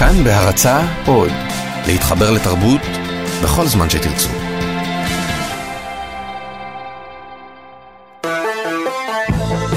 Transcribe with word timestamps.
כאן 0.00 0.24
בהרצה 0.24 0.80
עוד, 1.06 1.30
להתחבר 1.86 2.30
לתרבות 2.30 2.80
בכל 3.42 3.66
זמן 3.66 3.90
שתרצו. 3.90 4.28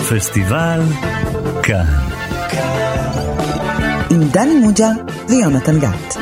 פסטיבל 0.10 0.82
כאן. 1.64 1.86
עם 4.10 4.24
דני 4.32 4.56
מוג'ה 4.56 4.90
ויונתן 5.30 5.80
גת. 5.80 6.18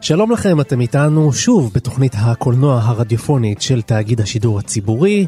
שלום 0.00 0.30
לכם, 0.32 0.60
אתם 0.60 0.80
איתנו 0.80 1.32
שוב 1.32 1.72
בתוכנית 1.74 2.12
הקולנוע 2.16 2.80
הרדיופונית 2.84 3.62
של 3.62 3.82
תאגיד 3.82 4.20
השידור 4.20 4.58
הציבורי. 4.58 5.26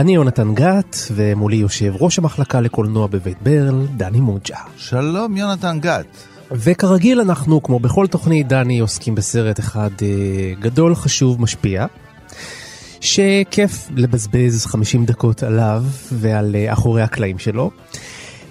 אני 0.00 0.14
יונתן 0.14 0.54
גת, 0.54 0.96
ומולי 1.12 1.56
יושב 1.56 1.94
ראש 2.00 2.18
המחלקה 2.18 2.60
לקולנוע 2.60 3.06
בבית 3.06 3.42
ברל, 3.42 3.86
דני 3.96 4.20
מוג'ה. 4.20 4.56
שלום 4.76 5.36
יונתן 5.36 5.80
גת. 5.80 6.06
וכרגיל 6.50 7.20
אנחנו, 7.20 7.62
כמו 7.62 7.78
בכל 7.78 8.06
תוכנית, 8.06 8.48
דני, 8.48 8.78
עוסקים 8.78 9.14
בסרט 9.14 9.60
אחד 9.60 9.90
אה, 10.02 10.08
גדול, 10.60 10.94
חשוב, 10.94 11.42
משפיע, 11.42 11.86
שכיף 13.00 13.88
לבזבז 13.96 14.66
50 14.66 15.04
דקות 15.04 15.42
עליו 15.42 15.84
ועל 16.12 16.56
אה, 16.56 16.72
אחורי 16.72 17.02
הקלעים 17.02 17.38
שלו. 17.38 17.70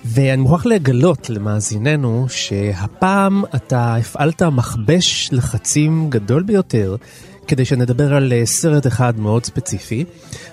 ואני 0.06 0.42
מוכרח 0.42 0.66
לגלות 0.66 1.30
למאזיננו 1.30 2.26
שהפעם 2.30 3.44
אתה 3.56 3.96
הפעלת 3.96 4.42
מכבש 4.42 5.30
לחצים 5.32 6.10
גדול 6.10 6.44
ביותר 6.44 6.96
כדי 7.50 7.66
שנדבר 7.66 8.14
על 8.14 8.34
אה, 8.34 8.46
סרט 8.46 8.88
אחד 8.88 9.20
מאוד 9.20 9.46
ספציפי, 9.46 10.06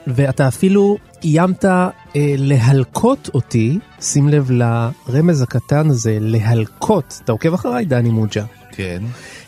ואתה 0.07 0.49
אפילו 0.49 0.97
איימת 1.25 1.65
אה, 1.65 1.89
להלקות 2.17 3.31
אותי, 3.35 3.79
שים 4.01 4.29
לב 4.29 4.51
לרמז 4.51 5.43
הקטן 5.43 5.91
הזה, 5.91 6.19
להלקות, 6.21 7.21
אתה 7.25 7.33
עוקב 7.33 7.55
אחריי 7.55 7.85
דני 7.85 8.11
מוג'ה? 8.11 8.45
כן. 8.73 9.03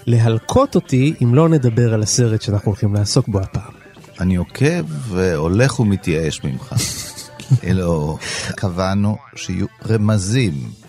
להלקות 0.06 0.75
אותי 0.75 1.14
אם 1.22 1.34
לא 1.34 1.48
נדבר 1.48 1.95
על 1.95 2.03
הסרט 2.03 2.42
שאנחנו 2.42 2.70
הולכים 2.70 2.95
לעסוק 2.95 3.28
בו 3.28 3.39
הפעם. 3.39 3.72
אני 4.20 4.37
עוקב 4.37 4.84
והולך 5.09 5.81
ומתייאש 5.81 6.44
ממך. 6.44 6.75
אלו, 7.65 8.19
קבענו 8.56 9.17
שיהיו 9.37 9.67
רמזים. 9.89 10.88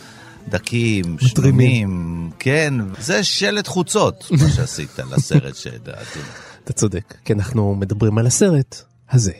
דקים, 0.49 1.17
שלמים, 1.19 2.29
כן, 2.39 2.73
זה 2.99 3.23
שלט 3.23 3.67
חוצות, 3.67 4.25
מה 4.31 4.49
שעשית 4.49 4.99
לסרט 4.99 5.55
שדעתי. 5.55 6.19
אתה 6.63 6.73
צודק, 6.73 7.13
כי 7.25 7.33
אנחנו 7.33 7.75
מדברים 7.75 8.17
על 8.17 8.27
הסרט 8.27 8.75
הזה. 9.11 9.33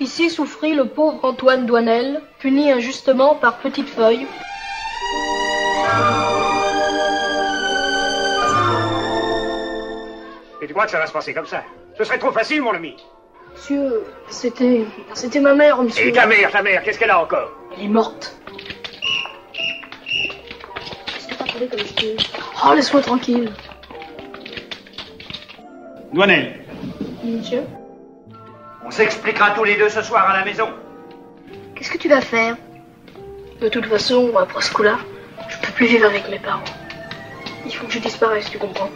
Ici 0.00 0.30
souffrit 0.30 0.74
le 0.74 0.86
pauvre 0.88 1.24
Antoine 1.30 1.64
Douanel, 1.64 2.20
puni 2.40 2.72
injustement 2.72 3.36
par 3.36 3.58
Petite 3.58 3.88
Feuille. 3.88 4.26
Et 10.60 10.66
tu 10.66 10.72
crois 10.72 10.86
que 10.86 10.90
ça 10.90 10.98
va 10.98 11.06
se 11.06 11.12
passer 11.12 11.32
comme 11.32 11.46
ça 11.46 11.62
Ce 11.96 12.02
serait 12.02 12.18
trop 12.18 12.32
facile, 12.32 12.62
mon 12.62 12.74
ami. 12.74 12.96
Monsieur, 13.62 14.02
c'était. 14.28 14.84
C'était 15.14 15.38
ma 15.38 15.54
mère, 15.54 15.80
monsieur. 15.80 16.08
Et 16.08 16.12
ta 16.12 16.26
mère, 16.26 16.50
ta 16.50 16.62
mère, 16.62 16.82
qu'est-ce 16.82 16.98
qu'elle 16.98 17.10
a 17.10 17.22
encore? 17.22 17.48
Elle 17.76 17.84
est 17.84 17.88
morte. 17.88 18.36
Qu'est-ce 21.06 21.28
que 21.28 21.34
t'as 21.36 21.44
trouvé 21.44 21.68
comme 21.68 21.78
style 21.78 22.16
Oh, 22.66 22.74
laisse-moi 22.74 23.02
tranquille. 23.02 23.52
Douanel, 26.12 26.64
Monsieur 27.22 27.62
on 28.84 28.90
s'expliquera 28.90 29.52
tous 29.52 29.62
les 29.62 29.76
deux 29.76 29.88
ce 29.88 30.02
soir 30.02 30.28
à 30.28 30.38
la 30.38 30.44
maison. 30.44 30.68
Qu'est-ce 31.76 31.90
que 31.92 31.98
tu 31.98 32.08
vas 32.08 32.20
faire? 32.20 32.56
De 33.60 33.68
toute 33.68 33.86
façon, 33.86 34.32
après 34.36 34.60
ce 34.60 34.72
coup-là, 34.72 34.98
je 35.48 35.56
peux 35.64 35.72
plus 35.72 35.86
vivre 35.86 36.06
avec 36.06 36.28
mes 36.28 36.40
parents. 36.40 36.64
Il 37.64 37.72
faut 37.72 37.86
que 37.86 37.92
je 37.92 38.00
disparaisse, 38.00 38.50
tu 38.50 38.58
comprends? 38.58 38.90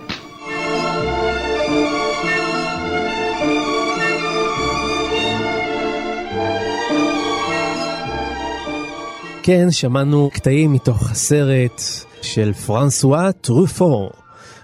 כן, 9.47 9.71
שמענו 9.71 10.31
קטעים 10.33 10.73
מתוך 10.73 11.11
הסרט 11.11 11.83
של 12.23 12.53
פרנסואה 12.53 13.33
טרופו 13.33 14.11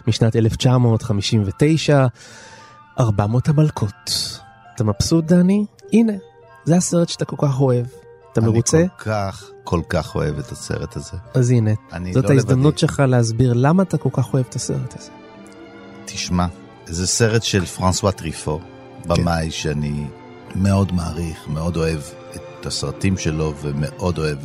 משנת 0.06 0.36
1959, 0.36 2.06
400 2.98 3.48
המלכות. 3.48 4.10
אתה 4.74 4.84
מבסוט, 4.84 5.24
דני? 5.24 5.64
הנה, 5.92 6.12
זה 6.64 6.76
הסרט 6.76 7.08
שאתה 7.08 7.24
כל 7.24 7.36
כך 7.38 7.60
אוהב. 7.60 7.86
אתה 8.32 8.40
מרוצה? 8.40 8.78
אני 8.78 8.88
כל 8.88 9.04
כך, 9.04 9.50
כל 9.64 9.80
כך 9.88 10.14
אוהב 10.14 10.38
את 10.38 10.52
הסרט 10.52 10.96
הזה. 10.96 11.16
אז 11.34 11.50
הנה, 11.50 11.70
זאת 12.12 12.24
לא 12.24 12.30
ההזדמנות 12.30 12.74
לבדי. 12.74 12.78
שלך 12.78 13.02
להסביר 13.08 13.52
למה 13.52 13.82
אתה 13.82 13.98
כל 13.98 14.10
כך 14.12 14.34
אוהב 14.34 14.44
את 14.48 14.54
הסרט 14.54 14.94
הזה. 14.98 15.10
תשמע, 16.04 16.46
זה 16.86 17.06
סרט 17.06 17.42
של 17.42 17.64
פרנסואה 17.64 18.12
טריפו, 18.12 18.60
במאי 19.06 19.50
שאני 19.50 20.06
מאוד 20.54 20.92
מעריך, 20.92 21.48
מאוד 21.48 21.76
אוהב 21.76 22.00
את 22.34 22.66
הסרטים 22.66 23.18
שלו 23.18 23.54
ומאוד 23.62 24.18
אוהב 24.18 24.38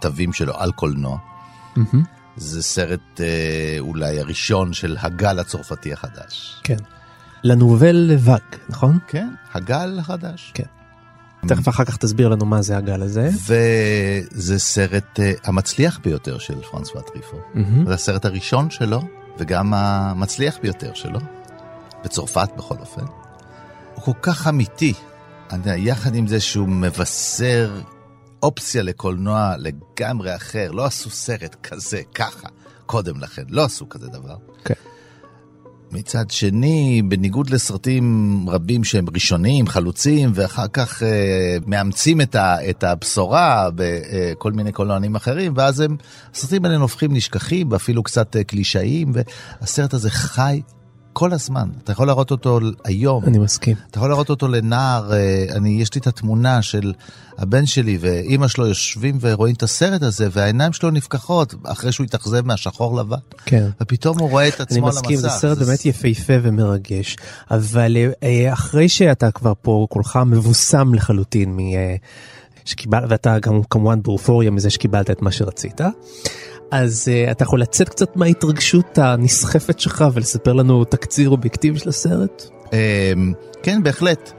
הכתבים 0.00 0.32
שלו 0.32 0.52
על 0.56 0.72
קולנוע. 0.72 1.18
זה 2.36 2.62
סרט 2.62 3.20
אה, 3.20 3.76
אולי 3.78 4.20
הראשון 4.20 4.72
של 4.72 4.96
הגל 5.00 5.38
הצרפתי 5.38 5.92
החדש. 5.92 6.60
כן. 6.64 6.76
לנובל 7.44 7.96
לבג, 7.96 8.38
נכון? 8.68 8.98
כן, 9.06 9.28
הגל 9.54 9.98
החדש. 9.98 10.52
כן. 10.54 10.64
תכף 11.48 11.68
אחר 11.68 11.84
כך 11.84 11.96
תסביר 11.96 12.28
לנו 12.28 12.46
מה 12.46 12.62
זה 12.62 12.76
הגל 12.76 13.02
הזה. 13.02 13.28
וזה 13.46 14.58
סרט 14.58 15.20
אה, 15.20 15.32
המצליח 15.44 16.00
ביותר 16.04 16.38
של 16.38 16.60
פרנסואה 16.70 17.02
טריפו. 17.02 17.36
מהמם. 17.54 17.86
זה 17.86 17.94
הסרט 17.94 18.24
הראשון 18.24 18.70
שלו, 18.70 19.02
וגם 19.38 19.74
המצליח 19.74 20.58
ביותר 20.62 20.94
שלו, 20.94 21.20
בצרפת 22.04 22.48
בכל 22.56 22.76
אופן. 22.80 23.04
הוא 23.94 24.04
כל 24.04 24.12
כך 24.22 24.48
אמיתי, 24.48 24.94
יחד 25.76 26.14
עם 26.14 26.26
זה 26.26 26.40
שהוא 26.40 26.68
מבשר 26.68 27.80
אופציה 28.42 28.82
לקולנוע 28.82 29.54
לגמרי 29.58 30.36
אחר, 30.36 30.70
לא 30.70 30.84
עשו 30.84 31.10
סרט 31.10 31.56
כזה, 31.62 32.02
ככה, 32.14 32.48
קודם 32.86 33.20
לכן, 33.20 33.42
לא 33.48 33.64
עשו 33.64 33.88
כזה 33.88 34.08
דבר. 34.08 34.36
כן. 34.64 34.74
מצד 35.92 36.30
שני, 36.30 37.02
בניגוד 37.08 37.50
לסרטים 37.50 38.46
רבים 38.48 38.84
שהם 38.84 39.04
ראשוניים, 39.14 39.66
חלוצים, 39.66 40.30
ואחר 40.34 40.68
כך 40.68 41.02
אה, 41.02 41.56
מאמצים 41.66 42.20
את, 42.20 42.34
ה, 42.34 42.70
את 42.70 42.84
הבשורה 42.84 43.68
בכל 43.74 44.52
מיני 44.52 44.72
קולנוענים 44.72 45.14
אחרים, 45.14 45.52
ואז 45.56 45.80
הם, 45.80 45.96
הסרטים 46.34 46.64
האלה 46.64 46.76
הופכים 46.76 47.14
נשכחים, 47.14 47.72
ואפילו 47.72 48.02
קצת 48.02 48.36
אה, 48.36 48.44
קלישאיים, 48.44 49.12
והסרט 49.14 49.94
הזה 49.94 50.10
חי 50.10 50.62
כל 51.12 51.32
הזמן. 51.32 51.68
אתה 51.84 51.92
יכול 51.92 52.06
להראות 52.06 52.30
אותו 52.30 52.60
היום. 52.84 53.24
אני 53.24 53.38
מסכים. 53.38 53.76
אתה 53.90 53.98
יכול 53.98 54.08
להראות 54.08 54.30
אותו 54.30 54.48
לנער, 54.48 55.12
אה, 55.12 55.46
אני, 55.56 55.82
יש 55.82 55.94
לי 55.94 56.00
את 56.00 56.06
התמונה 56.06 56.62
של 56.62 56.92
הבן 57.38 57.66
שלי 57.66 57.98
ואימא 58.00 58.48
שלו 58.48 58.66
יושבים 58.66 59.18
ורואים 59.20 59.54
את 59.54 59.62
הסרט 59.62 60.02
הזה, 60.02 60.28
והעיניים 60.32 60.72
שלו 60.72 60.90
נפקחות 60.90 61.54
אחרי 61.64 61.92
שהוא 61.92 62.04
התאכזב 62.04 62.46
מהשחור 62.46 62.96
לבן. 62.96 63.16
כן. 63.46 63.68
ופתאום 63.80 64.18
הוא 64.18 64.30
רואה 64.30 64.48
את 64.48 64.54
אני 64.54 64.62
עצמו 64.62 64.86
על 64.86 64.92
המסך. 64.92 65.02
מסכים, 65.02 65.16
זה 65.16 65.28
סרט 65.28 65.58
באמת 65.58 65.86
יפהפה 65.86 66.32
ומרגש, 66.42 67.16
אבל 67.50 67.96
אה, 68.22 68.52
אחרי 68.52 68.88
שאתה 68.88 69.30
כבר 69.30 69.52
פה 69.62 69.86
כולך 69.90 70.18
מבוסם 70.26 70.94
לחלוטין 70.94 71.56
מ... 71.56 71.58
אה, 71.58 71.96
שקיבל, 72.64 73.04
ואתה 73.08 73.38
גם 73.38 73.62
כמובן 73.70 74.02
באופוריה 74.02 74.50
מזה 74.50 74.70
שקיבלת 74.70 75.10
את 75.10 75.22
מה 75.22 75.30
שרצית, 75.30 75.80
אז 76.70 77.08
uh, 77.08 77.30
אתה 77.30 77.42
יכול 77.42 77.60
לצאת 77.60 77.88
קצת 77.88 78.16
מההתרגשות 78.16 78.98
הנסחפת 78.98 79.80
שלך 79.80 80.04
ולספר 80.14 80.52
לנו 80.52 80.84
תקציר 80.84 81.30
אובייקטיבי 81.30 81.78
של 81.78 81.88
הסרט? 81.88 82.42
אמ, 82.72 83.32
כן, 83.62 83.82
בהחלט. 83.82 84.32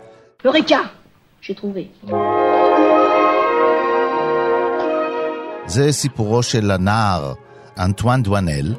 זה 5.67 5.91
סיפורו 5.91 6.43
של 6.43 6.71
הנער 6.71 7.33
אנטואן 7.79 8.23
דואנל, 8.23 8.75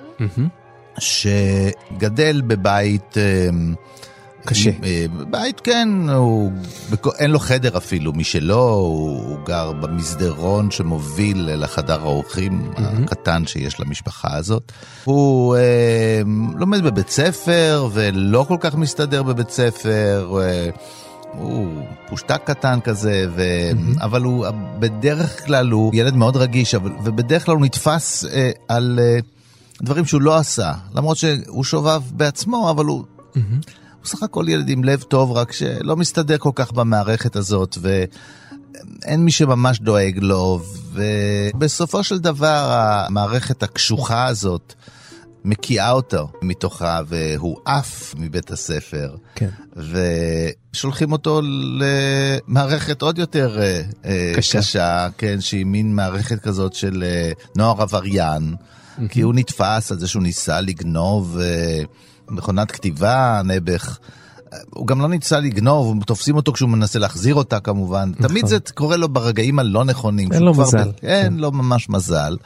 שגדל 0.98 2.42
בבית... 2.46 3.16
אמ, 3.16 3.74
קשה. 4.44 4.70
אה, 4.84 5.06
בית, 5.30 5.60
כן, 5.60 5.88
הוא, 6.08 6.52
אין 7.18 7.30
לו 7.30 7.38
חדר 7.38 7.76
אפילו 7.76 8.12
משלו, 8.12 8.68
הוא, 8.68 9.22
הוא 9.28 9.38
גר 9.46 9.72
במסדרון 9.72 10.70
שמוביל 10.70 11.48
לחדר 11.54 12.00
האורחים 12.00 12.72
הקטן 12.76 13.46
שיש 13.46 13.80
למשפחה 13.80 14.36
הזאת. 14.36 14.72
הוא 15.04 15.56
אה, 15.56 16.22
לומד 16.56 16.82
בבית 16.82 17.08
ספר 17.08 17.88
ולא 17.92 18.44
כל 18.48 18.56
כך 18.60 18.74
מסתדר 18.74 19.22
בבית 19.22 19.50
ספר. 19.50 20.38
אה, 20.40 20.70
הוא 21.38 21.82
פושטק 22.08 22.40
קטן 22.44 22.80
כזה, 22.80 23.26
ו... 23.34 23.42
mm-hmm. 23.42 24.04
אבל 24.04 24.22
הוא 24.22 24.46
בדרך 24.78 25.46
כלל 25.46 25.70
הוא 25.70 25.90
ילד 25.94 26.14
מאוד 26.14 26.36
רגיש, 26.36 26.74
אבל... 26.74 26.90
ובדרך 27.04 27.44
כלל 27.44 27.54
הוא 27.54 27.64
נתפס 27.64 28.24
אה, 28.24 28.50
על 28.68 28.98
אה, 29.02 29.18
דברים 29.82 30.04
שהוא 30.04 30.22
לא 30.22 30.36
עשה, 30.36 30.72
למרות 30.94 31.16
שהוא 31.16 31.64
שובב 31.64 32.02
בעצמו, 32.10 32.70
אבל 32.70 32.84
הוא... 32.84 33.04
Mm-hmm. 33.34 33.81
הוא 34.02 34.08
סך 34.08 34.22
הכל 34.22 34.44
ילד 34.48 34.68
עם 34.68 34.84
לב 34.84 35.02
טוב, 35.02 35.32
רק 35.32 35.52
שלא 35.52 35.96
מסתדר 35.96 36.38
כל 36.38 36.50
כך 36.54 36.72
במערכת 36.72 37.36
הזאת, 37.36 37.78
ואין 37.80 39.24
מי 39.24 39.30
שממש 39.30 39.80
דואג 39.80 40.18
לו, 40.22 40.60
ובסופו 40.92 42.04
של 42.04 42.18
דבר 42.18 42.70
המערכת 42.72 43.62
הקשוחה 43.62 44.26
הזאת, 44.26 44.74
מקיאה 45.44 45.90
אותו 45.90 46.28
מתוכה, 46.42 47.00
והוא 47.06 47.56
עף 47.64 48.14
מבית 48.18 48.50
הספר. 48.50 49.16
כן. 49.34 49.48
ושולחים 50.72 51.12
אותו 51.12 51.40
למערכת 51.80 53.02
עוד 53.02 53.18
יותר 53.18 53.60
אה, 54.04 54.32
קשה. 54.36 54.58
קשה, 54.58 55.08
כן, 55.18 55.40
שהיא 55.40 55.66
מין 55.66 55.94
מערכת 55.94 56.40
כזאת 56.40 56.74
של 56.74 57.04
אה, 57.06 57.32
נוער 57.56 57.82
עבריין, 57.82 58.54
כי 59.08 59.20
הוא 59.20 59.34
נתפס 59.34 59.92
על 59.92 59.98
זה 59.98 60.08
שהוא 60.08 60.22
ניסה 60.22 60.60
לגנוב 60.60 61.38
אה, 61.40 61.82
מכונת 62.32 62.70
כתיבה, 62.70 63.40
נעבך. 63.44 63.98
הוא 64.70 64.86
גם 64.86 65.00
לא 65.00 65.08
ניסה 65.08 65.40
לגנוב, 65.40 66.04
תופסים 66.04 66.36
אותו 66.36 66.52
כשהוא 66.52 66.70
מנסה 66.70 66.98
להחזיר 66.98 67.34
אותה 67.34 67.60
כמובן. 67.60 68.12
תמיד 68.12 68.46
זה 68.46 68.58
קורה 68.74 68.96
לו 68.96 69.08
ברגעים 69.08 69.58
הלא 69.58 69.84
נכונים. 69.84 70.32
אין 70.32 70.42
לו 70.42 70.54
מזל. 70.54 70.88
ב- 70.88 71.04
אין 71.06 71.36
לו 71.36 71.52
ממש 71.52 71.88
מזל. 71.88 72.36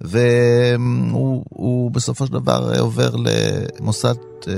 והוא 0.00 1.44
הוא 1.48 1.90
בסופו 1.90 2.26
של 2.26 2.32
דבר 2.32 2.72
אה, 2.74 2.80
עובר 2.80 3.10
למוסד 3.16 4.14
אה, 4.48 4.54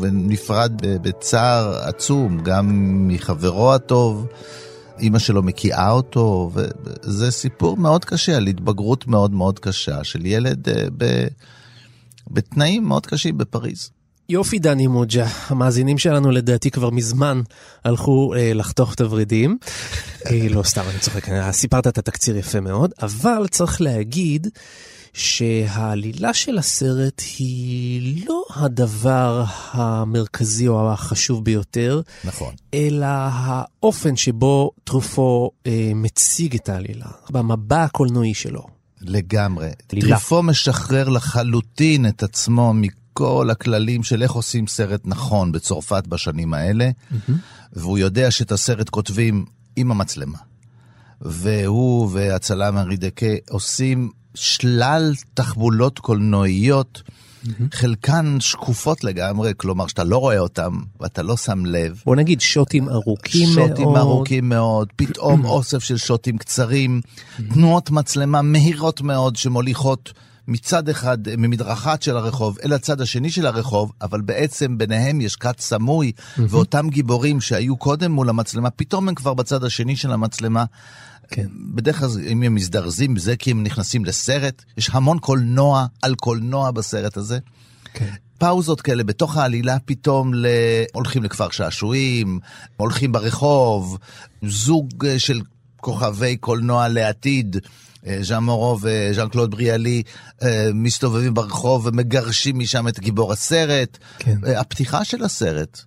ונפרד 0.00 0.72
בצער 1.02 1.78
עצום, 1.82 2.40
גם 2.40 2.68
מחברו 3.08 3.72
הטוב, 3.72 4.26
אימא 4.98 5.18
שלו 5.18 5.42
מקיאה 5.42 5.90
אותו, 5.90 6.50
וזה 6.54 7.30
סיפור 7.30 7.76
מאוד 7.76 8.04
קשה, 8.04 8.36
על 8.36 8.46
התבגרות 8.46 9.06
מאוד 9.06 9.32
מאוד 9.32 9.58
קשה 9.58 10.04
של 10.04 10.26
ילד 10.26 10.68
אה, 10.68 10.86
ב... 10.96 11.26
בתנאים 12.30 12.84
מאוד 12.84 13.06
קשים 13.06 13.38
בפריז. 13.38 13.90
יופי 14.28 14.58
דני 14.58 14.86
מוג'ה, 14.86 15.26
המאזינים 15.46 15.98
שלנו 15.98 16.30
לדעתי 16.30 16.70
כבר 16.70 16.90
מזמן 16.90 17.40
הלכו 17.84 18.34
אה, 18.34 18.54
לחתוך 18.54 18.94
את 18.94 19.00
הוורידים. 19.00 19.58
אה, 20.30 20.46
לא 20.50 20.62
סתם, 20.62 20.82
אני 20.90 20.98
צוחק, 20.98 21.28
אה, 21.28 21.52
סיפרת 21.52 21.86
את 21.86 21.98
התקציר 21.98 22.36
יפה 22.36 22.60
מאוד, 22.60 22.92
אבל 23.02 23.46
צריך 23.50 23.80
להגיד 23.80 24.48
שהעלילה 25.14 26.34
של 26.34 26.58
הסרט 26.58 27.22
היא 27.38 28.26
לא 28.26 28.44
הדבר 28.54 29.44
המרכזי 29.70 30.68
או 30.68 30.92
החשוב 30.92 31.44
ביותר, 31.44 32.00
נכון. 32.24 32.54
אלא 32.74 33.06
האופן 33.06 34.16
שבו 34.16 34.70
טרופו 34.84 35.50
אה, 35.66 35.92
מציג 35.94 36.54
את 36.54 36.68
העלילה, 36.68 37.06
במבע 37.30 37.82
הקולנועי 37.82 38.34
שלו. 38.34 38.73
לגמרי. 39.04 39.70
טריפו 39.86 40.42
משחרר 40.42 41.08
לחלוטין 41.08 42.06
את 42.06 42.22
עצמו 42.22 42.72
מכל 42.74 43.48
הכללים 43.50 44.02
של 44.02 44.22
איך 44.22 44.32
עושים 44.32 44.66
סרט 44.66 45.00
נכון 45.04 45.52
בצרפת 45.52 46.06
בשנים 46.06 46.54
האלה, 46.54 46.90
והוא 47.72 47.98
יודע 47.98 48.30
שאת 48.30 48.52
הסרט 48.52 48.88
כותבים 48.88 49.44
עם 49.76 49.90
המצלמה. 49.90 50.38
והוא 51.20 52.08
והצלם 52.12 52.78
ארי 52.78 52.96
דקה 52.96 53.26
עושים 53.50 54.10
שלל 54.34 55.14
תחבולות 55.34 55.98
קולנועיות, 55.98 57.02
חלקן 57.72 58.36
שקופות 58.40 59.04
לגמרי, 59.04 59.52
כלומר 59.56 59.86
שאתה 59.86 60.04
לא 60.04 60.18
רואה 60.18 60.38
אותן 60.38 60.70
ואתה 61.00 61.22
לא 61.22 61.36
שם 61.36 61.66
לב. 61.66 62.02
בוא 62.06 62.16
נגיד 62.16 62.40
שוטים 62.40 62.88
ארוכים 62.88 63.48
מאוד. 63.54 63.68
שוטים 63.68 63.96
ארוכים 63.96 64.48
מאוד, 64.48 64.88
פתאום 64.96 65.44
אוסף 65.54 65.84
של 65.84 65.96
שוטים 65.96 66.38
קצרים, 66.38 67.00
תנועות 67.54 67.90
מצלמה 67.90 68.42
מהירות 68.42 69.00
מאוד 69.00 69.36
שמוליכות 69.36 70.12
מצד 70.48 70.88
אחד 70.88 71.18
ממדרכת 71.38 72.02
של 72.02 72.16
הרחוב 72.16 72.58
אל 72.64 72.72
הצד 72.72 73.00
השני 73.00 73.30
של 73.30 73.46
הרחוב, 73.46 73.92
אבל 74.02 74.20
בעצם 74.20 74.78
ביניהם 74.78 75.20
יש 75.20 75.36
כת 75.36 75.60
סמוי, 75.60 76.12
ואותם 76.38 76.88
גיבורים 76.88 77.40
שהיו 77.40 77.76
קודם 77.76 78.12
מול 78.12 78.28
המצלמה, 78.28 78.70
פתאום 78.70 79.08
הם 79.08 79.14
כבר 79.14 79.34
בצד 79.34 79.64
השני 79.64 79.96
של 79.96 80.12
המצלמה. 80.12 80.64
כן. 81.30 81.46
בדרך 81.74 81.98
כלל 81.98 82.08
אם 82.26 82.42
הם 82.42 82.54
מזדרזים 82.54 83.14
בזה 83.14 83.36
כי 83.36 83.50
הם 83.50 83.62
נכנסים 83.62 84.04
לסרט, 84.04 84.64
יש 84.76 84.90
המון 84.92 85.18
קולנוע 85.18 85.86
על 86.02 86.14
קולנוע 86.14 86.70
בסרט 86.70 87.16
הזה. 87.16 87.38
כן. 87.94 88.14
פאוזות 88.38 88.80
כאלה 88.80 89.04
בתוך 89.04 89.36
העלילה 89.36 89.76
פתאום 89.84 90.34
ל... 90.34 90.46
הולכים 90.92 91.22
לכפר 91.22 91.50
שעשועים, 91.50 92.40
הולכים 92.76 93.12
ברחוב, 93.12 93.98
זוג 94.42 95.06
אה, 95.06 95.18
של 95.18 95.40
כוכבי 95.76 96.36
קולנוע 96.36 96.88
לעתיד. 96.88 97.56
אה, 98.06 98.18
ז'אן 98.22 98.44
מורו 98.44 98.78
וז'אן 98.82 99.28
קלוד 99.28 99.50
בריאלי 99.50 100.02
אה, 100.42 100.68
מסתובבים 100.74 101.34
ברחוב 101.34 101.86
ומגרשים 101.86 102.58
משם 102.58 102.88
את 102.88 103.00
גיבור 103.00 103.32
הסרט. 103.32 103.98
כן. 104.18 104.38
הפתיחה 104.56 105.04
של 105.04 105.24
הסרט, 105.24 105.80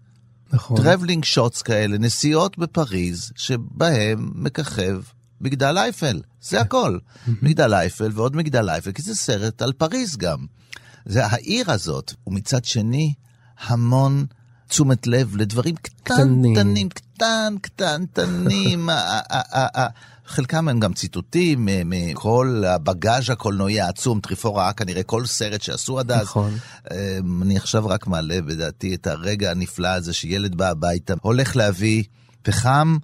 נכון. 0.53 0.77
traveling 0.77 1.23
shots 1.23 1.61
כאלה, 1.61 1.97
נסיעות 1.97 2.57
בפריז, 2.57 3.31
שבהם 3.35 4.31
מככב 4.35 5.01
מגדל 5.41 5.77
אייפל, 5.77 6.21
זה 6.41 6.61
הכל. 6.61 6.97
מגדל 7.43 7.73
אייפל 7.73 8.11
ועוד 8.13 8.35
מגדל 8.35 8.69
אייפל, 8.69 8.91
כי 8.91 9.01
זה 9.01 9.15
סרט 9.15 9.61
על 9.61 9.73
פריז 9.73 10.17
גם. 10.17 10.45
זה 11.05 11.25
העיר 11.25 11.71
הזאת, 11.71 12.13
ומצד 12.27 12.65
שני, 12.65 13.13
המון 13.59 14.25
תשומת 14.67 15.07
לב 15.07 15.35
לדברים. 15.35 15.75
קטנטנים, 15.75 16.89
קטן, 16.89 17.55
קטנטנים. 17.61 18.89
חלקם 20.27 20.69
הם 20.69 20.79
גם 20.79 20.93
ציטוטים 20.93 21.65
מ- 21.65 21.89
מכל 21.89 22.63
הבגאז' 22.67 23.29
הקולנועי 23.29 23.81
העצום, 23.81 24.19
טריפו 24.19 24.55
ראה 24.55 24.73
כנראה 24.73 25.03
כל 25.03 25.25
סרט 25.25 25.61
שעשו 25.61 25.99
עד 25.99 26.11
אז. 26.11 26.21
נכון. 26.21 26.57
אמ, 26.91 27.43
אני 27.43 27.57
עכשיו 27.57 27.87
רק 27.87 28.07
מעלה 28.07 28.41
בדעתי 28.41 28.95
את 28.95 29.07
הרגע 29.07 29.51
הנפלא 29.51 29.87
הזה 29.87 30.13
שילד 30.13 30.55
בא 30.55 30.69
הביתה, 30.69 31.13
הולך 31.21 31.55
להביא 31.55 32.03
פחם, 32.41 32.97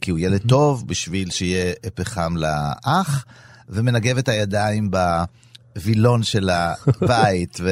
כי 0.00 0.10
הוא 0.10 0.18
ילד 0.18 0.40
טוב 0.48 0.88
בשביל 0.88 1.30
שיהיה 1.30 1.74
פחם 1.94 2.34
לאח, 2.36 3.24
ומנגב 3.68 4.18
את 4.18 4.28
הידיים 4.28 4.90
בווילון 4.90 6.22
של 6.22 6.50
הבית, 6.52 7.58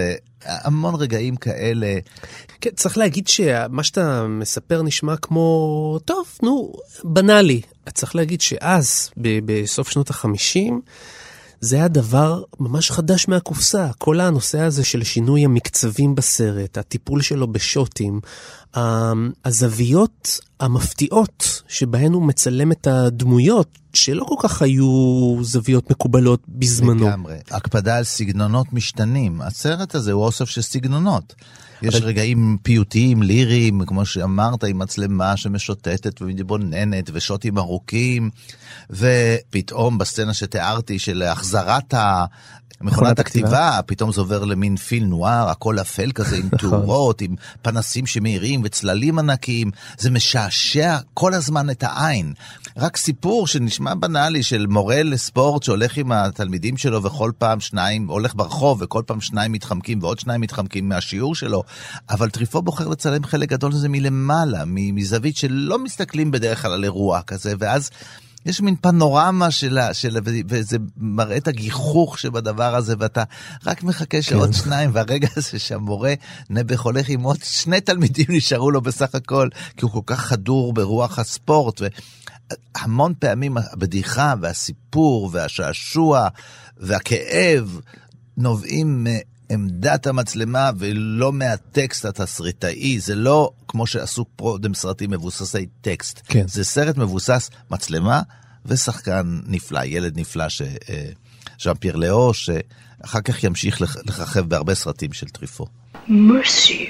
והמון 0.45 0.95
רגעים 0.95 1.37
כאלה. 1.37 1.99
כן, 2.61 2.71
צריך 2.77 2.99
להגיד 2.99 3.29
שמה 3.29 3.83
שאתה 3.83 4.27
מספר 4.29 4.83
נשמע 4.83 5.17
כמו, 5.17 5.99
טוב, 6.05 6.27
נו, 6.43 6.73
בנאלי. 7.05 7.61
צריך 7.95 8.17
להגיד 8.17 8.41
שאז, 8.41 9.11
בסוף 9.17 9.91
שנות 9.91 10.11
החמישים, 10.11 10.81
זה 11.61 11.77
היה 11.77 11.89
דבר 11.89 12.43
ממש 12.61 12.91
חדש 12.91 13.29
מהקופסה. 13.29 13.89
כל 13.99 14.21
הנושא 14.21 14.61
הזה 14.61 14.85
של 14.85 15.05
שינוי 15.05 15.45
המקצבים 15.45 16.15
בסרט, 16.15 16.79
הטיפול 16.79 17.23
שלו 17.23 17.47
בשוטים, 17.47 18.21
הזוויות 19.45 20.41
המפתיעות 20.61 21.63
שבהן 21.69 22.13
הוא 22.13 22.23
מצלם 22.23 22.73
את 22.73 22.87
הדמויות, 22.87 23.69
שלא 23.99 24.25
כל 24.25 24.35
כך 24.49 24.63
היו 24.63 25.37
זוויות 25.43 25.91
מקובלות 25.91 26.41
בזמנו. 26.49 27.09
לגמרי. 27.09 27.37
הקפדה 27.51 27.97
על 27.97 28.05
סגנונות 28.05 28.73
משתנים. 28.73 29.41
הסרט 29.41 29.95
הזה 29.95 30.13
הוא 30.13 30.25
אוסף 30.25 30.45
של 30.49 30.63
סגנונות. 30.63 31.35
יש 31.83 31.95
אבל- 31.95 32.05
רגעים 32.07 32.57
פיוטיים, 32.63 33.23
ליריים, 33.23 33.85
כמו 33.87 34.07
שאמרת, 34.07 34.65
עם 34.65 34.79
מצלמה 34.79 35.37
שמשוטטת 35.37 36.23
ומתבוננת, 36.23 37.11
ושוטים 37.13 37.59
ארוכים, 37.59 38.31
ופתאום 38.91 39.99
בסצנה 39.99 40.35
שתיארתי 40.35 40.99
של 40.99 41.23
החזרת. 41.23 41.95
מכונת 42.81 43.19
הכתיבה, 43.19 43.81
פתאום 43.87 44.13
זה 44.13 44.21
עובר 44.21 44.45
למין 44.45 44.77
פיל 44.77 45.05
נואר, 45.05 45.49
הכל 45.49 45.81
אפל 45.81 46.13
כזה, 46.13 46.37
עם 46.37 46.49
תאורות, 46.61 47.21
עם 47.21 47.35
פנסים 47.63 48.07
שמאירים 48.07 48.61
וצללים 48.65 49.19
ענקיים. 49.19 49.71
זה 49.99 50.11
משעשע 50.11 50.99
כל 51.15 51.35
הזמן 51.35 51.71
את 51.71 51.83
העין. 51.83 52.35
רק 52.77 52.97
סיפור 52.97 53.47
שנשמע 53.47 53.95
בנאלי 53.95 54.43
של 54.43 54.67
מורה 54.67 55.03
לספורט 55.03 55.63
שהולך 55.63 55.97
עם 55.97 56.13
התלמידים 56.13 56.77
שלו 56.77 57.03
וכל 57.03 57.33
פעם 57.39 57.61
שניים, 57.61 58.09
הולך 58.09 58.35
ברחוב 58.35 58.83
וכל 58.83 59.03
פעם 59.07 59.21
שניים 59.21 59.53
מתחמקים 59.53 60.03
ועוד 60.03 60.19
שניים 60.19 60.41
מתחמקים 60.41 60.89
מהשיעור 60.89 61.35
שלו, 61.35 61.63
אבל 62.11 62.31
טריפו 62.31 62.63
בוחר 62.63 62.89
לצלם 62.89 63.25
חלק 63.25 63.49
גדול 63.49 63.73
מזה 63.73 63.89
מלמעלה, 63.89 64.63
מזווית 64.67 65.37
שלא 65.37 65.79
מסתכלים 65.79 66.31
בדרך 66.31 66.63
כלל 66.63 66.73
על 66.73 66.85
אירוע 66.85 67.23
כזה, 67.23 67.55
ואז... 67.59 67.91
יש 68.47 68.61
מין 68.61 68.77
פנורמה 68.77 69.51
שלה, 69.51 69.95
של, 69.95 70.19
וזה 70.49 70.77
מראה 70.97 71.37
את 71.37 71.49
הגיחוך 71.49 72.19
שבדבר 72.19 72.75
הזה, 72.75 72.95
ואתה 72.99 73.25
רק 73.67 73.83
מחכה 73.83 74.23
שעוד 74.23 74.53
שניים, 74.53 74.91
והרגע 74.93 75.29
הזה 75.37 75.59
שהמורה 75.59 76.15
נעבך 76.51 76.81
הולך 76.81 77.09
עם 77.09 77.23
עוד 77.23 77.39
שני 77.43 77.81
תלמידים 77.81 78.27
נשארו 78.29 78.71
לו 78.71 78.81
בסך 78.81 79.15
הכל, 79.15 79.49
כי 79.77 79.85
הוא 79.85 79.91
כל 79.91 80.01
כך 80.07 80.21
חדור 80.21 80.73
ברוח 80.73 81.19
הספורט. 81.19 81.81
והמון 81.81 83.15
פעמים 83.19 83.57
הבדיחה 83.57 84.35
והסיפור 84.41 85.31
והשעשוע 85.33 86.29
והכאב 86.77 87.81
נובעים 88.37 89.07
מעמדת 89.51 90.07
המצלמה 90.07 90.71
ולא 90.79 91.33
מהטקסט 91.33 92.05
התסריטאי. 92.05 92.99
זה 93.01 93.15
לא 93.15 93.51
כמו 93.69 93.87
שעשו 93.87 94.25
קודם 94.25 94.75
סרטים 94.75 95.11
מבוססי 95.11 95.67
טקסט. 95.81 96.21
כן. 96.29 96.49
זה 96.49 96.65
סרט 96.65 96.97
מבוסס 96.97 97.51
מצלמה 97.71 98.23
ושחקן 98.67 99.41
נפלא, 99.47 99.81
ילד 99.85 100.19
נפלא, 100.19 100.49
ש... 100.49 100.63
אה, 100.63 101.09
ז'אן 101.63 101.75
פייר 101.75 101.97
לאו, 101.97 102.35
שאחר 102.35 103.21
כך 103.21 103.45
ימשיך 103.45 103.81
לכ- 103.81 103.97
לככב 104.07 104.41
בהרבה 104.41 104.75
סרטים 104.75 105.13
של 105.13 105.29
טריפו. 105.29 105.67
Monsieur. 106.09 106.89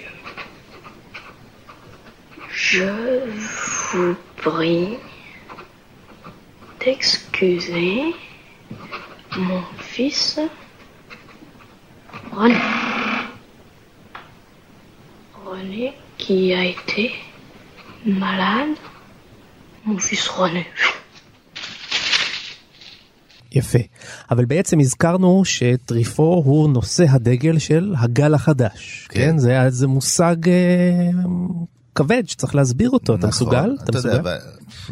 Je 2.72 2.90
vous 3.92 4.16
prie 4.44 4.88
d'excuser 6.80 7.92
mon 9.46 9.62
fils 9.94 10.38
René. 12.38 12.60
René 15.44 15.92
qui 16.18 16.54
a 16.54 16.64
été 16.64 17.04
malade. 18.06 18.78
Mon 19.84 19.98
fils 19.98 20.28
René. 20.28 20.64
יפה. 23.52 23.78
אבל 24.30 24.44
בעצם 24.44 24.80
הזכרנו 24.80 25.44
שטריפו 25.44 26.42
הוא 26.44 26.70
נושא 26.70 27.04
הדגל 27.08 27.58
של 27.58 27.94
הגל 27.98 28.34
החדש. 28.34 29.08
כן, 29.10 29.20
כן 29.20 29.38
זה, 29.38 29.56
זה 29.68 29.86
מושג 29.86 30.48
אה, 30.48 31.10
כבד 31.98 32.22
שצריך 32.26 32.54
להסביר 32.54 32.90
אותו. 32.90 33.14
אתה 33.14 33.26
נכון, 33.26 33.28
מסוגל? 33.28 33.76
אתה 33.76 33.84
אתה 33.84 33.98
מסוגל? 33.98 34.14
יודע, 34.14 34.36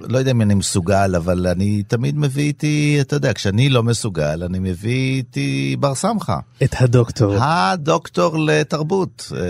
לא 0.01 0.19
יודע 0.19 0.31
אם 0.31 0.43
אני 0.43 0.55
מסוגל, 0.55 1.15
אבל 1.17 1.47
אני 1.47 1.83
תמיד 1.89 2.19
מביא 2.19 2.45
איתי, 2.45 2.99
אתה 3.01 3.17
יודע, 3.17 3.33
כשאני 3.33 3.69
לא 3.69 3.83
מסוגל, 3.83 4.43
אני 4.43 4.59
מביא 4.59 5.17
איתי 5.17 5.77
בר 5.81 5.95
סמכה. 5.95 6.39
את 6.63 6.75
הדוקטור. 6.79 7.35
הדוקטור 7.39 8.39
לתרבות. 8.39 9.33
אה, 9.37 9.41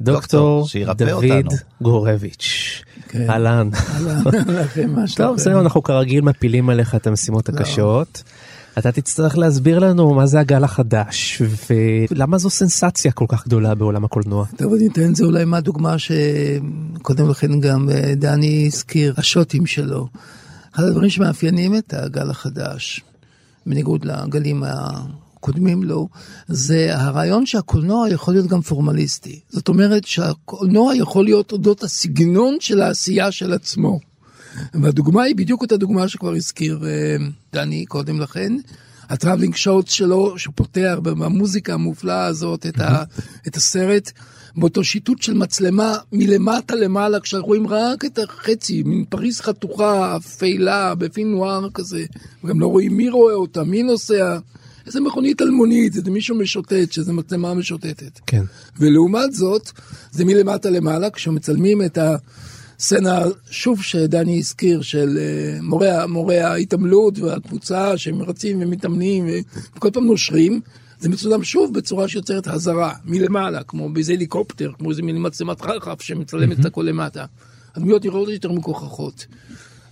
דוקטור 0.00 0.68
שירפא 0.68 1.04
דוד 1.04 1.24
אותנו. 1.24 1.50
גורביץ'. 1.82 2.82
כן. 3.08 3.30
אהלן. 3.30 3.68
לכם 4.48 4.90
מה 4.90 5.00
טוב, 5.00 5.06
שלומכם? 5.06 5.42
זהו, 5.42 5.60
אנחנו 5.60 5.82
כרגיל 5.82 6.20
מפילים 6.20 6.70
עליך 6.70 6.94
את 6.94 7.06
המשימות 7.06 7.48
לא. 7.48 7.54
הקשות. 7.54 8.22
אתה 8.78 8.92
תצטרך 8.92 9.38
להסביר 9.38 9.78
לנו 9.78 10.14
מה 10.14 10.26
זה 10.26 10.40
הגל 10.40 10.64
החדש 10.64 11.42
ולמה 12.10 12.38
זו 12.38 12.50
סנסציה 12.50 13.12
כל 13.12 13.24
כך 13.28 13.46
גדולה 13.46 13.74
בעולם 13.74 14.04
הקולנוע. 14.04 14.46
טוב, 14.56 14.74
אני 14.74 14.86
אתן 14.86 15.14
זה 15.14 15.24
אולי 15.24 15.44
מהדוגמה 15.44 15.96
שקודם 15.98 17.28
לכן 17.30 17.60
גם 17.60 17.88
אה, 17.90 18.14
דני 18.14 18.64
הזכיר, 18.66 19.14
השוטים 19.16 19.66
שלו. 19.66 20.08
אחד 20.74 20.84
הדברים 20.84 21.10
שמאפיינים 21.10 21.76
את 21.76 21.94
הגל 21.94 22.30
החדש, 22.30 23.00
בניגוד 23.66 24.04
לגלים 24.04 24.64
הקודמים 24.66 25.82
לו, 25.82 26.08
זה 26.48 26.88
הרעיון 26.98 27.46
שהקולנוע 27.46 28.08
יכול 28.08 28.34
להיות 28.34 28.46
גם 28.46 28.60
פורמליסטי. 28.60 29.40
זאת 29.48 29.68
אומרת 29.68 30.04
שהקולנוע 30.04 30.94
יכול 30.94 31.24
להיות 31.24 31.52
אודות 31.52 31.82
הסגנון 31.82 32.56
של 32.60 32.80
העשייה 32.80 33.32
של 33.32 33.52
עצמו. 33.52 34.11
והדוגמה 34.74 35.22
היא 35.22 35.36
בדיוק 35.36 35.62
אותה 35.62 35.76
דוגמה 35.76 36.08
שכבר 36.08 36.34
הזכיר 36.34 36.80
אה, 36.86 37.16
דני 37.52 37.86
קודם 37.86 38.20
לכן. 38.20 38.52
ה 39.08 39.13
traveling 39.13 39.54
shot 39.54 39.88
שלו, 39.88 40.38
שפותח 40.38 40.98
במוזיקה 41.02 41.74
המופלאה 41.74 42.24
הזאת 42.24 42.66
את, 42.66 42.80
ה, 42.80 43.02
את 43.46 43.56
הסרט, 43.56 44.12
באותו 44.56 44.84
שיטוט 44.84 45.22
של 45.22 45.34
מצלמה 45.34 45.96
מלמטה 46.12 46.74
למעלה, 46.74 47.20
כשרואים 47.20 47.66
רק 47.66 48.04
את 48.04 48.18
החצי, 48.18 48.82
מין 48.82 49.04
פריז 49.08 49.40
חתוכה, 49.40 50.16
אפלה, 50.16 50.94
בפילם 50.94 51.30
נואר 51.30 51.70
כזה, 51.74 52.04
וגם 52.44 52.60
לא 52.60 52.66
רואים 52.66 52.96
מי 52.96 53.10
רואה 53.10 53.34
אותה, 53.34 53.64
מי 53.64 53.82
נוסע, 53.82 54.38
איזה 54.86 55.00
מכונית 55.00 55.42
אלמונית, 55.42 55.96
איזה 55.96 56.10
מישהו 56.10 56.36
משוטט, 56.36 56.92
שזה 56.92 57.12
מצלמה 57.12 57.54
משוטטת. 57.54 58.20
כן. 58.26 58.42
ולעומת 58.78 59.32
זאת, 59.32 59.70
זה 60.10 60.24
מלמטה 60.24 60.70
למעלה, 60.70 61.10
כשמצלמים 61.10 61.82
את 61.82 61.98
הסצנה, 62.78 63.22
שוב 63.50 63.82
שדני 63.82 64.38
הזכיר, 64.38 64.82
של 64.82 65.18
אה, 65.18 65.62
מורי, 65.62 65.88
מורי 66.08 66.40
ההתעמלות 66.40 67.18
והקבוצה 67.18 67.98
שהם 67.98 68.22
רצים 68.22 68.62
ומתאמנים 68.62 69.26
וכל 69.76 69.90
פעם 69.90 70.06
נושרים, 70.06 70.60
זה 71.00 71.08
מצולם 71.08 71.44
שוב 71.44 71.74
בצורה 71.74 72.08
שיוצרת 72.08 72.46
הזרה, 72.46 72.94
מלמעלה, 73.04 73.62
כמו 73.62 73.88
באיזה 73.88 74.12
הליקופטר, 74.12 74.72
כמו 74.78 74.90
איזה 74.90 75.02
מין 75.02 75.16
מצלמת 75.26 75.60
חרחף 75.60 76.02
שמצלמת 76.02 76.60
את 76.60 76.64
הכל 76.64 76.82
למטה. 76.82 77.24
הדמויות 77.74 78.04
נראות 78.04 78.28
יותר 78.28 78.52
מגוחכות. 78.52 79.26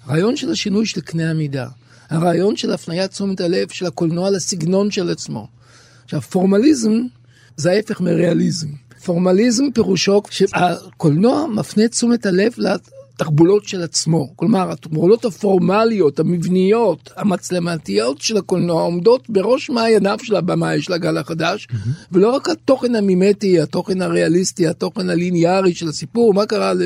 הרעיון 0.04 0.36
של 0.36 0.50
השינוי 0.50 0.86
של 0.86 1.00
קנה 1.00 1.30
המידה, 1.30 1.68
הרעיון 2.10 2.56
של 2.56 2.72
הפניית 2.72 3.10
תשומת 3.10 3.40
הלב 3.40 3.68
של 3.68 3.86
הקולנוע 3.86 4.30
לסגנון 4.30 4.90
של 4.90 5.10
עצמו. 5.10 5.48
עכשיו, 6.04 6.20
פורמליזם 6.20 6.92
זה 7.56 7.70
ההפך 7.70 8.00
מריאליזם. 8.00 8.68
פורמליזם 9.04 9.64
פירושו 9.74 10.22
שהקולנוע 10.30 11.46
מפנה 11.46 11.88
תשומת 11.88 12.26
הלב 12.26 12.52
לתחבולות 12.58 13.64
של 13.68 13.82
עצמו. 13.82 14.32
כלומר, 14.36 14.72
התחבולות 14.72 15.24
הפורמליות, 15.24 16.20
המבניות, 16.20 17.10
המצלמתיות 17.16 18.20
של 18.20 18.36
הקולנוע 18.36 18.82
עומדות 18.82 19.30
בראש 19.30 19.70
מעייניו 19.70 20.18
של 20.22 20.36
הבמאי 20.36 20.82
של 20.82 20.92
הגל 20.92 21.18
החדש, 21.18 21.68
ולא 22.12 22.30
רק 22.30 22.48
התוכן 22.48 22.94
המימטי, 22.94 23.60
התוכן 23.60 24.02
הריאליסטי, 24.02 24.66
התוכן 24.66 25.10
הליניארי 25.10 25.74
של 25.74 25.88
הסיפור, 25.88 26.34
מה 26.34 26.46
קרה 26.46 26.74
ל... 26.74 26.82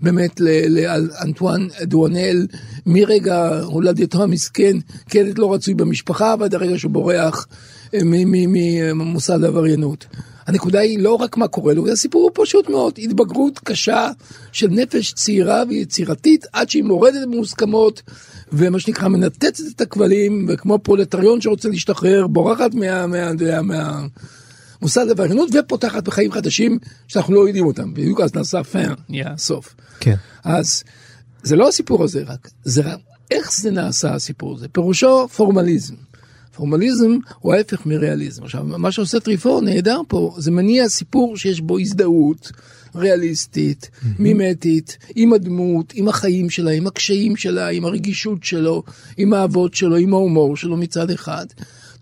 באמת 0.00 0.40
לאנטואן 0.68 1.68
דואנל 1.82 2.46
מרגע 2.86 3.60
הולדתו 3.64 4.22
המסכן 4.22 4.76
כילד 5.08 5.38
לא 5.38 5.54
רצוי 5.54 5.74
במשפחה 5.74 6.34
ועד 6.40 6.54
הרגע 6.54 6.78
שהוא 6.78 6.92
בורח 6.92 7.46
אה, 7.94 8.00
ממוסד 8.94 9.44
העבריינות. 9.44 10.06
הנקודה 10.46 10.80
היא 10.80 10.98
לא 10.98 11.14
רק 11.14 11.36
מה 11.36 11.48
קורה 11.48 11.74
לו, 11.74 11.88
הסיפור 11.88 12.22
הוא 12.22 12.44
פשוט 12.44 12.68
מאוד, 12.68 12.94
התבגרות 12.98 13.58
קשה 13.58 14.10
של 14.52 14.68
נפש 14.70 15.12
צעירה 15.12 15.62
ויצירתית 15.68 16.46
עד 16.52 16.70
שהיא 16.70 16.84
מורדת 16.84 17.28
במוסכמות 17.28 18.02
ומה 18.52 18.80
שנקרא 18.80 19.08
מנתצת 19.08 19.64
את 19.76 19.80
הכבלים 19.80 20.46
וכמו 20.48 20.78
פרולטריון 20.78 21.40
שרוצה 21.40 21.68
להשתחרר 21.68 22.26
בורחת 22.26 22.74
מה... 22.74 23.06
מה, 23.06 23.32
מה, 23.32 23.62
מה 23.62 24.06
מוסד 24.82 25.08
העבריינות 25.08 25.48
ופותחת 25.54 26.04
בחיים 26.04 26.32
חדשים 26.32 26.78
שאנחנו 27.08 27.34
לא 27.34 27.46
יודעים 27.46 27.66
אותם, 27.66 27.94
בדיוק 27.94 28.20
אז 28.20 28.34
נעשה 28.34 28.64
פיין, 28.64 28.92
נהיה 29.08 29.36
סוף. 29.36 29.74
כן. 30.00 30.14
אז 30.44 30.84
זה 31.42 31.56
לא 31.56 31.68
הסיפור 31.68 32.04
הזה 32.04 32.22
רק, 32.26 32.48
זה 32.64 32.82
רק 32.82 32.98
איך 33.30 33.52
זה 33.52 33.70
נעשה 33.70 34.14
הסיפור 34.14 34.54
הזה, 34.54 34.68
פירושו 34.68 35.28
פורמליזם. 35.28 35.94
פורמליזם 36.56 37.16
הוא 37.40 37.54
ההפך 37.54 37.86
מריאליזם. 37.86 38.44
עכשיו, 38.44 38.64
מה 38.64 38.92
שעושה 38.92 39.20
טריפור 39.20 39.60
נהדר 39.60 40.00
פה, 40.08 40.34
זה 40.38 40.50
מניע 40.50 40.88
סיפור 40.88 41.36
שיש 41.36 41.60
בו 41.60 41.78
הזדהות 41.78 42.52
ריאליסטית, 42.94 43.90
מימטית, 44.18 44.98
עם 45.14 45.32
הדמות, 45.32 45.92
עם 45.94 46.08
החיים 46.08 46.50
שלה, 46.50 46.70
עם 46.70 46.86
הקשיים 46.86 47.36
שלה, 47.36 47.68
עם 47.68 47.84
הרגישות 47.84 48.44
שלו, 48.44 48.82
עם 49.16 49.32
האהבות 49.32 49.74
שלו, 49.74 49.96
עם 49.96 50.14
ההומור 50.14 50.56
שלו 50.56 50.76
מצד 50.76 51.10
אחד, 51.10 51.46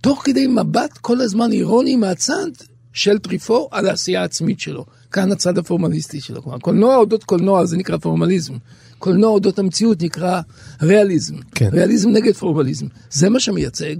תוך 0.00 0.22
כדי 0.24 0.46
מבט 0.46 0.98
כל 1.00 1.20
הזמן 1.20 1.52
אירוני 1.52 1.96
מהצד 1.96 2.50
של 2.92 3.18
טריפו 3.18 3.68
על 3.70 3.88
העשייה 3.88 4.20
העצמית 4.20 4.60
שלו. 4.60 4.84
כאן 5.12 5.32
הצד 5.32 5.58
הפורמליסטי 5.58 6.20
שלו. 6.20 6.42
כלומר, 6.42 6.58
קולנוע 6.58 6.96
אודות 6.96 7.24
קולנוע 7.24 7.64
זה 7.66 7.76
נקרא 7.76 7.96
פורמליזם. 7.96 8.54
קולנוע 8.98 9.30
אודות 9.30 9.58
המציאות 9.58 10.02
נקרא 10.02 10.40
ריאליזם. 10.82 11.34
כן. 11.54 11.68
ריאליזם 11.72 12.10
נגד 12.10 12.34
פורמליזם. 12.34 12.86
זה 13.10 13.28
מה 13.28 13.40
שמייצג 13.40 13.96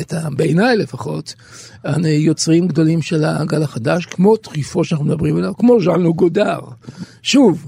את 0.00 0.12
ה... 0.12 0.28
בעיניי 0.30 0.76
לפחות, 0.76 1.34
יוצרים 2.04 2.68
גדולים 2.68 3.02
של 3.02 3.24
הגל 3.24 3.62
החדש, 3.62 4.06
כמו 4.06 4.36
טריפו 4.36 4.84
שאנחנו 4.84 5.06
מדברים 5.06 5.36
עליו, 5.36 5.56
כמו 5.56 5.80
ז'אן 5.80 6.10
גודר. 6.10 6.58
שוב, 7.22 7.66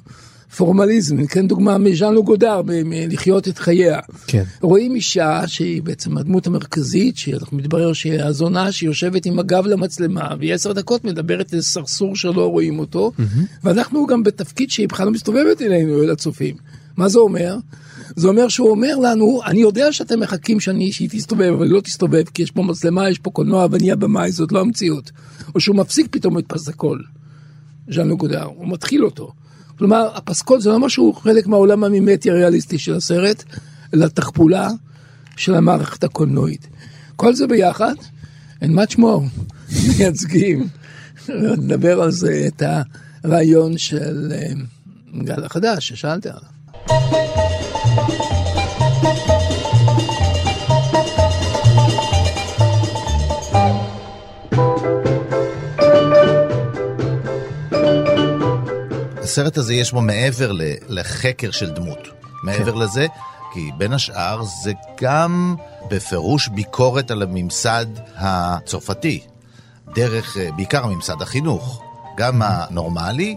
פורמליזם, 0.57 1.17
ניתן 1.17 1.47
דוגמה 1.47 1.79
מז'אן 1.79 2.15
לו 2.15 2.25
גודר, 2.25 2.63
מלחיות 2.65 3.49
את 3.49 3.59
חייה. 3.59 3.99
כן. 4.27 4.43
רואים 4.61 4.95
אישה 4.95 5.43
שהיא 5.47 5.83
בעצם 5.83 6.19
הדמות 6.19 6.47
המרכזית, 6.47 7.17
שאנחנו 7.17 7.57
מתברר 7.57 7.93
שהיא 7.93 8.23
הזונה 8.23 8.73
שיושבת 8.73 9.27
עם 9.27 9.39
הגב 9.39 9.67
למצלמה, 9.67 10.29
והיא 10.39 10.55
עשר 10.55 10.73
דקות 10.73 11.05
מדברת 11.05 11.55
על 11.55 11.61
סרסור 11.61 12.17
שלא 12.17 12.51
רואים 12.51 12.79
אותו, 12.79 13.13
ואנחנו 13.65 14.07
גם 14.07 14.23
בתפקיד 14.23 14.71
שהיא 14.71 14.89
בכלל 14.89 15.07
לא 15.07 15.13
מסתובבת 15.13 15.63
אלינו, 15.63 16.03
אל 16.03 16.11
הצופים. 16.11 16.57
מה 16.97 17.09
זה 17.09 17.19
אומר? 17.19 17.57
זה 18.17 18.29
אומר 18.29 18.49
שהוא 18.49 18.71
אומר 18.71 18.97
לנו, 18.97 19.41
אני 19.47 19.61
יודע 19.61 19.93
שאתם 19.93 20.21
מחכים 20.21 20.61
שאני, 20.61 20.93
שהיא 20.93 21.09
תסתובב, 21.11 21.53
אבל 21.57 21.65
היא 21.65 21.73
לא 21.73 21.81
תסתובב, 21.81 22.23
כי 22.35 22.43
יש 22.43 22.51
פה 22.51 22.63
מצלמה, 22.63 23.11
יש 23.11 23.19
פה 23.19 23.31
קולנוע, 23.31 23.67
ואני 23.71 23.93
הבמאי, 23.93 24.33
זאת 24.33 24.53
לא 24.53 24.61
המציאות. 24.61 25.11
או 25.55 25.61
שהוא 25.61 25.77
מפסיק 25.77 26.07
פתאום 26.11 26.39
את 26.39 26.45
פסקול, 26.49 27.05
ז'אן 27.91 28.09
לוגודר, 28.09 28.45
הוא 28.45 28.69
מתחיל 28.69 29.05
אותו. 29.05 29.33
כלומר, 29.79 30.09
הפסקול 30.15 30.61
זה 30.61 30.71
לא 30.71 30.79
משהו 30.79 31.13
חלק 31.13 31.47
מהעולם 31.47 31.85
המימטי 31.85 32.31
הריאליסטי 32.31 32.79
של 32.79 32.95
הסרט, 32.95 33.45
אלא 33.95 34.07
תחפולה 34.07 34.69
של 35.37 35.55
המערכת 35.55 36.05
הקולנועית. 36.05 36.67
כל 37.17 37.35
זה 37.35 37.47
ביחד, 37.47 37.95
and 38.63 38.69
much 38.69 38.99
more, 38.99 39.41
מייצגים, 39.99 40.69
נדבר 41.29 42.03
על 42.03 42.11
זה, 42.11 42.45
את 42.47 42.63
הרעיון 43.25 43.79
של 43.79 44.33
אה, 44.33 44.53
גל 45.25 45.45
החדש 45.45 45.89
ששאלת 45.89 46.27
עליו. 46.27 48.28
הסרט 59.29 59.57
הזה 59.57 59.75
יש 59.75 59.93
בו 59.93 60.01
מעבר 60.01 60.53
לחקר 60.89 61.51
של 61.51 61.71
דמות. 61.71 62.09
מעבר 62.43 62.73
כן. 62.73 62.79
לזה, 62.79 63.07
כי 63.53 63.71
בין 63.79 63.93
השאר 63.93 64.43
זה 64.63 64.73
גם 65.01 65.55
בפירוש 65.91 66.49
ביקורת 66.49 67.11
על 67.11 67.23
הממסד 67.23 67.87
הצרפתי. 68.17 69.21
דרך, 69.95 70.37
אה, 70.37 70.49
בעיקר 70.57 70.87
ממסד 70.87 71.23
החינוך. 71.23 71.83
גם 72.17 72.43
הנורמלי, 72.45 73.37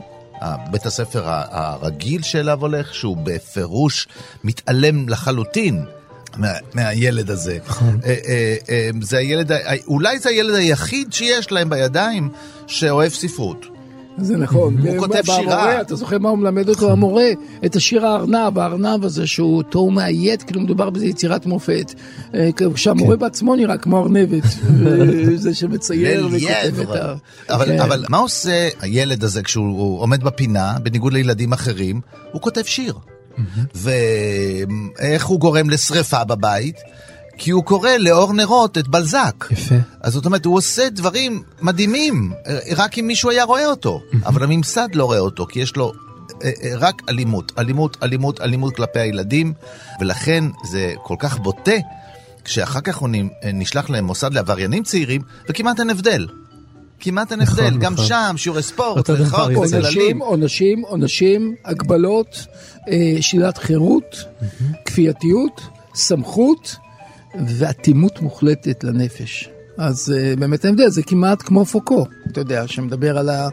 בית 0.71 0.85
הספר 0.85 1.23
הרגיל 1.25 2.21
שאליו 2.21 2.61
הולך, 2.61 2.93
שהוא 2.93 3.17
בפירוש 3.23 4.07
מתעלם 4.43 5.09
לחלוטין. 5.09 5.85
מה, 6.37 6.47
מהילד 6.73 7.29
הזה. 7.29 7.57
נכון. 7.67 7.99
אה, 8.05 8.15
אה, 8.69 8.89
זה 9.01 9.17
הילד, 9.17 9.51
אולי 9.87 10.19
זה 10.19 10.29
הילד 10.29 10.55
היחיד 10.55 11.13
שיש 11.13 11.51
להם 11.51 11.69
בידיים 11.69 12.29
שאוהב 12.67 13.11
ספרות. 13.11 13.65
זה 14.17 14.37
נכון. 14.37 14.77
הוא 14.77 14.97
כותב 14.97 15.21
והמורה, 15.29 15.61
שירה. 15.61 15.81
אתה 15.81 15.95
זוכר 15.95 16.17
מה 16.17 16.29
הוא 16.29 16.37
מלמד 16.37 16.69
אותו 16.69 16.91
המורה? 16.91 17.29
את 17.65 17.75
השיר 17.75 18.05
הארנב, 18.05 18.59
הארנב 18.59 19.05
הזה 19.05 19.27
שהוא 19.27 19.57
אותו 19.57 19.79
הוא 19.79 19.93
מאיית, 19.93 20.43
כאילו 20.43 20.61
מדובר 20.61 20.89
באיזה 20.89 21.05
יצירת 21.05 21.45
מופת. 21.45 21.93
אה, 22.35 22.49
כשהמורה 22.75 23.15
כן. 23.15 23.19
בעצמו 23.19 23.55
נראה 23.55 23.77
כמו 23.77 24.03
ארנבת. 24.03 24.43
אה, 24.43 25.35
זה 25.35 25.55
שמצייר 25.55 26.27
וכותב 26.31 26.79
את 26.81 26.89
ה... 26.89 27.15
כן. 27.65 27.79
אבל 27.79 28.05
מה 28.09 28.17
עושה 28.17 28.69
הילד 28.79 29.23
הזה 29.23 29.43
כשהוא 29.43 30.01
עומד 30.01 30.23
בפינה, 30.23 30.75
בניגוד 30.83 31.13
לילדים 31.13 31.53
אחרים? 31.53 32.01
הוא 32.31 32.41
כותב 32.41 32.63
שיר. 32.65 32.93
ואיך 33.75 35.25
הוא 35.25 35.39
גורם 35.39 35.69
לשריפה 35.69 36.23
בבית? 36.23 36.75
כי 37.37 37.51
הוא 37.51 37.63
קורא 37.63 37.89
לאור 37.89 38.33
נרות 38.33 38.77
את 38.77 38.87
בלזק. 38.87 39.45
יפה. 39.51 39.75
אז 40.01 40.13
זאת 40.13 40.25
אומרת, 40.25 40.45
הוא 40.45 40.57
עושה 40.57 40.89
דברים 40.89 41.43
מדהימים, 41.61 42.31
אה, 42.47 42.59
רק 42.75 42.97
אם 42.97 43.07
מישהו 43.07 43.29
היה 43.29 43.43
רואה 43.43 43.65
אותו. 43.65 44.01
אבל 44.25 44.43
הממסד 44.43 44.87
לא 44.93 45.05
רואה 45.05 45.19
אותו, 45.19 45.45
כי 45.45 45.59
יש 45.59 45.75
לו 45.75 45.91
אה, 46.43 46.51
אה, 46.63 46.71
רק 46.77 47.01
אלימות, 47.09 47.51
אלימות, 47.57 47.97
אלימות, 48.03 48.41
אלימות 48.41 48.75
כלפי 48.75 48.99
הילדים, 48.99 49.53
ולכן 49.99 50.43
זה 50.71 50.93
כל 51.03 51.15
כך 51.19 51.39
בוטה, 51.39 51.71
כשאחר 52.45 52.81
כך 52.81 52.97
הוא 52.97 53.09
נשלח 53.53 53.89
למוסד 53.89 54.33
לעבריינים 54.33 54.83
צעירים, 54.83 55.21
וכמעט 55.49 55.79
אין 55.79 55.89
הבדל. 55.89 56.27
כמעט 56.99 57.31
אין 57.31 57.41
נכון, 57.41 57.63
הבדל, 57.63 57.77
גם 57.77 57.93
נכון. 57.93 58.05
שם 58.05 58.33
שיעורי 58.37 58.63
ספורט. 58.63 59.05
צללים. 59.05 59.55
עונשים, 59.55 60.19
עונשים, 60.19 60.81
עונשים, 60.81 61.55
הגבלות, 61.65 62.45
שלילת 63.21 63.57
חירות, 63.57 64.23
כפייתיות, 64.85 65.61
סמכות 65.95 66.77
ואטימות 67.47 68.21
מוחלטת 68.21 68.83
לנפש. 68.83 69.49
אז 69.77 70.13
אה, 70.17 70.35
באמת 70.35 70.65
ההבדל 70.65 70.89
זה 70.89 71.03
כמעט 71.03 71.41
כמו 71.41 71.65
פוקו, 71.65 72.05
אתה 72.31 72.41
יודע, 72.41 72.67
שמדבר 72.67 73.17
על 73.17 73.29
אה, 73.29 73.49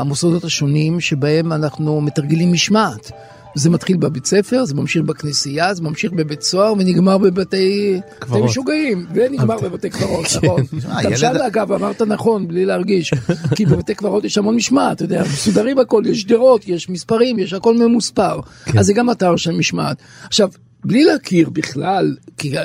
המוסדות 0.00 0.44
השונים 0.44 1.00
שבהם 1.00 1.52
אנחנו 1.52 2.00
מתרגלים 2.00 2.52
משמעת. 2.52 3.10
זה 3.56 3.70
מתחיל 3.70 3.96
בבית 3.96 4.26
ספר, 4.26 4.64
זה 4.64 4.74
ממשיך 4.74 5.02
בכנסייה, 5.02 5.74
זה 5.74 5.82
ממשיך 5.82 6.12
בבית 6.12 6.42
סוהר 6.42 6.72
ונגמר 6.72 7.18
בבתי 7.18 8.00
קברות. 8.18 8.38
בתי 8.38 8.50
משוגעים, 8.50 9.06
ונגמר 9.14 9.56
בבתי 9.60 9.90
קברות, 9.90 10.26
נכון. 10.42 10.62
אה, 10.90 11.02
גם 11.02 11.16
שם 11.16 11.32
אגב 11.46 11.72
אמרת 11.72 12.02
נכון, 12.02 12.48
בלי 12.48 12.64
להרגיש, 12.64 13.14
כי 13.56 13.66
בבתי 13.66 13.94
קברות 13.94 14.24
יש 14.24 14.38
המון 14.38 14.56
משמעת, 14.56 14.96
אתה 14.96 15.04
יודע, 15.04 15.22
מסודרים 15.22 15.78
הכל, 15.78 16.02
יש 16.06 16.20
שדרות, 16.20 16.68
יש 16.68 16.90
מספרים, 16.90 17.38
יש 17.38 17.52
הכל 17.52 17.76
ממוספר, 17.76 18.40
אז 18.78 18.86
זה 18.86 18.92
גם 18.92 19.10
אתר 19.10 19.36
של 19.36 19.52
משמעת. 19.52 19.96
עכשיו, 20.26 20.48
בלי 20.86 21.04
להכיר 21.04 21.50
בכלל 21.50 22.16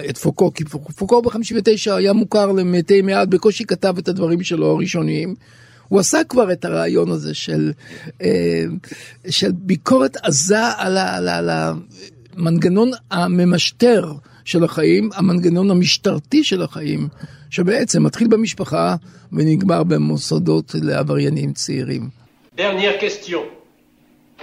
את 0.10 0.18
פוקו, 0.18 0.54
כי 0.54 0.64
פוק- 0.66 0.92
פוקו 0.92 1.22
ב-59 1.22 1.92
היה 1.98 2.14
מוכר 2.14 2.52
למתי 2.52 3.02
מעט, 3.02 3.28
בקושי 3.28 3.64
כתב 3.66 3.96
את 3.98 4.08
הדברים 4.08 4.44
שלו 4.44 4.72
הראשוניים. 4.72 5.36
הוא 5.88 6.00
עשה 6.00 6.24
כבר 6.30 6.52
את 6.52 6.66
הרעיון 6.66 7.12
הזה 7.12 7.34
של, 7.34 7.72
אה, 8.22 8.64
של 9.30 9.52
ביקורת 9.52 10.18
עזה 10.24 10.68
על 10.78 11.50
המנגנון 11.50 12.92
הממשטר 13.12 14.12
של 14.46 14.64
החיים, 14.64 15.10
המנגנון 15.16 15.72
המשטרתי 15.72 16.44
של 16.44 16.62
החיים, 16.62 17.08
שבעצם 17.50 18.04
מתחיל 18.04 18.28
במשפחה 18.28 18.96
ונגמר 19.34 19.84
במוסדות 19.84 20.76
לעבריינים 20.82 21.54
צעירים. 21.54 22.10
Dernière 22.58 22.98
question, 23.04 23.44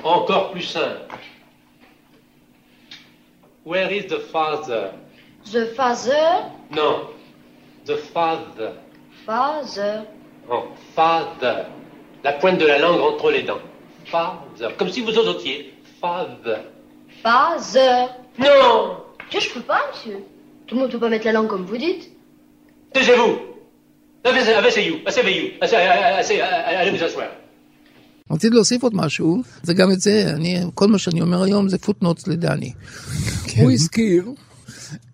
encore 0.05 0.53
plus 0.53 0.69
simple. 0.75 1.38
Where 3.68 3.90
is 3.98 4.06
the 4.14 4.20
father? 4.34 4.84
The 5.52 5.66
father, 5.78 6.26
Non, 6.80 6.96
the 7.86 7.98
father. 8.14 8.72
father, 9.26 9.94
Non, 10.50 10.64
father. 10.96 11.58
La 12.24 12.34
pointe 12.34 12.60
de 12.60 12.68
la 12.68 12.80
langue 12.80 13.02
entre 13.02 13.32
les 13.32 13.44
dents. 13.44 13.64
Father. 14.06 14.70
Comme 14.78 14.90
si 14.90 15.02
vous 15.02 15.16
osotiez. 15.18 15.74
Father. 16.02 16.60
father. 17.24 17.96
Non 18.40 18.98
Que 19.32 19.40
je 19.40 19.50
peux 19.54 19.62
pas, 19.74 19.82
monsieur. 19.92 20.20
Tout 20.68 20.76
le 20.76 20.82
monde 20.82 20.92
peut 20.92 21.00
pas 21.00 21.10
mettre 21.10 21.26
la 21.26 21.34
langue 21.34 21.48
comme 21.48 21.66
vous 21.66 21.78
dites. 21.78 22.06
Taisez-vous 22.94 23.34
Asseyez-vous, 24.26 25.00
asseyez-vous, 25.06 25.50
asseyez- 25.62 26.42
allez 26.80 26.92
vous 26.92 27.04
asseoir. 27.04 27.28
רציתי 28.32 28.56
להוסיף 28.56 28.84
עוד 28.84 28.96
משהו, 28.96 29.42
זה 29.64 29.74
גם 29.74 29.92
את 29.92 30.00
זה, 30.02 30.26
אני, 30.36 30.58
כל 30.76 30.88
מה 30.88 30.98
שאני 30.98 31.22
אומר 31.22 31.44
היום 31.44 31.70
זה 31.70 31.78
פוטנוטס 31.78 32.28
לדני. 32.28 32.72
הוא 33.63 33.71
הזכיר 33.71 34.31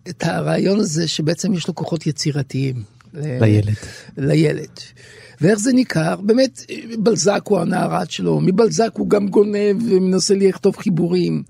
את 0.08 0.22
הרעיון 0.24 0.80
הזה 0.80 1.08
שבעצם 1.08 1.54
יש 1.54 1.68
לו 1.68 1.74
כוחות 1.74 2.06
יצירתיים. 2.06 2.82
לילד. 3.14 3.74
לילד. 4.16 4.80
ואיך 5.40 5.58
זה 5.58 5.72
ניכר? 5.72 6.16
באמת, 6.20 6.64
בלזק 6.98 7.40
הוא 7.44 7.58
הנערת 7.58 8.10
שלו, 8.10 8.40
מבלזק 8.40 8.90
הוא 8.94 9.10
גם 9.10 9.28
גונב 9.28 9.82
ומנסה 9.90 10.34
לכתוב 10.34 10.76
חיבורים. 10.76 11.42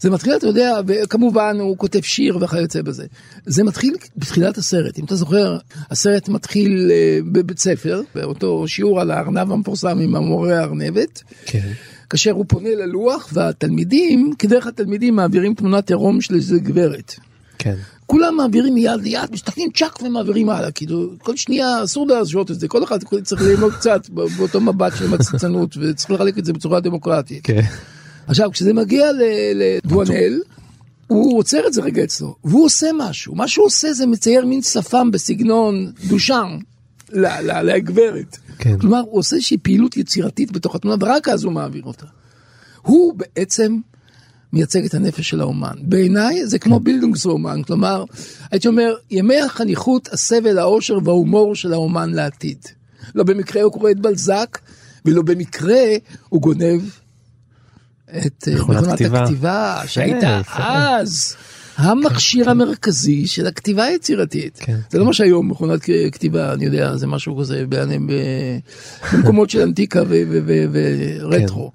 זה 0.00 0.10
מתחיל, 0.10 0.36
אתה 0.36 0.46
יודע, 0.46 0.80
וכמובן 0.86 1.56
הוא 1.60 1.76
כותב 1.76 2.00
שיר 2.02 2.38
וכיוצא 2.40 2.82
בזה. 2.82 3.06
זה 3.46 3.64
מתחיל 3.64 3.94
בתחילת 4.16 4.58
הסרט, 4.58 4.98
אם 4.98 5.04
אתה 5.04 5.16
זוכר, 5.16 5.58
הסרט 5.90 6.28
מתחיל 6.28 6.90
אה, 6.90 7.18
בבית 7.32 7.58
ספר, 7.58 8.02
באותו 8.14 8.68
שיעור 8.68 9.00
על 9.00 9.10
הארנב 9.10 9.52
המפורסם 9.52 9.98
עם 9.98 10.16
המורה 10.16 10.58
הארנבת. 10.58 11.22
כן. 11.46 11.72
כאשר 12.10 12.30
הוא 12.30 12.44
פונה 12.48 12.74
ללוח 12.74 13.30
והתלמידים, 13.32 14.32
כדרך 14.38 14.66
התלמידים 14.66 15.16
מעבירים 15.16 15.54
תמונת 15.54 15.90
עירום 15.90 16.20
של 16.20 16.34
איזה 16.34 16.58
גברת. 16.58 17.14
כן. 17.58 17.74
כולם 18.06 18.36
מעבירים 18.36 18.74
מיד 18.74 19.02
ליד, 19.02 19.32
מסתכלים 19.32 19.68
צ'אק 19.74 20.02
ומעבירים 20.02 20.48
הלאה, 20.48 20.70
כאילו, 20.70 21.10
כל 21.18 21.36
שנייה 21.36 21.84
אסור 21.84 22.06
להשעות 22.06 22.50
את 22.50 22.60
זה, 22.60 22.68
כל 22.68 22.84
אחד 22.84 22.98
צריך 23.22 23.42
ללמוד 23.42 23.72
קצת 23.72 24.08
באותו 24.10 24.60
מבט 24.60 24.92
של 24.98 25.08
מצצנות, 25.08 25.76
וצריך 25.76 26.10
לחלק 26.10 26.38
את 26.38 26.44
זה 26.44 26.52
בצורה 26.52 26.80
דמוקרטית. 26.80 27.40
כן. 27.42 27.60
עכשיו, 28.26 28.50
כשזה 28.52 28.72
מגיע 28.72 29.06
לדואנל, 29.54 30.40
הוא 31.06 31.38
עוצר 31.38 31.66
את 31.66 31.72
זה 31.72 31.82
רגע 31.82 32.04
אצלו, 32.04 32.34
והוא 32.44 32.64
עושה 32.64 32.86
משהו, 32.98 33.34
מה 33.34 33.48
שהוא 33.48 33.66
עושה 33.66 33.92
זה 33.92 34.06
מצייר 34.06 34.46
מין 34.46 34.62
שפם 34.62 35.10
בסגנון 35.10 35.92
דושן 36.08 36.58
לגברת. 37.12 38.36
כן. 38.58 38.78
כלומר, 38.78 39.00
הוא 39.00 39.18
עושה 39.18 39.36
איזושהי 39.36 39.58
פעילות 39.58 39.96
יצירתית 39.96 40.52
בתוך 40.52 40.74
התמונה, 40.74 40.96
ורק 41.00 41.28
אז 41.28 41.44
הוא 41.44 41.52
מעביר 41.52 41.82
אותה. 41.84 42.06
הוא 42.82 43.14
בעצם 43.16 43.78
מייצג 44.52 44.84
את 44.84 44.94
הנפש 44.94 45.28
של 45.28 45.40
האומן. 45.40 45.74
בעיניי 45.82 46.46
זה 46.46 46.58
כמו 46.58 46.80
בילדונגסרומן, 46.80 47.62
כלומר, 47.62 48.04
הייתי 48.50 48.68
אומר, 48.68 48.94
ימי 49.10 49.40
החניכות, 49.40 50.08
הסבל, 50.12 50.58
העושר 50.58 50.98
וההומור 51.04 51.54
של 51.54 51.72
האומן 51.72 52.10
לעתיד. 52.10 52.58
לא 53.14 53.24
במקרה 53.24 53.62
הוא 53.62 53.72
קורא 53.72 53.90
את 53.90 54.00
בלזק, 54.00 54.58
ולא 55.04 55.22
במקרה 55.22 55.82
הוא 56.28 56.40
גונב 56.42 56.82
את 58.08 58.48
אה, 58.48 58.54
מכונת 58.54 58.82
מכונת 58.82 58.94
כתיבה. 58.94 59.22
הכתיבה, 59.22 59.82
שהייתה 59.86 60.38
יפה. 60.40 60.96
אז 60.98 61.36
המכשיר 61.76 62.50
המרכזי 62.50 63.26
של 63.26 63.46
הכתיבה 63.46 63.84
היצירתית. 63.84 64.58
כן. 64.62 64.78
זה 64.90 64.98
לא 64.98 65.04
מה 65.04 65.12
שהיום 65.12 65.50
מכונת 65.50 65.80
כתיבה, 66.12 66.52
אני 66.52 66.64
יודע, 66.64 66.96
זה 66.96 67.06
משהו 67.06 67.38
כזה 67.38 67.64
במקומות 69.12 69.50
של 69.50 69.60
אנטיקה 69.60 70.02
ורטרו. 71.22 71.72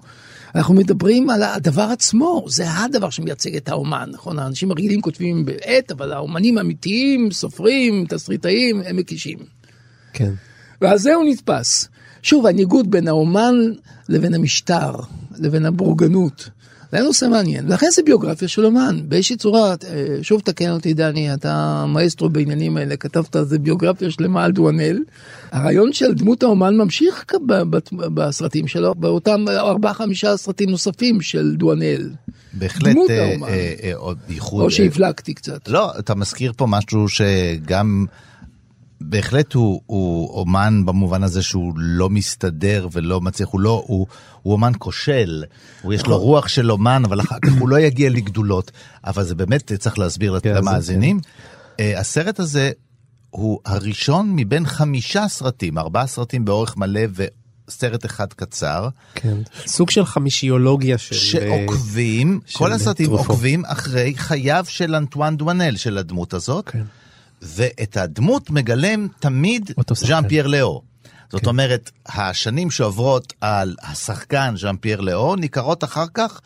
אנחנו 0.54 0.74
מדברים 0.74 1.30
על 1.30 1.42
הדבר 1.42 1.82
עצמו, 1.82 2.44
זה 2.48 2.64
הדבר 2.70 3.10
שמייצג 3.10 3.56
את 3.56 3.68
האומן, 3.68 4.08
נכון? 4.12 4.38
האנשים 4.38 4.70
הרגילים 4.70 5.00
כותבים 5.00 5.44
בעט, 5.44 5.90
אבל 5.90 6.12
האומנים 6.12 6.58
האמיתיים, 6.58 7.30
סופרים, 7.30 8.06
תסריטאים, 8.08 8.82
הם 8.86 8.96
מקישים. 8.96 9.38
כן. 10.12 10.32
ועל 10.80 10.98
זה 10.98 11.14
הוא 11.14 11.24
נתפס. 11.24 11.88
שוב, 12.22 12.46
הניגוד 12.46 12.90
בין 12.90 13.08
האומן 13.08 13.54
לבין 14.08 14.34
המשטר, 14.34 14.94
לבין 15.38 15.66
הבורגנות. 15.66 16.48
זה 16.92 17.00
נושא 17.02 17.24
מעניין, 17.24 17.66
ולכן 17.68 17.86
זה 17.92 18.02
ביוגרפיה 18.02 18.48
של 18.48 18.64
אומן, 18.64 19.00
באיזושהי 19.08 19.36
צורה, 19.36 19.70
אה, 19.70 19.76
שוב 20.22 20.40
תקן 20.40 20.70
אותי 20.70 20.94
דני, 20.94 21.34
אתה 21.34 21.84
מאסטרו 21.88 22.28
בעניינים 22.28 22.76
האלה, 22.76 22.96
כתבת 22.96 23.36
על 23.36 23.44
זה 23.44 23.58
ביוגרפיה 23.58 24.10
שלמה 24.10 24.44
על 24.44 24.52
דואנל. 24.52 24.98
הרעיון 25.52 25.92
של 25.92 26.14
דמות 26.14 26.42
האומן 26.42 26.76
ממשיך 26.76 27.24
בסרטים 28.14 28.68
שלו, 28.68 28.94
באותם 28.94 29.44
ארבעה 29.48 29.94
חמישה 29.94 30.36
סרטים 30.36 30.70
נוספים 30.70 31.20
של 31.20 31.54
דואנל. 31.56 32.10
בהחלט, 32.52 32.92
דמות 32.92 33.10
אה, 33.10 33.30
האומן. 33.30 33.48
אה, 33.48 33.74
אה, 33.82 34.12
ייחוד. 34.28 34.60
או 34.60 34.66
אה, 34.66 34.70
שהפלגתי 34.70 35.34
קצת. 35.34 35.68
לא, 35.68 35.98
אתה 35.98 36.14
מזכיר 36.14 36.52
פה 36.56 36.66
משהו 36.66 37.08
שגם 37.08 38.06
בהחלט 39.04 39.52
הוא, 39.52 39.82
הוא 39.86 40.40
אומן 40.40 40.82
במובן 40.86 41.22
הזה 41.22 41.42
שהוא 41.42 41.72
לא 41.76 42.10
מסתדר 42.10 42.88
ולא 42.92 43.20
מצליח, 43.20 43.48
הוא 43.48 43.60
לא, 43.60 43.84
הוא, 43.86 44.06
הוא 44.42 44.52
אומן 44.52 44.72
כושל, 44.78 45.44
הוא 45.82 45.92
יש 45.92 46.06
לו 46.06 46.18
רוח 46.18 46.48
של 46.48 46.70
אומן, 46.70 47.02
אבל 47.04 47.20
אחר 47.20 47.38
כך 47.42 47.52
הוא 47.60 47.68
לא 47.68 47.80
יגיע 47.80 48.10
לגדולות, 48.10 48.70
אבל 49.04 49.24
זה 49.24 49.34
באמת 49.34 49.72
צריך 49.72 49.98
להסביר 49.98 50.40
כן, 50.40 50.54
למאזינים. 50.54 51.20
אה, 51.80 52.00
הסרט 52.00 52.40
הזה 52.40 52.70
הוא 53.30 53.60
הראשון 53.64 54.32
מבין 54.36 54.66
חמישה 54.66 55.28
סרטים, 55.28 55.78
ארבעה 55.78 56.06
סרטים 56.06 56.44
באורך 56.44 56.76
מלא 56.76 57.00
סרט 57.68 58.04
אחד 58.04 58.32
קצר, 58.32 58.88
כן. 59.14 59.36
סוג 59.66 59.90
של 59.90 60.04
חמישיולוגיה 60.04 60.98
של... 60.98 61.14
שעוקבים, 61.14 62.40
של 62.46 62.58
כל 62.58 62.72
הסרטים 62.72 63.06
טרופו. 63.06 63.32
עוקבים 63.32 63.64
אחרי 63.64 64.14
חייו 64.16 64.64
של 64.68 64.94
אנטואן 64.94 65.36
דואנל, 65.36 65.76
של 65.76 65.98
הדמות 65.98 66.34
הזאת, 66.34 66.68
כן. 66.68 66.82
ואת 67.42 67.96
הדמות 67.96 68.50
מגלם 68.50 69.08
תמיד. 69.20 69.70
ז'אן 69.92 70.28
פייר 70.28 70.46
לאו. 70.46 70.82
זאת 71.30 71.40
כן. 71.40 71.48
אומרת, 71.48 71.90
השנים 72.06 72.70
שעוברות 72.70 73.32
על 73.40 73.76
השחקן 73.82 74.54
ז'אן 74.56 74.76
פייר 74.76 75.00
לאו 75.00 75.36
ניכרות 75.36 75.84
אחר 75.84 76.04
כך 76.14 76.40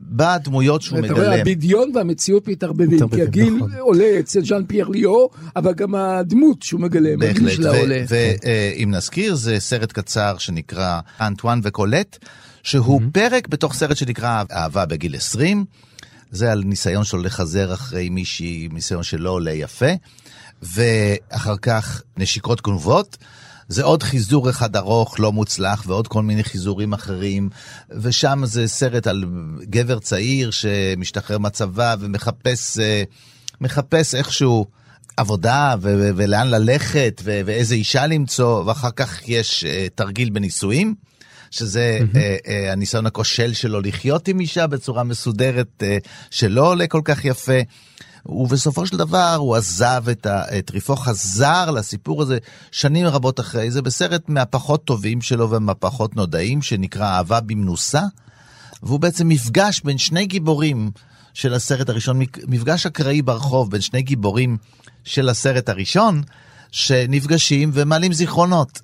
בדמויות 0.00 0.82
שהוא 0.82 1.00
ואתה 1.00 1.12
רואה, 1.12 1.28
מגלם. 1.28 1.40
הבדיון 1.40 1.92
והמציאות 1.94 2.48
מתערבבים, 2.48 3.08
כי 3.08 3.22
הגיל 3.22 3.54
נכון. 3.54 3.72
עולה 3.78 4.18
אצל 4.20 4.44
ז'אן 4.44 4.64
פייר 4.66 4.88
ליאו, 4.88 5.30
אבל 5.56 5.74
גם 5.74 5.94
הדמות 5.94 6.62
שהוא 6.62 6.80
מגלם, 6.80 7.22
הגיל 7.22 7.50
שלה 7.50 7.78
עולה. 7.78 8.04
ואם 8.08 8.90
נזכיר, 8.90 9.34
זה 9.34 9.56
סרט 9.58 9.92
קצר 9.92 10.38
שנקרא 10.38 11.00
אנטואן 11.20 11.60
וקולט, 11.62 12.18
שהוא 12.62 13.00
פרק 13.12 13.48
בתוך 13.48 13.74
סרט 13.74 13.96
שנקרא 13.96 14.42
אהבה 14.52 14.86
בגיל 14.86 15.16
20. 15.16 15.64
זה 16.30 16.52
על 16.52 16.62
ניסיון 16.64 17.04
שלו 17.04 17.22
לחזר 17.22 17.74
אחרי 17.74 18.08
מישהי, 18.08 18.68
ניסיון 18.72 19.02
שלא 19.02 19.30
עולה 19.30 19.52
יפה, 19.52 19.92
ואחר 20.62 21.56
כך 21.62 22.02
נשיקות 22.16 22.62
גנובות. 22.62 23.16
זה 23.68 23.84
עוד 23.84 24.02
חיזור 24.02 24.50
אחד 24.50 24.76
ארוך, 24.76 25.20
לא 25.20 25.32
מוצלח, 25.32 25.84
ועוד 25.86 26.08
כל 26.08 26.22
מיני 26.22 26.44
חיזורים 26.44 26.92
אחרים, 26.92 27.48
ושם 27.90 28.42
זה 28.44 28.68
סרט 28.68 29.06
על 29.06 29.24
גבר 29.62 29.98
צעיר 29.98 30.50
שמשתחרר 30.50 31.38
מהצבא 31.38 31.96
ומחפש 32.00 32.78
אה, 32.78 33.02
מחפש 33.60 34.14
איכשהו 34.14 34.66
עבודה 35.16 35.74
ו- 35.80 36.10
ולאן 36.16 36.48
ללכת 36.48 37.20
ו- 37.24 37.40
ואיזה 37.46 37.74
אישה 37.74 38.06
למצוא, 38.06 38.64
ואחר 38.64 38.90
כך 38.90 39.28
יש 39.28 39.64
אה, 39.64 39.86
תרגיל 39.94 40.30
בנישואים. 40.30 40.94
שזה 41.50 41.98
אה, 42.16 42.36
אה, 42.46 42.72
הניסיון 42.72 43.06
הכושל 43.06 43.52
שלו 43.52 43.80
לחיות 43.80 44.28
עם 44.28 44.40
אישה 44.40 44.66
בצורה 44.66 45.04
מסודרת 45.04 45.82
אה, 45.82 45.98
שלא 46.30 46.70
עולה 46.70 46.86
כל 46.86 47.00
כך 47.04 47.24
יפה. 47.24 47.60
ובסופו 48.26 48.86
של 48.86 48.96
דבר 48.96 49.34
הוא 49.38 49.56
עזב 49.56 50.04
את 50.10 50.26
ה... 50.26 50.58
את 50.58 50.70
ריפו, 50.70 50.96
חזר 50.96 51.70
לסיפור 51.70 52.22
הזה 52.22 52.38
שנים 52.70 53.06
רבות 53.06 53.40
אחרי 53.40 53.70
זה, 53.70 53.82
בסרט 53.82 54.28
מהפחות 54.28 54.84
טובים 54.84 55.20
שלו 55.20 55.50
ומהפחות 55.50 56.16
נודעים, 56.16 56.62
שנקרא 56.62 57.06
אהבה 57.06 57.40
במנוסה, 57.40 58.02
והוא 58.82 59.00
בעצם 59.00 59.28
מפגש 59.28 59.80
בין 59.84 59.98
שני 59.98 60.26
גיבורים 60.26 60.90
של 61.34 61.54
הסרט 61.54 61.88
הראשון, 61.88 62.20
מפגש 62.46 62.86
אקראי 62.86 63.22
ברחוב 63.22 63.70
בין 63.70 63.80
שני 63.80 64.02
גיבורים 64.02 64.56
של 65.04 65.28
הסרט 65.28 65.68
הראשון, 65.68 66.22
שנפגשים 66.70 67.70
ומעלים 67.74 68.12
זיכרונות. 68.12 68.80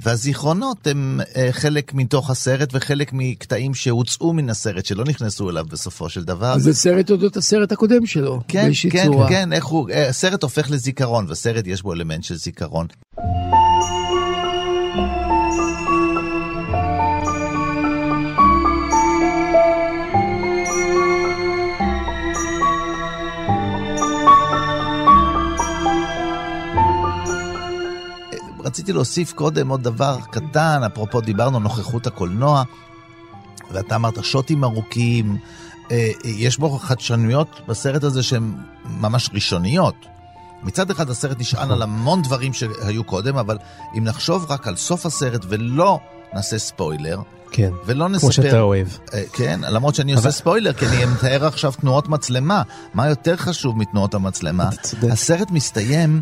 והזיכרונות 0.00 0.86
הם 0.86 1.20
אה, 1.36 1.48
חלק 1.52 1.94
מתוך 1.94 2.30
הסרט 2.30 2.68
וחלק 2.72 3.10
מקטעים 3.12 3.74
שהוצאו 3.74 4.32
מן 4.32 4.50
הסרט, 4.50 4.86
שלא 4.86 5.04
נכנסו 5.04 5.50
אליו 5.50 5.64
בסופו 5.70 6.08
של 6.08 6.24
דבר. 6.24 6.58
זה 6.58 6.74
סרט 6.74 7.10
אודות 7.10 7.36
הסרט 7.36 7.72
הקודם 7.72 8.06
שלו, 8.06 8.40
כן, 8.48 8.62
באיזושהי 8.62 8.90
כן, 8.90 9.04
צורה. 9.04 9.28
כן, 9.28 9.52
איך 9.52 9.64
הוא, 9.64 9.90
אה, 9.90 10.08
הסרט 10.08 10.42
הופך 10.42 10.70
לזיכרון, 10.70 11.26
וסרט 11.28 11.66
יש 11.66 11.82
בו 11.82 11.92
אלמנט 11.92 12.24
של 12.24 12.36
זיכרון. 12.36 12.86
רציתי 28.66 28.92
להוסיף 28.92 29.32
קודם 29.32 29.68
עוד 29.68 29.82
דבר 29.82 30.18
קטן, 30.30 30.80
אפרופו 30.86 31.20
דיברנו 31.20 31.58
נוכחות 31.58 32.06
הקולנוע, 32.06 32.62
ואתה 33.70 33.96
אמרת 33.96 34.24
שוטים 34.24 34.64
ארוכים, 34.64 35.36
אה, 35.90 36.10
יש 36.24 36.58
בו 36.58 36.78
חדשנויות 36.78 37.60
בסרט 37.68 38.04
הזה 38.04 38.22
שהן 38.22 38.54
ממש 38.84 39.30
ראשוניות. 39.34 39.94
מצד 40.62 40.90
אחד 40.90 41.10
הסרט 41.10 41.40
נשען 41.40 41.70
על 41.70 41.82
המון 41.82 42.22
דברים 42.22 42.52
שהיו 42.52 43.04
קודם, 43.04 43.36
אבל 43.36 43.58
אם 43.98 44.04
נחשוב 44.04 44.46
רק 44.48 44.66
על 44.66 44.76
סוף 44.76 45.06
הסרט 45.06 45.44
ולא 45.48 45.98
נעשה 46.34 46.58
ספוילר, 46.58 47.18
כן, 47.50 47.70
ולא 47.86 48.08
נספר... 48.08 48.20
כמו 48.20 48.32
שאתה 48.32 48.60
אוהב. 48.60 48.88
אה, 49.14 49.22
כן, 49.32 49.60
למרות 49.62 49.94
שאני 49.94 50.12
עושה 50.12 50.30
ספוילר, 50.30 50.72
כי 50.72 50.86
אני 50.86 51.04
מתאר 51.04 51.46
עכשיו 51.46 51.72
תנועות 51.72 52.08
מצלמה. 52.08 52.62
מה 52.94 53.08
יותר 53.08 53.36
חשוב 53.36 53.78
מתנועות 53.78 54.14
המצלמה? 54.14 54.68
הסרט 55.12 55.50
מסתיים 55.50 56.20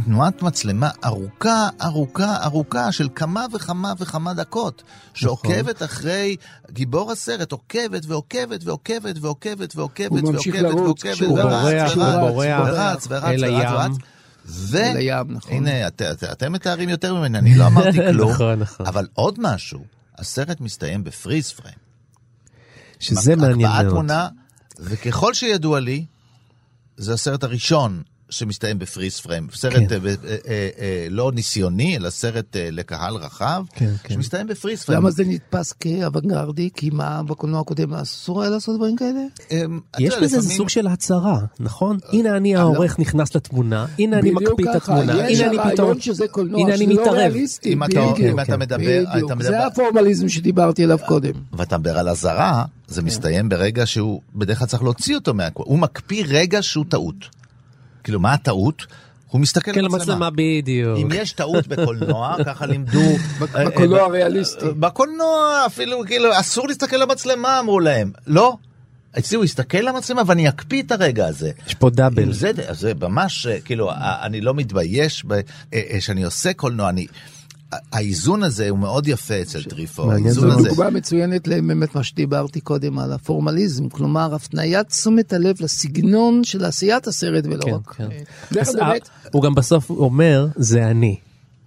בתנועת 0.00 0.42
מצלמה 0.42 0.90
ארוכה, 1.04 1.68
ארוכה, 1.82 2.44
ארוכה, 2.44 2.92
של 2.92 3.08
כמה 3.14 3.46
וכמה 3.52 3.92
וכמה 3.98 4.34
דקות, 4.34 4.82
שעוקבת 5.14 5.82
אחרי 5.82 6.36
גיבור 6.70 7.12
הסרט, 7.12 7.52
עוקבת 7.52 8.06
ועוקבת 8.06 8.64
ועוקבת 8.64 9.18
ועוקבת 9.20 9.76
ועוקבת 9.76 10.22
ועוקבת 10.22 10.74
ועוקבת 10.74 11.28
בורח, 11.28 11.64
ורץ 11.64 11.96
ורץ 11.96 13.06
ורץ 13.10 13.40
ורץ 13.40 13.70
ורץ. 13.72 13.96
ו... 14.48 14.78
הים, 14.78 15.26
נכון. 15.28 15.52
הנה, 15.52 15.86
את, 15.86 16.02
את, 16.02 16.24
אתם 16.24 16.52
מתארים 16.52 16.88
יותר 16.88 17.14
ממני, 17.14 17.38
אני 17.38 17.54
לא 17.54 17.66
אמרתי 17.70 17.98
כלום. 18.12 18.30
נכון, 18.30 18.58
נכון. 18.58 18.86
אבל 18.86 19.06
עוד 19.14 19.34
משהו, 19.38 19.84
הסרט 20.18 20.60
מסתיים 20.60 21.04
בפריז 21.04 21.50
פריים. 21.50 21.76
שזה 23.00 23.36
מעניין 23.36 23.70
הקפאת 23.70 23.82
מאוד. 23.82 23.92
תמונה, 23.92 24.28
וככל 24.80 25.34
שידוע 25.34 25.80
לי, 25.80 26.04
זה 26.96 27.12
הסרט 27.12 27.44
הראשון 27.44 28.02
שמסתיים 28.30 28.78
בפריז 28.78 29.20
פריים. 29.20 29.46
סרט 29.54 29.72
כן. 29.72 29.86
אה, 29.90 29.96
אה, 30.08 30.36
אה, 30.48 30.68
אה, 30.80 31.06
לא 31.10 31.32
ניסיוני, 31.34 31.96
אלא 31.96 32.10
סרט 32.10 32.56
אה, 32.56 32.68
לקהל 32.72 33.14
רחב, 33.14 33.64
כן, 33.74 33.90
כן. 34.02 34.14
שמסתיים 34.14 34.46
בפריז 34.46 34.82
פריים. 34.84 35.00
למה 35.02 35.10
זה 35.10 35.24
נתפס 35.26 35.72
כאוונגרדי? 35.72 36.70
כי 36.74 36.90
מה, 36.92 37.22
בקולנוע 37.22 37.60
הקודם 37.60 37.92
אסור 37.94 38.42
היה 38.42 38.50
לעשות 38.50 38.76
דברים 38.76 38.96
כאלה? 38.96 39.20
אמ, 39.50 39.80
יש 39.98 40.14
בזה 40.22 40.36
לפעמים- 40.38 40.56
סוג 40.56 40.68
של 40.68 40.86
הצהרה, 40.86 41.38
נכון? 41.60 41.98
הנה 42.12 42.36
אני 42.36 42.56
העורך 42.56 42.98
נכנס 42.98 43.34
לתמונה, 43.36 43.86
הנה 43.98 44.18
אני 44.18 44.30
מקפיא 44.30 44.70
את 44.70 44.74
התמונה, 44.76 45.12
הנה 45.12 45.46
אני 45.46 45.58
פתאום, 45.72 45.92
הנה 46.56 46.74
אני 46.74 46.86
לא 46.86 47.02
מתערב. 47.02 47.32
אם 47.66 47.84
אתה- 47.84 47.88
בדיוק. 48.00 48.20
אם 48.20 48.40
אתה 48.40 48.56
מדבר- 48.56 49.04
אתה 49.26 49.34
מדבר- 49.34 49.48
זה 49.48 49.66
הפורמליזם 49.66 50.28
שדיברתי 50.28 50.84
עליו 50.84 50.98
קודם. 51.08 51.32
ואתה 51.52 51.78
מדבר 51.78 51.98
על 51.98 52.08
אזהרה, 52.08 52.64
זה 52.88 53.00
כן. 53.00 53.06
מסתיים 53.06 53.48
ברגע 53.48 53.86
שהוא, 53.86 54.20
בדרך 54.34 54.58
כלל 54.58 54.66
צריך 54.68 54.82
להוציא 54.82 55.14
אותו 55.14 55.34
מהכל. 55.34 55.62
הוא 55.66 55.78
מקפיא 55.78 56.24
רגע 56.28 56.62
שהוא 56.62 56.84
טעות. 56.88 57.14
כאילו, 58.06 58.20
מה 58.20 58.32
הטעות? 58.32 58.86
הוא 59.28 59.40
מסתכל 59.40 59.72
כן, 59.72 59.84
למצלמה. 59.84 60.02
למצלמה 60.02 60.30
בדיוק. 60.30 60.98
אם 60.98 61.08
יש 61.14 61.32
טעות 61.32 61.66
בקולנוע, 61.66 62.36
ככה 62.46 62.66
לימדו... 62.66 63.00
אה, 63.54 63.64
בקולנוע 63.64 63.98
אה, 63.98 64.04
הריאליסטי. 64.04 64.66
בקולנוע 64.78 65.62
אפילו, 65.66 66.02
כאילו, 66.06 66.40
אסור 66.40 66.68
להסתכל 66.68 66.96
למצלמה, 66.96 67.60
אמרו 67.60 67.80
להם. 67.80 68.12
לא. 68.26 68.56
אצלי 69.18 69.36
הוא 69.36 69.44
יסתכל 69.44 69.78
למצלמה 69.78 70.22
ואני 70.26 70.48
אקפיא 70.48 70.82
את 70.82 70.92
הרגע 70.92 71.26
הזה. 71.26 71.50
יש 71.66 71.74
פה 71.74 71.90
דאבל. 71.90 72.32
זה, 72.32 72.50
זה 72.70 72.92
ממש, 73.00 73.46
אה, 73.46 73.60
כאילו, 73.60 73.90
אני 74.22 74.40
לא 74.40 74.54
מתבייש 74.54 75.24
ב- 75.26 75.40
שאני 76.00 76.24
עושה 76.24 76.52
קולנוע, 76.52 76.88
אני... 76.88 77.06
האיזון 77.72 78.42
הזה 78.42 78.68
הוא 78.68 78.78
מאוד 78.78 79.08
יפה 79.08 79.42
אצל 79.42 79.62
טריפו, 79.62 80.06
מעניין, 80.06 80.26
האיזון 80.26 80.50
זו 80.50 80.58
הזה. 80.58 80.68
דוגמה 80.68 80.90
מצוינת 80.90 81.48
לבאמת 81.48 81.94
מה 81.94 82.04
שדיברתי 82.04 82.60
קודם 82.60 82.98
על 82.98 83.12
הפורמליזם, 83.12 83.88
כלומר 83.88 84.34
הפניית 84.34 84.88
תשומת 84.88 85.32
הלב 85.32 85.56
לסגנון 85.60 86.44
של 86.44 86.64
עשיית 86.64 87.06
הסרט 87.06 87.44
ולא 87.46 87.64
כן, 87.64 87.72
רק. 87.72 87.86
כן. 87.86 88.08
הוא 89.32 89.42
גם 89.42 89.54
בסוף 89.54 89.90
אומר, 89.90 90.46
זה 90.56 90.90
אני. 90.90 91.16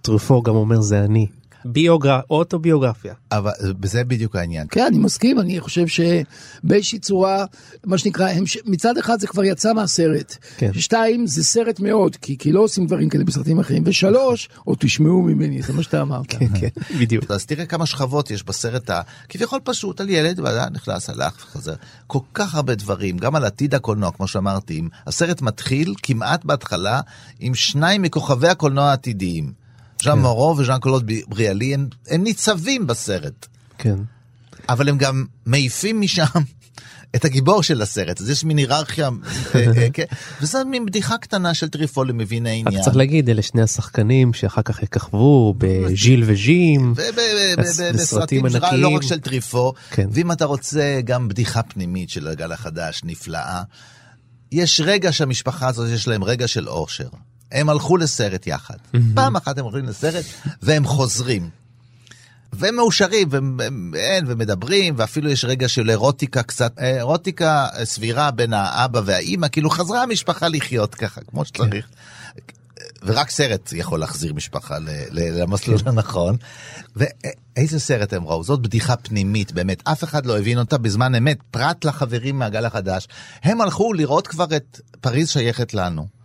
טרופו 0.02 0.42
גם 0.42 0.54
אומר, 0.54 0.80
זה 0.80 1.04
אני. 1.04 1.26
ביוגרפיה, 1.64 2.20
אוטוביוגרפיה. 2.30 3.14
אבל 3.32 3.50
זה 3.84 4.04
בדיוק 4.04 4.36
העניין. 4.36 4.66
כן, 4.70 4.84
אני 4.86 4.98
מסכים, 4.98 5.40
אני 5.40 5.60
חושב 5.60 5.84
שבאיזושהי 5.86 6.98
צורה, 6.98 7.44
מה 7.84 7.98
שנקרא, 7.98 8.28
המש... 8.28 8.58
מצד 8.66 8.98
אחד 8.98 9.20
זה 9.20 9.26
כבר 9.26 9.44
יצא 9.44 9.72
מהסרט. 9.72 10.36
כן. 10.56 10.72
שתיים, 10.72 11.26
זה 11.26 11.44
סרט 11.44 11.80
מאוד, 11.80 12.16
כי, 12.16 12.38
כי 12.38 12.52
לא 12.52 12.60
עושים 12.60 12.86
דברים 12.86 13.08
כאלה 13.08 13.24
בסרטים 13.24 13.58
אחרים. 13.58 13.82
ושלוש, 13.86 14.48
או 14.66 14.74
תשמעו 14.78 15.22
ממני, 15.22 15.62
זה 15.62 15.72
מה 15.72 15.82
שאתה 15.82 16.02
אמרת. 16.02 16.26
כן, 16.28 16.46
כן, 16.60 16.68
בדיוק. 17.00 17.30
אז 17.30 17.46
תראה 17.46 17.66
כמה 17.66 17.86
שכבות 17.86 18.30
יש 18.30 18.42
בסרט 18.42 18.90
הכביכול 18.90 19.60
פשוט 19.64 20.00
על 20.00 20.10
ילד, 20.10 20.40
ואתה 20.40 20.66
נכנס, 20.72 21.10
הלך 21.10 21.36
וחזר. 21.36 21.74
כל 22.06 22.18
כך 22.34 22.54
הרבה 22.54 22.74
דברים, 22.74 23.18
גם 23.18 23.36
על 23.36 23.44
עתיד 23.44 23.74
הקולנוע, 23.74 24.10
כמו 24.12 24.26
שאמרתי. 24.26 24.82
הסרט 25.06 25.42
מתחיל 25.42 25.94
כמעט 26.02 26.44
בהתחלה 26.44 27.00
עם 27.40 27.54
שניים 27.54 28.02
מכוכבי 28.02 28.48
הקולנוע 28.48 28.84
העתידיים. 28.84 29.59
ז'אן 30.04 30.18
מורו 30.18 30.56
וז'אן 30.58 30.78
קלוד 30.80 31.10
בריאלי, 31.28 31.74
הם, 31.74 31.88
הם 32.08 32.24
ניצבים 32.24 32.86
בסרט. 32.86 33.46
כן. 33.78 33.96
אבל 34.68 34.88
הם 34.88 34.98
גם 34.98 35.24
מעיפים 35.46 36.00
משם 36.00 36.24
את 37.16 37.24
הגיבור 37.24 37.62
של 37.62 37.82
הסרט, 37.82 38.20
אז 38.20 38.30
יש 38.30 38.44
מין 38.44 38.58
היררכיה, 38.58 39.10
אה, 39.54 39.66
אה, 39.76 39.88
כן. 39.92 40.04
וזו 40.40 40.58
מין 40.66 40.86
בדיחה 40.86 41.18
קטנה 41.18 41.54
של 41.54 41.68
טריפו 41.68 42.08
למביני 42.08 42.50
העניין. 42.50 42.82
צריך 42.82 42.96
להגיד, 42.96 43.30
אלה 43.30 43.42
שני 43.42 43.62
השחקנים 43.62 44.32
שאחר 44.32 44.62
כך 44.62 44.82
יככבו 44.82 45.54
בז'יל 45.58 46.22
וז'ים. 46.26 46.94
בסרטים 47.94 48.46
לא 48.46 48.50
ענקיים. 48.50 48.96
רק 48.96 49.02
של 49.02 49.20
טריפו, 49.20 49.72
כן. 49.90 50.08
ואם 50.12 50.32
אתה 50.32 50.44
רוצה 50.44 51.00
גם 51.04 51.28
בדיחה 51.28 51.62
פנימית 51.62 52.10
של 52.10 52.28
הגל 52.28 52.52
החדש, 52.52 53.00
נפלאה. 53.04 53.62
יש 54.52 54.80
רגע 54.84 55.12
שהמשפחה 55.12 55.68
הזאת, 55.68 55.88
יש 55.90 56.08
להם 56.08 56.24
רגע 56.24 56.48
של 56.48 56.68
אושר. 56.68 57.08
הם 57.52 57.68
הלכו 57.68 57.96
לסרט 57.96 58.46
יחד. 58.46 58.76
פעם 59.14 59.36
אחת 59.36 59.58
הם 59.58 59.64
הולכים 59.64 59.84
לסרט 59.84 60.24
והם 60.62 60.84
חוזרים. 60.84 61.50
והם 62.52 62.76
מאושרים, 62.76 63.28
ואין, 63.92 64.24
ומדברים, 64.28 64.94
ואפילו 64.96 65.30
יש 65.30 65.44
רגע 65.44 65.68
של 65.68 65.90
אירוטיקה 65.90 66.42
קצת, 66.42 66.78
אירוטיקה 66.78 67.66
סבירה 67.84 68.30
בין 68.30 68.52
האבא 68.52 69.00
והאימא, 69.04 69.48
כאילו 69.48 69.70
חזרה 69.70 70.02
המשפחה 70.02 70.48
לחיות 70.48 70.94
ככה, 70.94 71.20
כמו 71.20 71.44
שצריך. 71.44 71.88
ורק 73.02 73.30
סרט 73.30 73.72
יכול 73.72 74.00
להחזיר 74.00 74.34
משפחה 74.34 74.76
למסלול 75.10 75.78
הנכון. 75.86 76.36
ואיזה 76.96 77.80
סרט 77.80 78.12
הם 78.12 78.24
ראו? 78.24 78.44
זאת 78.44 78.60
בדיחה 78.62 78.96
פנימית, 78.96 79.52
באמת, 79.52 79.88
אף 79.88 80.04
אחד 80.04 80.26
לא 80.26 80.38
הבין 80.38 80.58
אותה 80.58 80.78
בזמן 80.78 81.14
אמת, 81.14 81.38
פרט 81.50 81.84
לחברים 81.84 82.38
מהגל 82.38 82.64
החדש. 82.64 83.08
הם 83.42 83.60
הלכו 83.60 83.92
לראות 83.92 84.26
כבר 84.26 84.56
את 84.56 84.80
פריז 85.00 85.28
שייכת 85.28 85.74
לנו. 85.74 86.19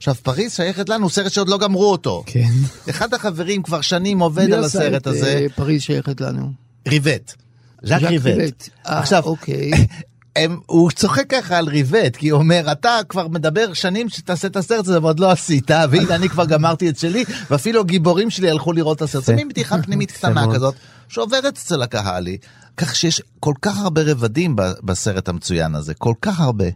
עכשיו, 0.00 0.14
פריז 0.14 0.52
שייכת 0.52 0.88
לנו, 0.88 1.10
סרט 1.10 1.32
שעוד 1.32 1.48
לא 1.48 1.58
גמרו 1.58 1.90
אותו. 1.90 2.22
כן. 2.26 2.48
אחד 2.90 3.14
החברים 3.14 3.62
כבר 3.62 3.80
שנים 3.80 4.18
עובד 4.18 4.52
על 4.52 4.64
הסרט 4.64 5.02
את, 5.02 5.06
הזה, 5.06 5.26
אה, 5.26 5.46
פריז 5.54 5.82
שייכת 5.82 6.20
לנו. 6.20 6.52
ריבט. 6.88 7.34
ז'אק 7.82 8.02
ריבט. 8.02 8.68
אה, 8.86 8.98
עכשיו, 8.98 9.24
אוקיי. 9.24 9.70
הם, 10.36 10.60
הוא 10.66 10.90
צוחק 10.90 11.26
ככה 11.28 11.58
על 11.58 11.68
ריבט, 11.68 12.16
כי 12.16 12.28
הוא 12.28 12.38
אומר, 12.38 12.72
אתה 12.72 12.98
כבר 13.08 13.28
מדבר 13.28 13.72
שנים 13.72 14.08
שתעשה 14.08 14.48
את 14.48 14.56
הסרט 14.56 14.86
הזה 14.86 15.02
ועוד 15.02 15.20
לא 15.20 15.30
עשית, 15.30 15.70
והנה 15.90 16.14
אני 16.14 16.28
כבר 16.28 16.44
גמרתי 16.44 16.88
את 16.88 16.98
שלי, 16.98 17.24
ואפילו 17.50 17.80
הגיבורים 17.80 18.30
שלי 18.30 18.50
הלכו 18.50 18.72
לראות 18.72 18.96
את 18.96 19.02
הסרט. 19.02 19.28
מין 19.28 19.48
בדיחה 19.48 19.82
פנימית 19.82 20.10
קטנה. 20.16 20.54
כזאת, 20.54 20.74
שעוברת 21.08 21.58
אצל 21.58 21.82
הקהל 21.82 22.26
היא, 22.26 22.38
כך 22.76 22.96
שיש 22.96 23.22
כל 23.40 23.54
כך 23.62 23.78
הרבה 23.78 24.02
רבדים 24.02 24.56
בסרט 24.82 25.28
המצוין 25.28 25.74
הזה, 25.74 25.94
כל 25.94 26.14
כך 26.22 26.40
הרבה. 26.40 26.66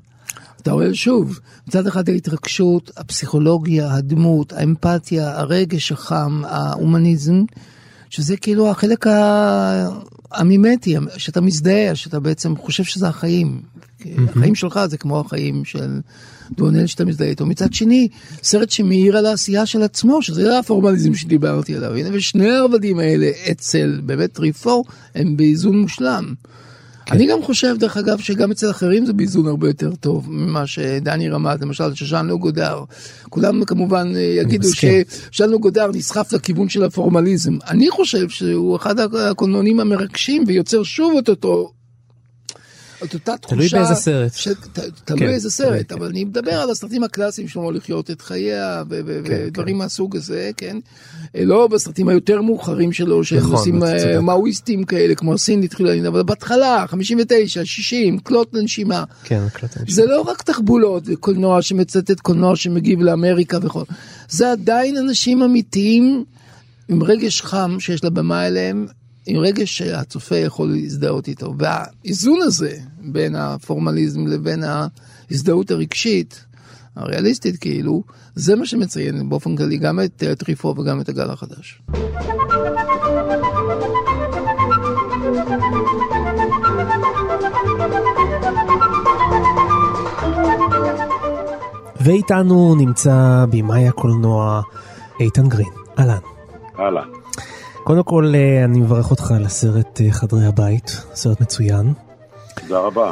אתה 0.62 0.72
רואה 0.72 0.94
שוב, 0.94 1.40
מצד 1.68 1.86
אחד 1.86 2.08
ההתרגשות, 2.08 2.90
הפסיכולוגיה, 2.96 3.94
הדמות, 3.94 4.52
האמפתיה, 4.52 5.38
הרגש 5.38 5.92
החם, 5.92 6.42
ההומניזם, 6.44 7.44
שזה 8.10 8.36
כאילו 8.36 8.70
החלק 8.70 9.06
המימטי, 10.32 10.96
שאתה 11.16 11.40
מזדהה, 11.40 11.94
שאתה 11.94 12.20
בעצם 12.20 12.56
חושב 12.56 12.84
שזה 12.84 13.08
החיים. 13.08 13.62
החיים 14.28 14.54
שלך 14.54 14.80
זה 14.86 14.98
כמו 14.98 15.20
החיים 15.20 15.64
של 15.64 16.00
דואנל 16.56 16.86
שאתה 16.86 17.04
מזדהה 17.04 17.28
איתו. 17.28 17.46
מצד 17.46 17.72
שני, 17.72 18.08
סרט 18.42 18.70
שמאיר 18.70 19.16
על 19.16 19.26
העשייה 19.26 19.66
של 19.66 19.82
עצמו, 19.82 20.22
שזה 20.22 20.58
הפורמליזם 20.58 21.14
שדיברתי 21.14 21.76
עליו. 21.76 21.96
הנה, 21.96 22.08
ושני 22.12 22.50
הרבדים 22.50 22.98
האלה 22.98 23.30
אצל 23.50 24.00
באמת 24.06 24.32
טריפור 24.32 24.84
הם 25.14 25.36
באיזון 25.36 25.78
מושלם. 25.78 26.34
אני 27.10 27.26
גם 27.26 27.42
חושב, 27.42 27.76
דרך 27.78 27.96
אגב, 27.96 28.18
שגם 28.18 28.50
אצל 28.50 28.70
אחרים 28.70 29.06
זה 29.06 29.12
באיזון 29.12 29.46
הרבה 29.46 29.68
יותר 29.68 29.94
טוב 29.94 30.26
ממה 30.30 30.66
שדני 30.66 31.28
רמז, 31.28 31.62
למשל 31.62 31.94
שז'אן 31.94 32.26
לא 32.26 32.36
גודר. 32.36 32.84
כולם 33.28 33.64
כמובן 33.64 34.12
אה, 34.16 34.20
יגידו. 34.20 34.68
שז'אן 34.74 35.50
לא 35.50 35.58
גודר 35.58 35.90
נסחף 35.94 36.32
לכיוון 36.32 36.68
של 36.68 36.84
הפורמליזם. 36.84 37.56
אני 37.68 37.90
חושב 37.90 38.28
שהוא 38.28 38.76
אחד 38.76 38.94
הקולנונים 39.00 39.80
המרגשים 39.80 40.44
ויוצר 40.46 40.82
שוב 40.82 41.16
את 41.18 41.28
אותו... 41.28 41.70
את 43.04 43.14
אותה 43.14 43.36
תחושה... 43.36 43.56
תלוי 43.56 43.68
באיזה 43.68 43.94
סרט. 43.94 44.34
ש... 44.34 44.48
ת... 44.48 44.78
תלוי 45.04 45.20
כן, 45.20 45.28
איזה 45.28 45.50
סרט, 45.50 45.88
תלוי, 45.88 46.00
אבל 46.00 46.08
אני 46.08 46.24
מדבר 46.24 46.52
על 46.52 46.70
הסרטים 46.70 47.04
הקלאסיים 47.04 47.48
שלו, 47.48 47.70
לחיות 47.70 48.10
את 48.10 48.22
חייה 48.22 48.82
ו- 48.90 49.00
ו- 49.06 49.20
כן, 49.24 49.44
ודברים 49.46 49.78
מהסוג 49.78 50.16
הזה, 50.16 50.50
כן? 50.56 50.76
אה, 51.36 51.44
לא 51.44 51.66
בסרטים 51.66 52.08
היותר 52.08 52.42
מאוחרים 52.42 52.92
שלו, 52.92 53.24
שהם 53.24 53.38
נכון, 53.38 53.52
עושים 53.52 53.82
אה, 53.84 53.98
צודק. 53.98 54.18
מאואיסטים 54.22 54.84
כאלה, 54.84 55.14
כמו 55.14 55.34
הסין 55.34 55.62
התחילה, 55.62 56.08
אבל 56.08 56.22
בהתחלה, 56.22 56.84
59, 56.88 57.64
60, 57.64 58.18
קלוט 58.18 58.54
לנשימה. 58.54 59.04
כן, 59.24 59.40
הקלטה. 59.46 59.80
זה 59.88 60.06
לא 60.06 60.20
רק 60.20 60.42
תחבולות 60.42 61.02
וקולנוע 61.06 61.62
שמצטט 61.62 62.20
קולנוע 62.20 62.56
שמגיב 62.56 63.02
לאמריקה 63.02 63.58
וכל... 63.62 63.82
זה 64.28 64.52
עדיין 64.52 64.96
אנשים 64.96 65.42
אמיתיים 65.42 66.24
עם 66.88 67.02
רגש 67.02 67.42
חם 67.42 67.76
שיש 67.80 68.04
לבמה 68.04 68.46
אליהם, 68.46 68.86
עם 69.26 69.36
רגש 69.36 69.78
שהצופה 69.78 70.36
יכול 70.36 70.68
להזדהות 70.72 71.28
איתו. 71.28 71.54
והאיזון 71.58 72.42
הזה 72.42 72.76
בין 73.04 73.34
הפורמליזם 73.34 74.26
לבין 74.26 74.62
ההזדהות 74.64 75.70
הרגשית, 75.70 76.44
הריאליסטית 76.96 77.56
כאילו, 77.56 78.02
זה 78.34 78.56
מה 78.56 78.66
שמציין 78.66 79.28
באופן 79.28 79.56
כללי 79.56 79.76
גם 79.76 80.00
את 80.00 80.22
אה, 80.26 80.34
טריפו 80.34 80.74
וגם 80.78 81.00
את 81.00 81.08
הגל 81.08 81.30
החדש. 81.30 81.82
ואיתנו 92.00 92.74
נמצא 92.74 93.44
במאי 93.50 93.88
הקולנוע 93.88 94.62
איתן 95.20 95.48
גרין. 95.48 95.72
אהלן. 95.98 96.18
הלאה. 96.78 97.02
קודם 97.84 98.02
כל 98.02 98.32
אה, 98.34 98.64
אני 98.64 98.80
מברך 98.80 99.10
אותך 99.10 99.30
על 99.30 99.44
הסרט 99.44 100.00
אה, 100.00 100.12
חדרי 100.12 100.46
הבית, 100.46 101.04
סרט 101.14 101.40
מצוין. 101.40 101.92
תודה 102.68 102.80
רבה. 102.80 103.10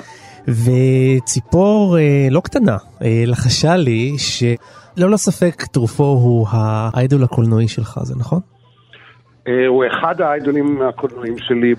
וציפור 0.48 1.98
אה, 1.98 2.28
לא 2.30 2.40
קטנה 2.40 2.76
אה, 3.02 3.24
לחשה 3.26 3.76
לי 3.76 4.12
שלא 4.18 5.10
לספק 5.10 5.62
טרופו 5.72 6.04
הוא 6.04 6.46
האיידול 6.50 7.24
הקולנועי 7.24 7.68
שלך, 7.68 7.98
זה 8.02 8.14
נכון? 8.18 8.40
אה, 9.48 9.66
הוא 9.66 9.84
אחד 9.86 10.20
האיידולים 10.20 10.82
הקולנועים 10.82 11.38
שלי, 11.38 11.74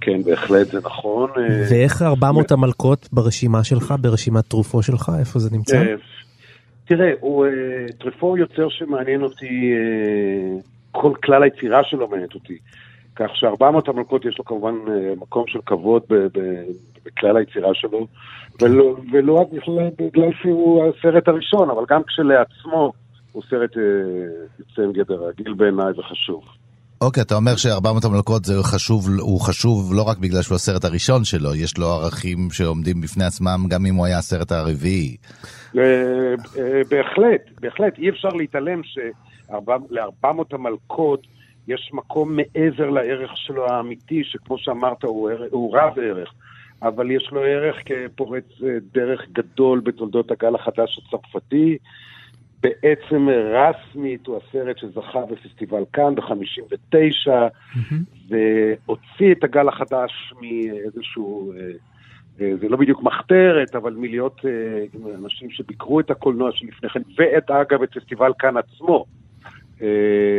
כן, 0.00 0.22
בהחלט, 0.22 0.66
זה 0.66 0.78
נכון. 0.84 1.30
ואיך 1.70 2.02
400 2.02 2.52
המלכות 2.52 3.08
ברשימה 3.12 3.64
שלך, 3.64 3.94
ברשימת 4.00 4.44
טרופו 4.48 4.82
שלך, 4.82 5.12
איפה 5.18 5.38
זה 5.38 5.50
נמצא? 5.52 5.76
אה, 5.76 5.94
תראה, 6.84 7.10
הוא 7.20 7.46
אה, 7.46 7.50
טרפור 7.98 8.38
יוצר 8.38 8.68
שמעניין 8.68 9.22
אותי, 9.22 9.72
כל 10.92 11.12
כלל 11.22 11.42
היצירה 11.42 11.80
שלו 11.84 12.08
מעניינת 12.08 12.34
אותי. 12.34 12.58
כך 13.16 13.30
ש-400 13.34 13.90
המלכות 13.90 14.24
יש 14.24 14.38
לו 14.38 14.44
כמובן 14.44 14.74
אה, 14.88 15.12
מקום 15.16 15.44
של 15.46 15.58
כבוד 15.66 16.02
בכלל 17.04 17.36
היצירה 17.36 17.74
שלו, 17.74 18.06
ולא, 18.62 18.96
ולא 19.12 19.32
רק 19.32 19.46
בכלל, 19.52 19.88
בגלל 19.98 20.30
שהוא 20.42 20.84
הסרט 20.84 21.28
הראשון, 21.28 21.70
אבל 21.70 21.84
גם 21.88 22.02
כשלעצמו 22.06 22.92
הוא 23.32 23.42
סרט 23.50 23.76
אה, 23.76 23.82
יוצא 24.58 24.82
מגדר 24.88 25.28
רגיל 25.28 25.54
בעיניי 25.54 25.92
וחשוב. 25.98 26.44
אוקיי, 27.00 27.22
אתה 27.22 27.34
אומר 27.34 27.56
ש-400 27.56 28.06
המלכות 28.06 28.44
זה 28.44 28.54
חשוב, 28.62 29.08
הוא 29.20 29.40
חשוב 29.40 29.94
לא 29.94 30.02
רק 30.02 30.18
בגלל 30.18 30.42
שהוא 30.42 30.54
הסרט 30.54 30.84
הראשון 30.84 31.24
שלו, 31.24 31.54
יש 31.54 31.78
לו 31.78 31.86
ערכים 31.86 32.48
שעומדים 32.52 33.00
בפני 33.00 33.24
עצמם, 33.24 33.66
גם 33.68 33.86
אם 33.86 33.94
הוא 33.94 34.06
היה 34.06 34.18
הסרט 34.18 34.52
הרביעי. 34.52 35.16
אה, 35.78 35.82
בהחלט, 36.90 37.60
בהחלט, 37.60 37.98
אי 37.98 38.08
אפשר 38.08 38.28
להתעלם 38.28 38.80
של-400 38.84 40.26
המלכות 40.52 41.20
יש 41.68 41.90
מקום 41.92 42.36
מעבר 42.36 42.90
לערך 42.90 43.36
שלו 43.36 43.66
האמיתי, 43.66 44.24
שכמו 44.24 44.58
שאמרת 44.58 45.04
הוא, 45.04 45.30
הוא 45.50 45.78
רב 45.78 45.98
ערך, 45.98 46.32
אבל 46.82 47.10
יש 47.10 47.28
לו 47.32 47.40
ערך 47.40 47.76
כפורץ 47.84 48.44
אה, 48.64 48.76
דרך 48.94 49.28
גדול 49.32 49.80
בתולדות 49.80 50.30
הגל 50.30 50.54
החדש 50.54 50.98
הצרפתי. 50.98 51.78
בעצם 52.62 53.28
רסמית 53.28 54.26
הוא 54.26 54.36
הסרט 54.36 54.78
שזכה 54.78 55.20
בפסטיבל 55.30 55.84
כאן 55.92 56.14
ב-59, 56.14 57.30
והוציא 58.28 59.32
את 59.32 59.44
הגל 59.44 59.68
החדש 59.68 60.34
מאיזשהו... 60.40 61.52
אה, 61.52 61.58
אה, 62.40 62.52
זה 62.60 62.68
לא 62.68 62.76
בדיוק 62.76 63.02
מחתרת, 63.02 63.74
אבל 63.74 63.94
מלהיות 63.96 64.40
אנשים 65.24 65.50
שביקרו 65.50 66.00
את 66.00 66.10
הקולנוע 66.10 66.50
שלפני 66.52 66.88
כן, 66.88 67.00
ואת, 67.18 67.50
אגב, 67.50 67.82
את 67.82 67.98
פסטיבל 67.98 68.32
כאן 68.38 68.56
עצמו. 68.56 69.04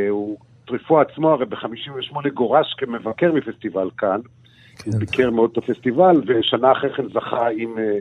הוא, 0.09 0.37
טריפו 0.67 0.99
עצמו 0.99 1.29
הרי 1.31 1.45
ב-58 1.45 2.29
גורש 2.33 2.73
כמבקר 2.77 3.31
מפסטיבל 3.33 3.89
כאן. 3.97 4.19
הוא 4.85 4.99
ביקר 4.99 5.29
מאוד 5.31 5.49
את 5.51 5.57
הפסטיבל, 5.57 6.21
ושנה 6.27 6.71
אחרי 6.71 6.93
כן 6.93 7.03
זכה 7.13 7.47
עם, 7.57 7.77
אה, 7.77 7.97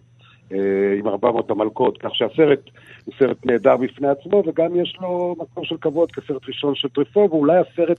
אה, 0.52 0.58
עם 0.98 1.08
400 1.08 1.50
המלכות. 1.50 1.98
כך 1.98 2.10
שהסרט 2.14 2.60
הוא 3.04 3.14
סרט 3.18 3.46
נהדר 3.46 3.76
בפני 3.76 4.08
עצמו, 4.08 4.42
וגם 4.46 4.80
יש 4.80 4.96
לו 5.00 5.36
מקום 5.38 5.64
של 5.64 5.76
כבוד 5.80 6.12
כסרט 6.12 6.42
ראשון 6.48 6.74
של 6.74 6.88
טריפו, 6.88 7.28
ואולי 7.30 7.56
הסרט 7.56 7.98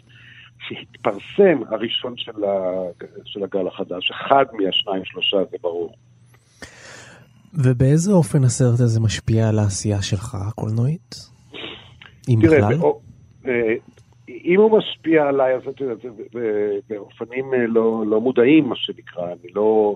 שהתפרסם 0.67 1.61
הראשון 1.69 2.13
של, 2.17 2.43
ה, 2.43 2.81
של 3.25 3.43
הגל 3.43 3.67
החדש, 3.67 4.11
אחד 4.11 4.45
מהשניים 4.53 5.05
שלושה, 5.05 5.37
זה 5.51 5.57
ברור. 5.61 5.93
ובאיזה 7.53 8.11
אופן 8.11 8.43
הסרט 8.43 8.79
הזה 8.79 8.99
משפיע 8.99 9.49
על 9.49 9.59
העשייה 9.59 10.01
שלך 10.01 10.35
הקולנועית? 10.35 11.15
אם 12.29 12.39
תראה, 12.41 12.57
בכלל? 12.57 12.77
בא- 12.77 13.49
אם 14.29 14.59
הוא 14.59 14.77
משפיע 14.77 15.27
עליי, 15.27 15.55
אז 15.55 15.67
אתה 15.67 15.83
יודע, 15.83 15.95
זה 15.95 16.23
ב- 16.33 16.79
באופנים 16.89 17.53
אה, 17.53 17.67
לא, 17.67 18.03
לא 18.07 18.21
מודעים, 18.21 18.69
מה 18.69 18.75
שנקרא, 18.75 19.25
אני 19.25 19.51
לא 19.55 19.95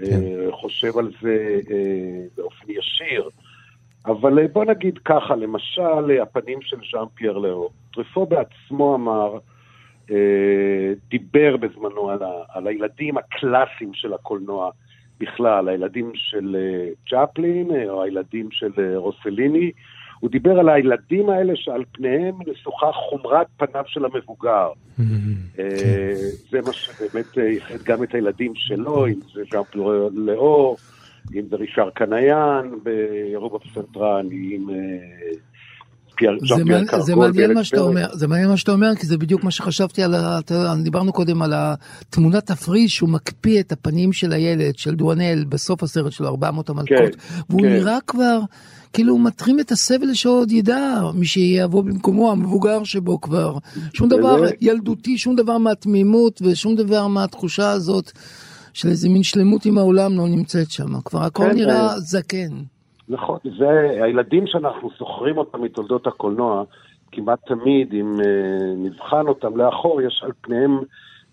אה, 0.00 0.04
כן. 0.04 0.50
חושב 0.50 0.98
על 0.98 1.10
זה 1.22 1.60
אה, 1.70 2.24
באופן 2.36 2.66
ישיר. 2.68 3.28
אבל 4.06 4.46
בוא 4.46 4.64
נגיד 4.64 4.98
ככה, 4.98 5.36
למשל, 5.36 6.20
הפנים 6.22 6.62
של 6.62 6.76
ז'אן 6.92 7.04
פייר 7.14 7.38
לאו. 7.38 7.70
טריפו 7.94 8.26
בעצמו 8.26 8.94
אמר, 8.94 9.38
דיבר 11.10 11.56
בזמנו 11.56 12.10
על, 12.10 12.22
ה, 12.22 12.30
על 12.48 12.66
הילדים 12.66 13.18
הקלאסיים 13.18 13.94
של 13.94 14.12
הקולנוע 14.14 14.70
בכלל, 15.20 15.68
הילדים 15.68 16.12
של 16.14 16.56
צ'פלין, 17.10 17.70
אה, 17.70 17.90
או 17.90 18.02
הילדים 18.02 18.48
של 18.50 18.96
רוסליני. 18.96 19.72
הוא 20.20 20.30
דיבר 20.30 20.58
על 20.58 20.68
הילדים 20.68 21.30
האלה 21.30 21.52
שעל 21.56 21.84
פניהם 21.92 22.34
נסוכה 22.46 22.92
חומרת 22.92 23.46
פניו 23.56 23.84
של 23.86 24.04
המבוגר. 24.04 24.68
כן. 24.96 25.02
אה, 25.58 26.14
זה 26.50 26.60
מה 26.60 26.72
שבאמת 26.72 27.38
אה, 27.38 27.42
ייחד 27.42 27.82
גם 27.84 28.02
את 28.02 28.14
הילדים 28.14 28.52
שלו, 28.54 29.06
אם 29.06 29.20
זה 29.34 29.42
ז'אן 29.50 29.62
פלורי 29.70 29.98
לאור, 30.12 30.76
אם 31.34 31.42
זה 31.50 31.56
רישר 31.56 31.90
קנאיין 31.90 32.78
ברוב 32.82 33.54
הפסנתרן, 33.56 34.26
אם... 34.32 34.66
פייר- 36.18 36.38
זה 36.40 36.46
ז'אן 36.46 36.64
פייר 36.64 36.78
מעניין- 36.78 37.02
זה 37.02 37.16
מעניין 37.16 37.52
מה 37.54 37.64
שאתה. 37.64 37.80
אומר, 37.80 38.06
זה 38.12 38.26
מעניין 38.26 38.48
מה 38.48 38.56
שאתה 38.56 38.72
אומר, 38.72 38.94
כי 38.94 39.06
זה 39.06 39.18
בדיוק 39.18 39.44
מה 39.44 39.50
שחשבתי 39.50 40.02
על 40.02 40.14
ה... 40.14 40.38
דיברנו 40.82 41.12
קודם 41.12 41.42
על 41.42 41.52
התמונת 41.56 42.50
הפריז 42.50 42.90
שהוא 42.90 43.08
מקפיא 43.08 43.60
את 43.60 43.72
הפנים 43.72 44.12
של 44.12 44.32
הילד, 44.32 44.78
של 44.78 44.94
דואנל, 44.94 45.44
בסוף 45.48 45.82
הסרט 45.82 46.12
שלו, 46.12 46.28
400 46.28 46.68
המלכות, 46.68 47.16
והוא 47.50 47.60
כן. 47.60 47.68
נראה 47.68 47.98
כבר, 48.06 48.40
כאילו 48.92 49.12
הוא 49.12 49.20
מטרים 49.20 49.60
את 49.60 49.72
הסבל 49.72 50.14
שעוד 50.14 50.52
ידע, 50.52 51.00
מי 51.14 51.26
שיבוא 51.26 51.82
במקומו, 51.84 52.30
המבוגר 52.32 52.84
שבו 52.84 53.20
כבר. 53.20 53.58
שום 53.94 54.08
דבר 54.08 54.36
באמת? 54.40 54.54
ילדותי, 54.60 55.18
שום 55.18 55.36
דבר 55.36 55.58
מהתמימות 55.58 56.42
ושום 56.44 56.76
דבר 56.76 57.06
מהתחושה 57.06 57.70
הזאת 57.70 58.12
של 58.72 58.88
איזה 58.88 59.08
מין 59.08 59.22
שלמות 59.22 59.66
עם 59.66 59.78
העולם 59.78 60.16
לא 60.18 60.28
נמצאת 60.28 60.70
שם. 60.70 61.00
כבר 61.00 61.22
הכל 61.24 61.44
כן, 61.50 61.56
נראה 61.56 61.86
אה. 61.88 62.00
זקן. 62.00 62.48
נכון, 63.08 63.38
זה 63.58 63.68
הילדים 64.04 64.46
שאנחנו 64.46 64.90
זוכרים 64.98 65.38
אותם 65.38 65.62
מתולדות 65.62 66.06
הקולנוע, 66.06 66.64
כמעט 67.12 67.38
תמיד, 67.46 67.92
אם 67.92 68.14
אה, 68.20 68.74
נבחן 68.76 69.26
אותם 69.28 69.56
לאחור, 69.56 70.02
יש 70.02 70.22
על 70.24 70.32
פניהם 70.40 70.78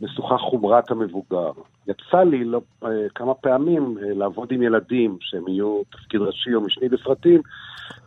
משוכה 0.01 0.37
חומרת 0.37 0.91
המבוגר. 0.91 1.51
יצא 1.87 2.17
לי 2.23 2.43
לא, 2.45 2.61
אה, 2.83 2.89
כמה 3.15 3.33
פעמים 3.33 3.97
אה, 4.01 4.13
לעבוד 4.13 4.47
עם 4.51 4.61
ילדים 4.61 5.17
שהם 5.21 5.47
יהיו 5.47 5.81
תפקיד 5.91 6.21
ראשי 6.21 6.53
או 6.55 6.61
משני 6.61 6.89
בסרטים, 6.89 7.41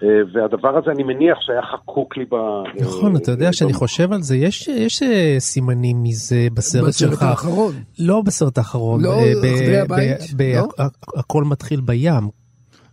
אה, 0.03 0.09
והדבר 0.33 0.79
הזה 0.79 0.91
אני 0.91 1.03
מניח 1.03 1.39
שהיה 1.41 1.63
חקוק 1.63 2.17
לי 2.17 2.25
ב... 2.25 2.35
נכון, 2.81 3.13
אה, 3.17 3.21
אתה 3.23 3.31
יודע 3.31 3.53
שאני 3.53 3.73
ב- 3.73 3.77
חושב 3.77 4.13
על 4.13 4.23
זה, 4.23 4.37
יש 4.37 4.69
יש, 4.69 5.03
אה, 5.03 5.37
סימנים 5.39 6.03
מזה 6.03 6.47
בסרט 6.55 6.89
בסרט 6.89 7.11
שלך. 7.11 7.23
האחרון. 7.23 7.73
לא 7.99 8.23
בסרט 8.27 8.59
האחרון, 8.59 9.03
לא, 9.05 9.11
אה, 9.11 9.33
ב- 9.43 9.45
אחרי 9.55 9.79
ב- 9.79 9.93
הבית, 9.93 10.21
ב- 10.37 10.43
לא? 10.57 10.85
הכל 11.17 11.45
מתחיל 11.45 11.81
בים. 11.81 12.29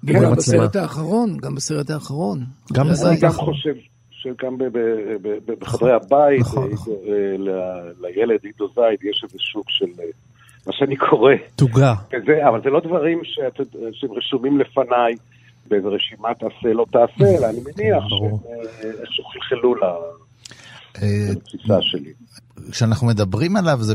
וגם 0.07 0.21
במצלמה. 0.21 0.35
בסרט 0.63 0.75
האחרון, 0.75 1.37
גם 1.37 1.55
בסרט 1.55 1.89
האחרון. 1.89 2.45
גם 2.73 2.87
בסרט 2.89 3.11
אני 3.11 3.19
גם. 3.19 3.31
חושב 3.31 3.73
שגם 4.11 4.57
ב- 4.57 5.61
בחדרי 5.61 5.93
הבית, 5.93 6.39
נכון, 6.41 6.63
אה, 6.63 6.73
נכון. 6.73 6.93
אה, 7.07 8.07
לילד 8.09 8.39
עידו 8.43 8.67
זייד 8.75 8.99
יש 9.03 9.21
איזה 9.23 9.37
סוג 9.53 9.63
של, 9.67 9.85
אה, 9.99 10.05
מה 10.67 10.73
שאני 10.73 10.95
קורא, 10.95 11.33
תוגה. 11.55 11.93
אבל 12.49 12.61
זה 12.63 12.69
לא 12.69 12.79
דברים 12.79 13.21
שהם 13.93 14.11
רשומים 14.11 14.59
לפניי 14.59 15.15
באיזה 15.67 15.87
רשימת 15.87 16.37
עשה 16.37 16.73
לא 16.73 16.85
תעשה, 16.91 17.37
אלא 17.37 17.49
אני 17.49 17.59
מניח. 17.59 18.03
שהם 18.09 18.37
איכשהו 19.01 19.23
חלחלו 19.25 19.75
לתפיסה 21.35 21.77
שלי. 21.81 22.13
כשאנחנו 22.71 23.07
מדברים 23.07 23.55
עליו 23.55 23.77
זה 23.81 23.93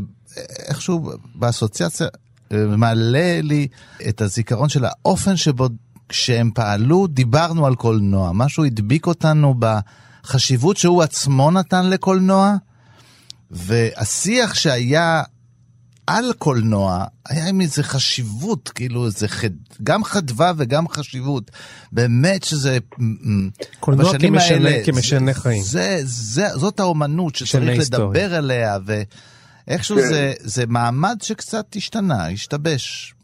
איכשהו 0.69 1.01
באסוציאציה 1.35 2.07
מעלה 2.51 3.41
לי 3.43 3.69
את 4.09 4.21
הזיכרון 4.21 4.69
של 4.69 4.85
האופן 4.85 5.37
שבו 5.37 5.69
כשהם 6.11 6.51
פעלו 6.55 7.07
דיברנו 7.07 7.67
על 7.67 7.75
קולנוע, 7.75 8.31
משהו 8.35 8.65
הדביק 8.65 9.07
אותנו 9.07 9.55
בחשיבות 9.59 10.77
שהוא 10.77 11.03
עצמו 11.03 11.51
נתן 11.51 11.91
לקולנוע, 11.91 12.55
והשיח 13.51 14.55
שהיה 14.55 15.23
על 16.07 16.33
קולנוע 16.39 17.05
היה 17.29 17.49
עם 17.49 17.61
איזה 17.61 17.83
חשיבות, 17.83 18.69
כאילו 18.69 19.11
זה 19.11 19.29
חד, 19.29 19.49
גם 19.83 20.05
חדווה 20.05 20.53
וגם 20.57 20.89
חשיבות. 20.89 21.51
באמת 21.93 22.43
שזה... 22.45 22.79
קולנוע 23.81 24.13
כמשנה- 24.19 24.43
האלה, 24.69 24.85
כמשנה 24.87 25.33
זה- 25.33 25.41
חיים. 25.41 25.63
זה, 25.63 26.01
זה, 26.05 26.49
זאת 26.55 26.81
האומנות 26.81 27.35
שצריך. 27.37 27.79
לדבר 27.81 28.35
עליה, 28.35 28.79
ואיכשהו 28.87 29.97
כן. 29.97 30.09
זה, 30.09 30.33
זה 30.41 30.65
מעמד 30.67 31.17
שקצת 31.23 31.67
השתנה, 31.77 32.29
השתבש. 32.29 33.15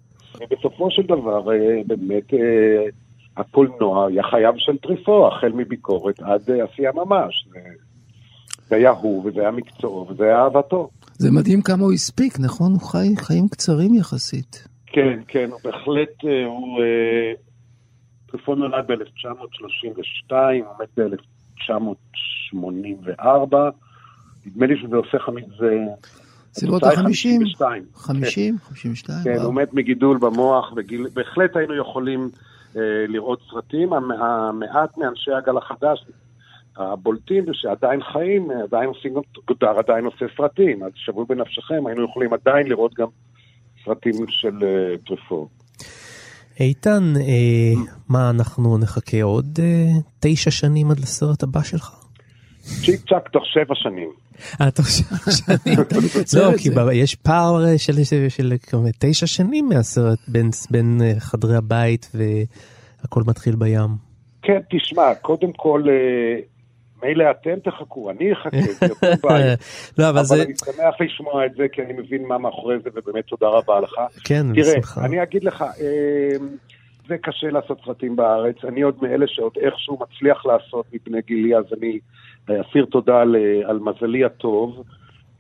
בסופו 0.51 0.91
של 0.91 1.03
דבר, 1.03 1.53
אה, 1.53 1.57
באמת, 1.87 2.35
אה, 2.35 2.85
הקולנוע 3.37 4.07
היה 4.07 4.23
חייו 4.23 4.53
של 4.57 4.77
טריפו, 4.79 5.29
החל 5.29 5.53
מביקורת 5.53 6.21
עד 6.21 6.51
אה, 6.51 6.65
עשייה 6.65 6.93
ממש. 6.93 7.49
זה- 8.69 8.77
היה 8.77 8.91
הוא, 8.91 9.23
וזה 9.27 9.41
היה 9.41 9.51
מקצועו, 9.51 10.07
וזה 10.09 10.25
היה 10.25 10.43
אהבתו. 10.43 10.89
זה 11.13 11.31
מדהים 11.33 11.63
כמה 11.63 11.83
הוא 11.85 11.93
הספיק, 11.93 12.41
נכון? 12.41 12.73
הוא 12.73 12.81
חי 12.81 13.17
חיים 13.17 13.49
קצרים 13.49 13.95
יחסית. 13.95 14.69
כן, 14.87 15.19
כן, 15.29 15.49
הוא 15.51 15.61
בהחלט, 15.65 16.25
אה, 16.25 16.47
הוא... 16.47 16.83
אה, 16.83 17.33
טריפו 18.31 18.55
נולד 18.55 18.87
ב-1932, 18.87 20.33
הוא 20.33 20.75
מת 20.83 20.99
ב-1984. 20.99 23.57
נדמה 24.47 24.67
לי 24.67 24.75
שזה 24.83 24.97
עושה 24.97 25.19
חמיש... 25.19 25.45
זה... 25.59 25.77
סביבות 26.59 26.83
התוצאה 26.83 27.01
היא 27.01 27.09
ה-50, 27.09 27.13
52. 27.15 27.83
50, 27.95 28.57
52. 28.69 29.19
כן, 29.25 29.31
וואו. 29.31 29.45
הוא 29.47 29.55
מת 29.55 29.75
מגידול 29.75 30.19
במוח, 30.19 30.73
וגיל... 30.77 31.07
בהחלט 31.15 31.57
היינו 31.57 31.77
יכולים 31.81 32.31
אה, 32.77 32.81
לראות 33.09 33.39
סרטים. 33.51 33.93
המ- 33.93 34.11
המעט 34.13 34.99
מאנשי 34.99 35.31
הגל 35.33 35.57
החדש 35.57 36.05
הבולטים 36.77 37.45
ושעדיין 37.49 38.01
חיים, 38.13 38.49
עדיין 38.65 38.89
עושים, 38.89 39.15
גודר 39.49 39.79
עדיין 39.79 40.05
עושה 40.05 40.25
סרטים, 40.37 40.83
אז 40.85 40.91
שבו 40.95 41.27
בנפשכם, 41.27 41.87
היינו 41.87 42.05
יכולים 42.05 42.31
עדיין 42.33 42.67
לראות 42.67 42.95
גם 42.95 43.07
סרטים 43.85 44.13
של 44.29 44.55
אה, 44.63 44.99
טריפו. 45.07 45.49
איתן, 46.61 47.13
אה, 47.17 47.83
מה 48.09 48.31
אנחנו 48.31 48.79
נחכה 48.79 49.23
עוד 49.23 49.59
אה, 49.63 49.89
תשע 50.21 50.51
שנים 50.51 50.91
עד 50.91 50.99
לסרט 51.01 51.43
הבא 51.43 51.63
שלך? 51.63 51.91
צ'יק 52.63 53.01
צ'אק 53.09 53.29
תוך 53.29 53.43
שבע 53.47 53.75
שנים. 53.75 54.11
אה, 54.61 54.69
שבע 54.77 55.33
שנים. 55.33 55.79
מקצר 56.19 56.51
לא, 56.51 56.57
כי 56.57 56.69
יש 56.93 57.15
פער 57.15 57.65
אה, 57.65 57.79
של- 57.79 58.05
של 58.05 58.29
של 58.29 58.53
כמה- 58.63 58.89
תשע 58.99 59.27
שנים 59.27 59.69
מהסרט 59.69 60.19
בין- 60.29 60.51
בין 60.71 60.99
אה, 61.05 61.13
חדרי 61.21 61.57
הבית 61.57 62.11
והכל 62.15 63.23
מתחיל 63.27 63.57
בים. 63.57 63.91
כן, 64.43 64.59
תשמע, 64.71 65.15
קודם 65.15 65.53
כל, 65.53 65.83
אה, 65.89 66.41
מילא 67.03 67.25
אתם 67.31 67.71
תחכו, 67.71 68.11
אני 68.11 68.33
אחכה, 68.33 68.57
זה 68.81 68.87
יותר 68.87 69.13
בעיה. 69.29 69.55
לא, 69.99 70.09
אבל. 70.09 70.21
אני 70.41 70.53
שמח 70.65 70.95
לשמוע 71.01 71.47
את 71.47 71.51
זה, 71.57 71.67
כי 71.73 71.83
אני 71.83 71.93
מבין 71.93 72.23
מה 72.29 72.39
מאחורי 72.39 72.77
זה, 72.85 72.91
ובאמת 72.95 73.25
תודה 73.25 73.47
רבה 73.49 73.81
לך. 73.81 73.93
כן, 74.25 74.47
תראה, 74.55 74.73
בשמחה. 74.73 75.05
אני 75.05 75.23
אגיד 75.23 75.45
לך, 75.45 75.63
אה, 75.63 76.37
זה 77.09 77.15
קשה 77.23 77.47
לעשות 77.51 77.79
סרטים 77.85 78.17
בארץ. 78.17 78.57
אני 78.69 78.83
עוד 78.83 78.97
מאלה 79.03 79.27
שעוד 79.29 79.53
איכשהו 79.65 79.99
מצליח 80.03 80.47
לעשות 80.47 80.87
מפני 80.93 81.19
גילי, 81.27 81.57
אז 81.57 81.65
אני 81.79 81.99
אסיר 82.51 82.85
תודה 82.85 83.21
על, 83.21 83.37
על 83.65 83.79
מזלי 83.79 84.25
הטוב. 84.25 84.85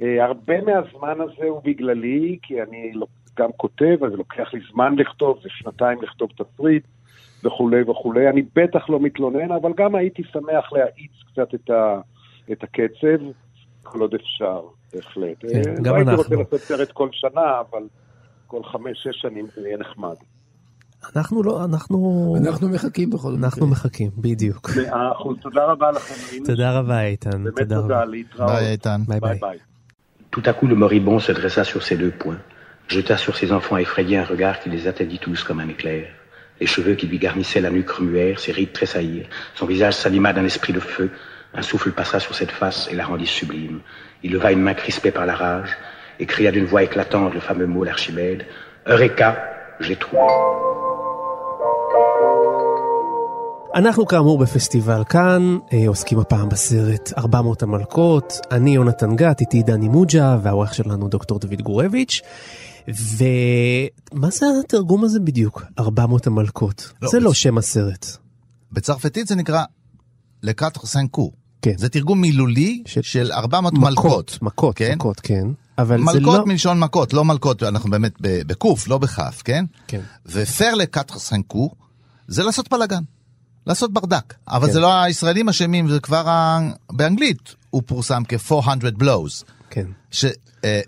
אה, 0.02 0.24
הרבה 0.24 0.60
מהזמן 0.60 1.20
הזה 1.20 1.44
הוא 1.44 1.60
בגללי, 1.64 2.38
כי 2.42 2.62
אני 2.62 2.92
גם 3.38 3.50
כותב, 3.56 3.96
אז 4.06 4.12
לוקח 4.12 4.54
לי 4.54 4.60
זמן 4.72 4.94
לכתוב, 4.96 5.38
זה 5.42 5.48
שנתיים 5.48 6.02
לכתוב 6.02 6.30
תסריט 6.36 6.84
וכולי 7.44 7.82
וכולי. 7.82 8.28
אני 8.28 8.42
בטח 8.56 8.90
לא 8.90 9.00
מתלונן, 9.00 9.52
אבל 9.52 9.72
גם 9.76 9.94
הייתי 9.94 10.22
שמח 10.32 10.72
להאיץ 10.72 11.12
קצת 11.32 11.54
את, 11.54 11.70
ה, 11.70 12.00
את 12.52 12.62
הקצב, 12.62 13.24
כל 13.82 14.00
עוד 14.00 14.14
אפשר, 14.14 14.60
בהחלט. 14.94 15.36
כן, 15.40 15.48
אה, 15.48 15.74
גם 15.82 15.92
לא 15.92 15.96
הייתי 15.96 16.10
רוצה 16.10 16.34
אנחנו. 16.34 16.36
לעשות 16.38 16.60
סרט 16.60 16.92
כל 16.92 17.08
שנה, 17.12 17.60
אבל 17.60 17.82
כל 18.46 18.62
חמש-שש 18.62 19.20
שנים 19.20 19.46
זה 19.54 19.68
יהיה 19.68 19.78
נחמד. 19.78 20.16
אנחנו 21.15 21.43
לא, 21.43 21.65
אנחנו... 21.65 22.35
אנחנו 22.45 22.69
מחכים 22.69 23.09
בכל 23.09 23.31
מקרה. 23.31 23.45
אנחנו 23.45 23.67
מחכים, 23.67 24.11
בדיוק. 24.17 24.69
מאה 24.77 25.11
אחוז, 25.11 25.37
תודה 25.41 25.65
רבה 25.65 25.91
לכם. 25.91 26.13
היינו- 26.31 26.45
תודה 26.45 26.71
רבה 26.79 27.01
איתן, 27.03 27.29
באמת 27.43 27.57
תודה 27.59 27.75
תודה, 27.75 27.95
רבה. 27.95 28.05
להתראות. 28.05 28.51
ביי 28.51 28.71
איתן. 28.71 29.01
ביי 29.07 29.19
ביי 29.19 29.29
ביי. 29.31 29.39
ביי. 29.41 29.57
Tout 30.35 30.43
à 30.49 30.53
coup, 30.53 30.67
le 30.67 30.75
moribond 30.75 31.19
se 31.19 31.31
dressa 31.39 31.63
sur 31.71 31.81
ses 31.87 31.97
deux 32.03 32.13
poings, 32.23 32.41
jeta 32.87 33.17
sur 33.17 33.35
ses 33.39 33.49
enfants 33.57 33.77
effrayés 33.85 34.17
un 34.17 34.23
regard 34.33 34.55
qui 34.61 34.69
les 34.69 34.83
atteignit 34.87 35.19
tous 35.19 35.43
comme 35.43 35.59
un 35.59 35.69
éclair. 35.75 36.05
Les 36.61 36.67
cheveux 36.67 36.95
qui 36.99 37.07
lui 37.11 37.19
garnissaient 37.25 37.59
la 37.67 37.71
nuque 37.77 37.89
remuèrent, 37.99 38.39
ses 38.45 38.53
rides 38.59 38.71
tressaillirent, 38.79 39.29
son 39.59 39.65
visage 39.73 39.95
s'anima 40.01 40.29
d'un 40.35 40.45
esprit 40.51 40.73
de 40.79 40.79
feu, 40.93 41.07
un 41.59 41.63
souffle 41.69 41.91
passa 41.99 42.17
sur 42.25 42.33
cette 42.39 42.51
face 42.61 42.79
et 42.91 42.95
la 42.99 43.05
rendit 43.11 43.31
sublime. 43.39 43.77
Il 44.23 44.31
leva 44.35 44.49
une 44.55 44.61
main 44.67 44.75
crispée 44.83 45.11
par 45.17 45.25
la 45.25 45.35
rage 45.43 45.71
et 46.21 46.25
cria 46.33 46.49
d'une 46.55 46.67
voix 46.71 46.83
éclatante 46.89 47.33
le 47.33 47.41
fameux 47.49 47.67
mot 47.75 47.83
d'Archimède, 47.87 48.41
Eureka, 48.93 49.29
j'ai 49.85 49.97
trouvé. 50.03 50.21
אנחנו 53.76 54.06
כאמור 54.06 54.38
בפסטיבל 54.38 55.02
כאן, 55.08 55.58
אה, 55.72 55.88
עוסקים 55.88 56.18
הפעם 56.18 56.48
בסרט 56.48 57.12
400 57.18 57.62
המלכות, 57.62 58.40
אני 58.50 58.74
יונתן 58.74 59.16
גת, 59.16 59.40
איתי 59.40 59.62
דני 59.62 59.88
מוג'ה, 59.88 60.38
והעורך 60.42 60.74
שלנו 60.74 61.08
דוקטור 61.08 61.38
דוד 61.38 61.62
גורביץ'. 61.62 62.20
ומה 62.88 64.30
זה 64.30 64.46
התרגום 64.64 65.04
הזה 65.04 65.20
בדיוק? 65.20 65.62
400 65.78 66.26
המלכות. 66.26 66.92
לא, 67.02 67.08
זה 67.10 67.20
לא 67.20 67.30
בצ- 67.30 67.34
שם 67.34 67.58
הסרט. 67.58 68.06
בצרפתית 68.72 69.26
זה 69.28 69.34
נקרא 69.34 69.64
לקאטר 70.42 70.80
סנקו. 70.86 71.32
כן. 71.62 71.72
זה 71.78 71.88
תרגום 71.88 72.20
מילולי 72.20 72.82
של- 72.86 73.02
של 73.02 73.32
400 73.32 73.72
מלכות. 73.72 74.38
מכות, 74.42 74.76
כן? 74.76 74.94
מכות, 74.94 75.20
כן. 75.20 75.46
אבל 75.78 75.98
זה 76.12 76.20
לא... 76.20 76.32
מלכות 76.32 76.46
מלשון 76.46 76.78
מכות, 76.80 77.12
לא 77.12 77.24
מלכות, 77.24 77.62
אנחנו 77.62 77.90
באמת 77.90 78.12
בקוף, 78.20 78.88
לא 78.88 78.98
בכף, 78.98 79.42
כן? 79.44 79.64
כן. 79.88 80.00
ופר 80.26 80.74
לקאטר 80.74 81.18
סנקו 81.18 81.70
זה 82.28 82.42
לעשות 82.42 82.70
בלאגן. 82.70 83.02
לעשות 83.66 83.92
ברדק. 83.92 84.34
אבל 84.48 84.66
כן. 84.66 84.72
זה 84.72 84.80
לא 84.80 85.02
הישראלים 85.02 85.48
אשמים, 85.48 85.88
זה 85.88 86.00
כבר 86.00 86.28
ה... 86.28 86.60
באנגלית 86.92 87.54
הוא 87.70 87.82
פורסם 87.86 88.22
כ-400 88.28 89.02
blows. 89.02 89.44
כן. 89.70 89.86
ש... 90.10 90.24
אה, 90.64 90.80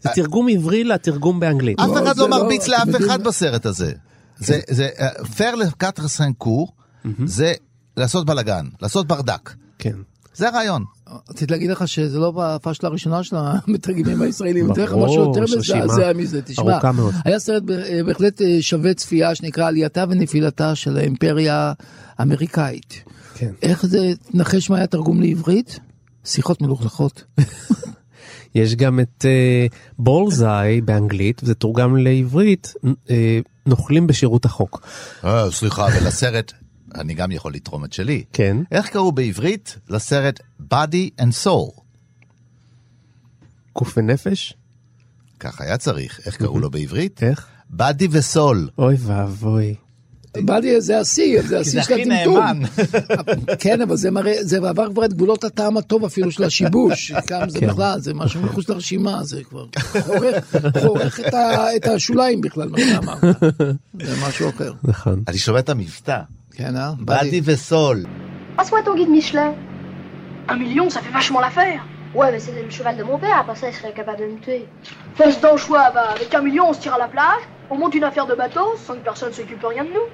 זה 0.00 0.10
תרגום 0.14 0.48
עברי 0.48 0.84
לתרגום 0.84 1.40
באנגלית. 1.40 1.80
אף 1.80 1.88
לא, 1.88 2.02
אחד 2.02 2.16
לא 2.16 2.28
לא- 2.28 2.38
מרביץ 2.38 2.68
לאף 2.68 2.88
אחד 3.06 3.24
בסרט 3.24 3.66
הזה. 3.66 3.92
זה, 4.38 4.60
זה, 4.68 4.88
פייר 5.36 5.54
לקטר 5.54 6.08
סנקור, 6.08 6.72
זה 7.24 7.52
לעשות 7.96 8.26
בלאגן, 8.26 8.66
לעשות 8.82 9.06
ברדק. 9.06 9.54
כן. 9.78 9.96
זה 10.36 10.48
הרעיון. 10.48 10.84
רציתי 11.30 11.52
להגיד 11.52 11.70
לך 11.70 11.88
שזה 11.88 12.18
לא 12.18 12.32
בפאשלה 12.36 12.88
הראשונה 12.88 13.24
של 13.24 13.36
המתרגמים 13.38 14.22
הישראלים, 14.22 14.72
אתן 14.72 14.82
לך 14.82 14.92
משהו 14.92 15.28
יותר 15.28 15.42
מזעזע 15.58 16.12
מזה, 16.12 16.42
תשמע. 16.42 16.78
היה 17.24 17.38
סרט 17.38 17.62
אה, 17.70 18.00
בהחלט 18.06 18.42
אה, 18.42 18.56
שווה 18.60 18.94
צפייה 18.94 19.34
שנקרא 19.34 19.66
עלייתה 19.66 20.04
ונפילתה 20.08 20.74
של 20.74 20.96
האימפריה 20.96 21.72
האמריקאית. 22.18 23.02
כן. 23.34 23.52
איך 23.62 23.86
זה, 23.86 24.12
נחש 24.34 24.70
מה 24.70 24.76
היה 24.76 24.86
תרגום 24.86 25.20
לעברית? 25.20 25.78
שיחות 26.24 26.62
מלוכלכות. 26.62 27.24
יש 28.54 28.74
גם 28.74 29.00
את 29.00 29.24
בולזאי 29.98 30.80
באנגלית, 30.80 31.40
וזה 31.42 31.54
תורגם 31.54 31.96
לעברית, 31.96 32.74
אה, 33.10 33.40
נוכלים 33.66 34.06
בשירות 34.06 34.44
החוק. 34.44 34.86
אה, 35.24 35.50
סליחה, 35.50 35.86
ולסרט, 35.96 36.52
אני 36.94 37.14
גם 37.14 37.32
יכול 37.32 37.54
לתרום 37.54 37.84
את 37.84 37.92
שלי. 37.92 38.24
כן. 38.32 38.56
איך 38.72 38.88
קראו 38.88 39.12
בעברית 39.12 39.76
לסרט 39.88 40.40
Body 40.72 41.20
and 41.20 41.44
Soul? 41.44 41.80
גוף 43.74 43.94
ונפש? 43.96 44.54
כך 45.40 45.60
היה 45.60 45.76
צריך. 45.76 46.20
איך 46.26 46.36
קראו 46.36 46.60
לו 46.60 46.70
בעברית? 46.70 47.22
איך? 47.22 47.46
Body 47.78 48.06
וסול. 48.10 48.68
אוי 48.78 48.96
ואבוי. 48.98 49.74
באדי 50.44 50.80
זה 50.80 50.98
השיא, 50.98 51.42
זה 51.42 51.60
השיא 51.60 51.82
של 51.82 51.94
הטמטום. 51.94 52.62
כן, 53.62 53.80
אבל 53.80 53.96
זה 53.96 54.10
מראה, 54.10 54.34
זה 54.40 54.56
עבר 54.56 54.90
כבר 54.92 55.04
את 55.04 55.12
גבולות 55.12 55.44
הטעם 55.44 55.76
הטוב 55.76 56.04
אפילו 56.04 56.30
של 56.30 56.44
השיבוש. 56.44 57.12
כאן 57.28 57.50
זה 57.50 57.60
כן. 57.60 57.68
בכלל, 57.68 58.00
זה 58.00 58.14
משהו 58.14 58.42
מחוץ 58.42 58.68
לרשימה, 58.68 59.24
זה 59.24 59.44
כבר 59.44 59.66
חורך 60.80 61.20
את 61.76 61.86
השוליים 61.86 62.40
בכלל, 62.40 62.68
מה 62.68 62.78
שאמרת. 62.78 63.24
זה 64.02 64.16
משהו 64.28 64.48
אחר. 64.48 64.72
נכון. 64.82 65.22
אני 65.28 65.38
שומע 65.38 65.58
את 65.58 65.68
המבטא. 65.68 66.20
כן, 66.56 66.76
אה? 66.76 66.92
Body 67.06 67.40
וסול. 67.44 68.06
Passe-moi 68.56 68.80
ton 68.86 68.94
guide 68.96 69.12
Michelin. 69.18 69.52
Un 70.52 70.56
million, 70.64 70.86
ça 70.94 71.00
fait 71.04 71.14
vachement 71.20 71.40
l'affaire. 71.46 71.82
Ouais, 72.18 72.28
mais 72.32 72.40
c'est 72.44 72.54
le 72.68 72.70
cheval 72.76 72.96
de 73.00 73.04
mon 73.10 73.18
père, 73.24 73.38
après 73.42 73.56
ça, 73.60 73.66
il 73.70 73.74
serait 73.78 73.92
capable 74.00 74.20
de 74.22 74.26
me 74.32 74.38
tuer. 74.44 74.64
Fais 75.16 75.30
ton 75.44 75.56
choix, 75.64 75.84
bah, 75.96 76.08
avec 76.16 76.30
un 76.38 76.42
million, 76.48 76.64
on 76.70 76.74
se 76.76 76.80
tire 76.84 76.94
à 76.98 77.00
la 77.06 77.08
plage, 77.14 77.44
on 77.72 77.76
monte 77.80 77.94
une 78.00 78.06
affaire 78.10 78.26
de 78.32 78.36
bateau, 78.42 78.68
sans 78.84 78.94
que 78.98 79.04
personne 79.10 79.32
s'occupe 79.38 79.64
rien 79.74 79.84
de 79.84 79.94
nous. 79.98 80.08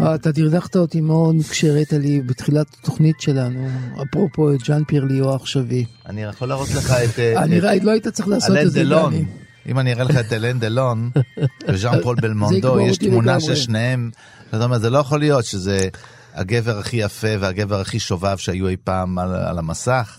אה, 0.00 0.14
אתה 0.14 0.32
דרדכת 0.32 0.76
אותי 0.76 1.00
מאוד 1.00 1.36
כשהראית 1.50 1.92
לי 1.92 2.20
בתחילת 2.20 2.66
התוכנית 2.80 3.20
שלנו, 3.20 3.68
אפרופו 4.02 4.54
את 4.54 4.60
ז'אן 4.60 4.84
פייר 4.84 5.04
ליאו 5.04 5.32
העכשווי. 5.32 5.84
אני 6.06 6.22
יכול 6.22 6.48
להראות 6.48 6.68
לך 6.68 6.90
את... 6.90 7.18
אה, 7.18 7.42
אני 7.42 7.60
לא 7.82 7.90
היית 7.90 8.08
צריך 8.08 8.28
לעשות 8.28 8.56
אלן 8.56 8.66
את 8.66 8.72
זה, 8.72 8.84
דלון. 8.84 9.12
אם 9.70 9.78
אני 9.78 9.92
אראה 9.92 10.04
לך 10.04 10.16
את 10.16 10.32
אלן 10.32 10.58
דלון 10.58 11.10
וז'אן 11.68 12.02
פול 12.02 12.16
בלמונדו, 12.20 12.80
יש 12.80 12.98
תמונה. 12.98 13.40
של 13.40 13.54
שניהם. 13.54 14.10
זאת 14.52 14.62
אומרת, 14.62 14.80
זה 14.80 14.90
לא 14.90 14.98
יכול 14.98 15.18
להיות 15.18 15.44
שזה 15.44 15.88
הגבר 16.34 16.78
הכי 16.78 16.96
יפה 16.96 17.28
והגבר 17.40 17.80
הכי 17.80 17.98
שובב 17.98 18.36
שהיו 18.36 18.68
אי 18.68 18.76
פעם 18.84 19.18
על, 19.18 19.34
על 19.34 19.58
המסך. 19.58 20.18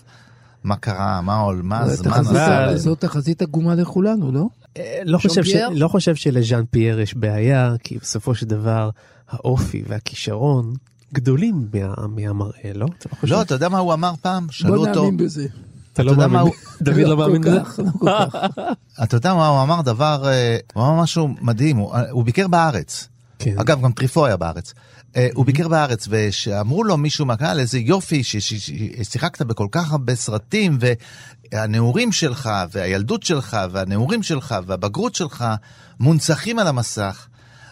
מה 0.64 0.76
קרה? 0.76 1.22
מה 1.22 1.36
עול? 1.36 1.62
מה 1.64 1.80
הזמן 1.80 2.12
עשה 2.12 2.66
להם? 2.66 2.78
זו 2.78 2.96
תחזית 2.96 3.42
עגומה 3.42 3.76
לכולנו, 3.76 4.32
לא? 4.32 4.46
אה, 4.78 5.02
לא 5.06 5.18
חושב, 5.18 5.44
ש... 5.44 5.56
לא 5.72 5.88
חושב 5.88 6.16
שלז'אן 6.16 6.64
פייר 6.72 7.00
יש 7.00 7.16
בעיה, 7.16 7.76
כי 7.84 7.98
בסופו 7.98 8.36
של 8.36 8.46
דבר 8.46 8.90
האופי 9.30 9.84
והכישרון 9.88 10.74
גדולים 11.14 11.68
מה... 11.74 12.08
מהמראה, 12.08 12.72
לא? 12.74 12.86
אתה 12.98 13.10
לא 13.12 13.16
חושב? 13.20 13.34
לא, 13.34 13.42
אתה 13.42 13.56
יודע 13.56 13.70
מה 13.70 13.78
הוא 13.78 13.94
אמר 13.94 14.14
פעם? 14.22 14.48
שאלו 14.52 14.76
בוא 14.76 14.88
אותו, 14.88 15.04
נאמין 15.04 15.18
בזה. 15.18 15.48
אתה 16.02 16.12
לא 16.12 16.28
מאמין? 16.28 16.54
דוד 16.82 16.98
לא 16.98 17.18
מאמין 17.18 17.42
בזה? 17.42 17.60
לא 17.60 17.64
כך. 17.64 17.80
אתה 19.04 19.18
יודע 19.18 19.34
מה 19.34 19.48
הוא 19.48 19.64
אמר? 19.64 19.82
דבר, 19.82 20.28
אה, 20.28 20.58
הוא 20.74 20.84
אמר 20.84 21.02
משהו 21.02 21.30
מדהים, 21.42 21.78
הוא, 21.78 21.96
אה, 21.96 22.24
ביקר 22.24 22.48
בארץ. 22.48 23.08
כן. 23.40 23.60
אגב, 23.60 23.82
גם 23.82 23.92
טריפו 23.92 24.26
היה 24.26 24.38
בארץ. 24.38 24.74
אה, 25.16 25.28
הוא 25.34 25.46
ביקר 25.46 25.68
בארץ, 25.68 26.08
ושאמרו 26.10 26.84
לו 26.84 26.98
מישהו 26.98 27.26
מהקהל, 27.26 27.60
איזה 27.60 27.80
יופי, 27.80 28.24
ששיחקת 28.24 29.42
בכל 29.42 29.68
כך 29.72 29.92
הרבה 29.92 30.16
סרטים, 30.16 30.78
והנעורים 31.52 32.12
שלך, 32.12 32.50
והילדות 32.72 33.24
שלך, 33.24 33.58
והנעורים 33.72 34.24
שלך, 34.24 34.56
והבגרות 34.66 35.16
שלך, 35.16 35.46
מונצחים 36.00 36.60
על 36.60 36.68
המסך. 36.68 37.28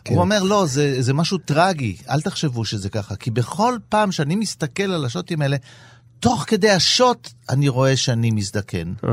כן. 0.06 0.14
הוא 0.14 0.22
אומר, 0.22 0.44
לא, 0.44 0.66
זה, 0.66 1.02
זה 1.02 1.14
משהו 1.14 1.38
טרגי, 1.38 1.98
אל 2.10 2.22
תחשבו 2.22 2.66
שזה 2.66 2.90
ככה, 2.90 3.16
כי 3.16 3.32
בכל 3.32 3.78
פעם 3.90 4.12
שאני 4.12 4.36
מסתכל 4.36 4.84
על 4.84 5.06
השוטים 5.06 5.42
האלה, 5.42 5.58
תוך 6.20 6.44
כדי 6.48 6.70
השוט 6.70 7.30
אני 7.50 7.70
רואה 7.70 7.98
שאני 7.98 8.32
מזדקן. 8.32 8.94
אה, 9.04 9.12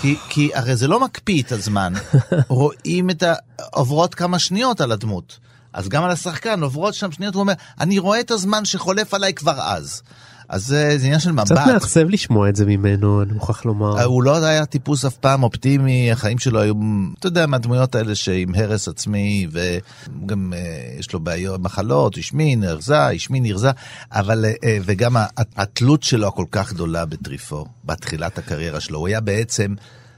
כי, 0.00 0.16
כי 0.28 0.50
הרי 0.54 0.76
זה 0.76 0.88
לא 0.88 1.00
מקפיא 1.00 1.42
את 1.42 1.52
הזמן, 1.52 1.92
רואים 2.48 3.10
את 3.10 3.22
ה... 3.22 3.34
עוברות 3.72 4.14
כמה 4.14 4.38
שניות 4.38 4.80
על 4.80 4.92
הדמות. 4.92 5.38
אז 5.72 5.88
גם 5.88 6.04
על 6.04 6.10
השחקן 6.10 6.62
עוברות 6.62 6.94
שם 6.94 7.12
שניות, 7.12 7.34
הוא 7.34 7.40
אומר, 7.40 7.52
אני 7.80 7.98
רואה 7.98 8.20
את 8.20 8.30
הזמן 8.30 8.64
שחולף 8.64 9.14
עליי 9.14 9.34
כבר 9.34 9.60
אז. 9.60 10.02
אז 10.50 10.66
זה, 10.66 10.98
זה 10.98 11.04
עניין 11.04 11.20
של 11.20 11.32
מבט. 11.32 11.44
קצת 11.52 11.66
מעצבב 11.66 12.08
לשמוע 12.08 12.48
את 12.48 12.56
זה 12.56 12.66
ממנו, 12.66 13.22
אני 13.22 13.32
מוכרח 13.32 13.64
לומר. 13.64 13.98
אה, 13.98 14.04
הוא 14.04 14.22
לא 14.22 14.44
היה 14.44 14.66
טיפוס 14.66 15.04
אף 15.04 15.16
פעם 15.16 15.42
אופטימי, 15.42 16.12
החיים 16.12 16.38
שלו 16.38 16.60
היו, 16.60 16.74
אתה 17.18 17.26
יודע, 17.26 17.46
מהדמויות 17.46 17.94
האלה 17.94 18.14
שעם 18.14 18.54
הרס 18.54 18.88
עצמי, 18.88 19.46
וגם 19.52 20.52
אה, 20.56 20.58
יש 20.98 21.12
לו 21.12 21.20
בעיות, 21.20 21.60
מחלות, 21.60 22.18
השמין, 22.18 22.64
הרזה, 22.64 23.06
השמין, 23.06 23.46
הרזה, 23.46 23.70
אבל, 24.12 24.44
אה, 24.64 24.78
וגם 24.84 25.16
ה- 25.16 25.26
התלות 25.56 26.02
שלו 26.02 26.28
הכל 26.28 26.44
כך 26.50 26.72
גדולה 26.72 27.04
בטריפו, 27.06 27.64
בתחילת 27.84 28.38
הקריירה 28.38 28.80
שלו. 28.80 28.98
הוא 28.98 29.08
היה 29.08 29.20
בעצם 29.20 29.74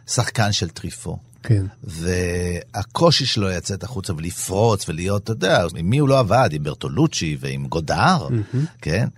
שחקן 0.06 0.52
של 0.52 0.68
טריפו. 0.68 1.16
כן. 1.42 1.66
והקושי 1.84 3.26
שלו 3.26 3.48
לצאת 3.48 3.84
החוצה 3.84 4.12
ולפרוץ 4.14 4.88
ולהיות, 4.88 5.22
אתה 5.22 5.32
יודע, 5.32 5.64
עם 5.76 5.90
מי 5.90 5.98
הוא 5.98 6.08
לא 6.08 6.18
עבד? 6.18 6.48
עם 6.52 6.62
ברטולוצ'י 6.62 7.36
ועם 7.40 7.66
גודאר, 7.66 8.28
כן? 8.82 9.08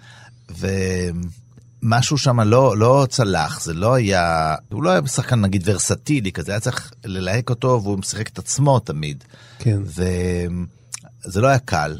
ומשהו 0.50 2.18
שם 2.18 2.40
לא, 2.40 2.76
לא 2.76 3.06
צלח, 3.10 3.60
זה 3.60 3.74
לא 3.74 3.94
היה, 3.94 4.54
הוא 4.72 4.82
לא 4.82 4.90
היה 4.90 5.06
שחקן 5.06 5.40
נגיד 5.40 5.62
ורסטילי 5.64 6.32
כזה, 6.32 6.52
היה 6.52 6.60
צריך 6.60 6.92
ללהק 7.04 7.50
אותו 7.50 7.80
והוא 7.82 7.98
משחק 7.98 8.28
את 8.28 8.38
עצמו 8.38 8.78
תמיד. 8.78 9.24
כן. 9.58 9.78
וזה 9.84 11.40
לא 11.40 11.46
היה 11.46 11.58
קל, 11.58 11.98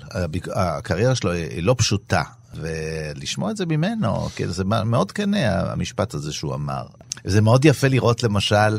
הקריירה 0.54 1.14
שלו 1.14 1.32
היא 1.32 1.62
לא 1.62 1.74
פשוטה. 1.78 2.22
ולשמוע 2.60 3.50
את 3.50 3.56
זה 3.56 3.66
ממנו, 3.66 4.28
כן, 4.36 4.50
זה 4.50 4.64
מאוד 4.64 5.12
כנה 5.12 5.72
המשפט 5.72 6.14
הזה 6.14 6.32
שהוא 6.32 6.54
אמר. 6.54 6.86
זה 7.24 7.40
מאוד 7.40 7.64
יפה 7.64 7.88
לראות 7.88 8.22
למשל, 8.22 8.78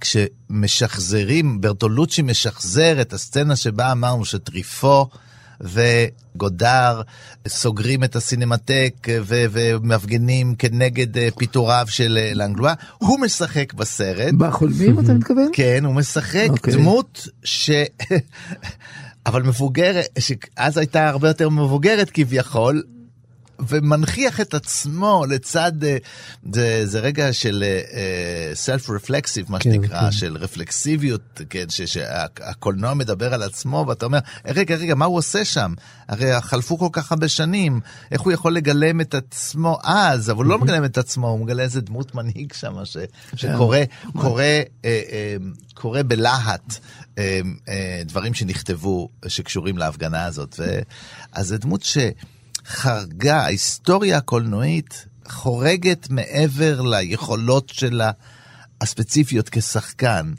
כשמשחזרים, 0.00 1.60
ברטולוצ'י 1.60 2.22
משחזר 2.22 3.00
את 3.00 3.12
הסצנה 3.12 3.56
שבה 3.56 3.92
אמרנו 3.92 4.24
שטריפו 4.24 5.08
וגודר 5.60 7.02
סוגרים 7.48 8.04
את 8.04 8.16
הסינמטק 8.16 8.94
ו- 9.22 9.44
ומפגינים 9.50 10.54
כנגד 10.54 11.18
אה, 11.18 11.28
פיטוריו 11.36 11.86
של 11.88 12.18
אה, 12.20 12.30
לנגלואה, 12.34 12.74
הוא 12.98 13.20
משחק 13.20 13.72
בסרט. 13.72 14.34
בחולמים 14.34 15.00
אתה 15.00 15.14
מתכוון? 15.14 15.48
כן, 15.52 15.84
הוא 15.84 15.94
משחק 15.94 16.46
אוקיי. 16.48 16.74
דמות 16.74 17.28
ש... 17.44 17.70
אבל 19.26 19.42
מבוגרת, 19.42 20.06
שאז 20.18 20.78
הייתה 20.78 21.08
הרבה 21.08 21.28
יותר 21.28 21.48
מבוגרת 21.48 22.10
כביכול, 22.10 22.82
ומנכיח 23.68 24.40
את 24.40 24.54
עצמו 24.54 25.24
לצד, 25.28 25.84
אה, 25.84 25.96
זה, 26.52 26.86
זה 26.86 27.00
רגע 27.00 27.32
של 27.32 27.64
סלף 28.54 28.90
רפלקסיב, 28.90 29.46
מה 29.48 29.58
כן, 29.58 29.72
שנקרא, 29.72 30.00
כן. 30.00 30.12
של 30.12 30.36
רפלקסיביות, 30.36 31.40
כן, 31.50 31.68
ש- 31.68 31.82
שהקולנוע 31.82 32.94
מדבר 32.94 33.34
על 33.34 33.42
עצמו, 33.42 33.84
ואתה 33.88 34.06
אומר, 34.06 34.18
רגע, 34.46 34.74
רגע, 34.76 34.94
מה 34.94 35.04
הוא 35.04 35.16
עושה 35.16 35.44
שם? 35.44 35.74
הרי 36.08 36.40
חלפו 36.40 36.78
כל 36.78 36.88
כך 36.92 37.12
הרבה 37.12 37.28
שנים, 37.28 37.80
איך 38.10 38.20
הוא 38.20 38.32
יכול 38.32 38.54
לגלם 38.54 39.00
את 39.00 39.14
עצמו 39.14 39.78
אז, 39.82 40.30
אבל 40.30 40.44
הוא 40.44 40.50
לא 40.50 40.58
מגלם 40.58 40.84
את 40.84 40.98
עצמו, 40.98 41.28
הוא 41.28 41.40
מגלה 41.40 41.62
איזה 41.62 41.80
דמות 41.80 42.14
מנהיג 42.14 42.52
שם, 42.52 42.84
ש, 42.84 42.96
שקורא 43.36 43.78
קורא, 44.12 44.42
אה, 44.42 44.62
אה, 44.84 45.36
קורא 45.74 46.02
בלהט. 46.06 46.78
אה, 47.18 47.40
אה, 47.68 48.02
דברים 48.04 48.34
שנכתבו 48.34 49.08
שקשורים 49.28 49.78
להפגנה 49.78 50.24
הזאת. 50.24 50.54
ו... 50.58 50.78
אז 51.32 51.46
זו 51.48 51.58
דמות 51.58 51.82
שחרגה, 52.68 53.42
ההיסטוריה 53.42 54.16
הקולנועית 54.16 55.06
חורגת 55.28 56.10
מעבר 56.10 56.80
ליכולות 56.80 57.68
שלה 57.68 58.10
הספציפיות 58.80 59.48
כשחקן. 59.48 60.32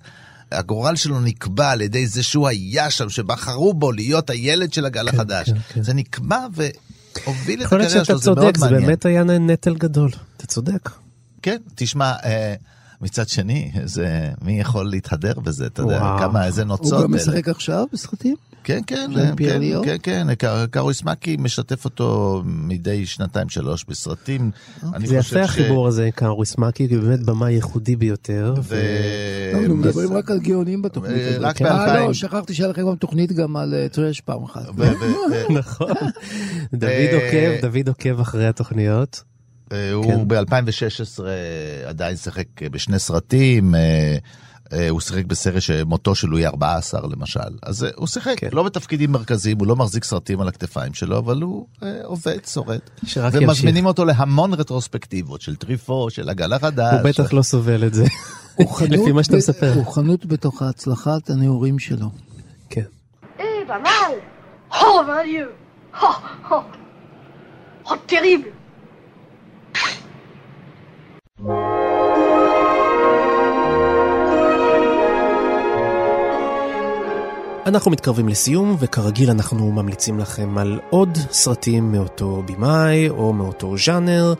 הגורל 0.51 0.95
שלו 0.95 1.19
נקבע 1.19 1.71
על 1.71 1.81
ידי 1.81 2.07
זה 2.07 2.23
שהוא 2.23 2.47
היה 2.47 2.89
שם, 2.89 3.09
שבחרו 3.09 3.73
בו 3.73 3.91
להיות 3.91 4.29
הילד 4.29 4.73
של 4.73 4.85
הגל 4.85 5.11
כן, 5.11 5.15
החדש. 5.15 5.49
כן, 5.49 5.59
כן. 5.73 5.83
זה 5.83 5.93
נקבע 5.93 6.45
והוביל 6.51 7.61
את 7.61 7.65
הקריירה 7.65 7.89
שאתה 7.89 8.05
שלו, 8.05 8.17
זה 8.17 8.31
מאוד 8.31 8.43
צודק, 8.43 8.57
זה 8.57 8.65
מעניין. 8.65 8.85
באמת 8.85 9.05
היה 9.05 9.23
נטל 9.23 9.75
גדול. 9.75 10.11
אתה 10.37 10.47
צודק. 10.47 10.89
כן, 11.41 11.57
תשמע, 11.75 12.13
אה, 12.23 12.55
מצד 13.01 13.29
שני, 13.29 13.71
זה, 13.85 14.29
מי 14.41 14.59
יכול 14.59 14.89
להתהדר 14.89 15.33
בזה, 15.39 15.65
אתה 15.65 15.81
יודע, 15.81 15.97
וואו. 15.97 16.19
כמה, 16.19 16.45
איזה 16.45 16.65
נוצות. 16.65 16.93
הוא 16.93 17.03
גם. 17.03 17.13
משחק 17.13 17.49
עכשיו 17.49 17.85
בסרטים? 17.93 18.35
כן, 18.65 18.81
כן, 18.87 19.11
כן? 19.37 19.61
כן, 19.83 19.97
כן, 20.03 20.35
קר- 20.35 20.65
קארוס 20.65 21.03
מקי 21.03 21.37
משתף 21.39 21.85
אותו 21.85 22.41
מדי 22.45 23.05
שנתיים 23.05 23.49
שלוש 23.49 23.85
בסרטים. 23.87 24.51
אני 24.93 25.07
זה 25.07 25.21
חושב 25.21 25.35
יפה 25.35 25.45
החיבור 25.45 25.87
הזה, 25.87 26.09
קארוס 26.15 26.57
מקי, 26.57 26.87
כי 26.87 26.97
באמת 26.97 27.23
במאי 27.23 27.51
ייחודי 27.51 27.95
ביותר. 27.95 28.53
ו... 28.63 28.75
לא, 29.53 29.59
אנחנו 29.59 29.75
מדברים 29.75 30.13
רק 30.13 30.31
על 30.31 30.39
גאונים 30.39 30.81
בתוכנית 30.81 31.17
אה, 31.17 31.29
הזאת. 31.29 31.41
רק 31.41 31.61
אה, 31.61 31.85
ב-2000. 31.87 31.99
לא, 32.07 32.13
שכחתי 32.13 32.53
שהיה 32.53 32.69
לכם 32.69 32.81
גם 32.87 32.95
תוכנית 32.95 33.31
גם 33.31 33.57
על 33.57 33.73
אה, 33.73 33.89
טרש 33.89 34.21
פעם 34.21 34.43
אחת. 34.43 34.65
נכון. 35.59 35.91
דוד 36.73 36.83
אה, 36.89 37.15
עוקב, 37.15 37.61
דוד 37.67 37.87
עוקב 37.87 38.19
אחרי 38.19 38.47
התוכניות. 38.47 39.23
אה, 39.71 39.77
כן. 40.03 40.11
הוא 40.13 40.25
ב-2016 40.27 41.19
עדיין 41.85 42.15
שיחק 42.17 42.61
בשני 42.71 42.99
סרטים, 42.99 43.75
אה, 43.75 43.79
אה, 43.79 44.17
הוא 44.89 45.01
שיחק 45.01 45.25
בסרט 45.25 45.61
שמותו 45.61 46.15
של 46.15 46.27
לואי 46.27 46.45
14 46.45 47.01
למשל. 47.07 47.39
אז 47.63 47.83
אה, 47.83 47.89
הוא 47.95 48.07
שיחק, 48.07 48.35
כן. 48.37 48.49
לא 48.53 48.63
בתפקידים 48.63 49.11
מרכזיים, 49.11 49.57
הוא 49.59 49.67
לא 49.67 49.75
מחזיק 49.75 50.03
סרטים 50.03 50.41
על 50.41 50.47
הכתפיים 50.47 50.93
שלו, 50.93 51.17
אבל 51.17 51.41
הוא 51.41 51.65
אה, 51.83 51.99
עובד, 52.03 52.45
שורד. 52.47 52.79
שרק 53.05 53.33
ימשיך. 53.33 53.49
ומזמינים 53.49 53.85
אותו 53.85 54.05
להמון 54.05 54.53
רטרוספקטיבות 54.53 55.41
של 55.41 55.55
טריפו, 55.55 56.09
של 56.09 56.29
הגל 56.29 56.53
החדש. 56.53 56.93
הוא 56.93 57.09
בטח 57.09 57.33
לא 57.33 57.41
סובל 57.41 57.83
את 57.87 57.93
זה. 57.93 58.05
לפי 58.89 59.11
מה 59.11 59.23
שאתה 59.23 59.37
מספר. 59.37 59.73
הוא 59.73 59.93
חנות 59.93 60.25
בתוך 60.25 60.61
הצלחת 60.61 61.29
הנעורים 61.29 61.79
שלו. 61.79 62.09
כן. 62.69 62.81
Eh, 63.39 63.43
pas 63.67 63.79
mal 63.79 64.13
Oh, 64.71 65.03
mon 65.07 65.23
Dieu 65.23 65.47
Oh, 66.01 66.17
oh 66.51 66.63
Oh, 67.89 67.97
terrible 68.07 68.51
אנחנו 77.65 77.91
מתקרבים 77.91 78.29
לסיום, 78.29 78.75
וכרגיל 78.79 79.29
אנחנו 79.29 79.71
ממליצים 79.71 80.19
לכם 80.19 80.57
על 80.57 80.79
עוד 80.89 81.17
סרטים 81.31 81.91
מאותו 81.91 82.43
במאי 82.45 83.09
או 83.09 83.33
מאותו 83.33 83.77
ז'אנר. 83.77 84.33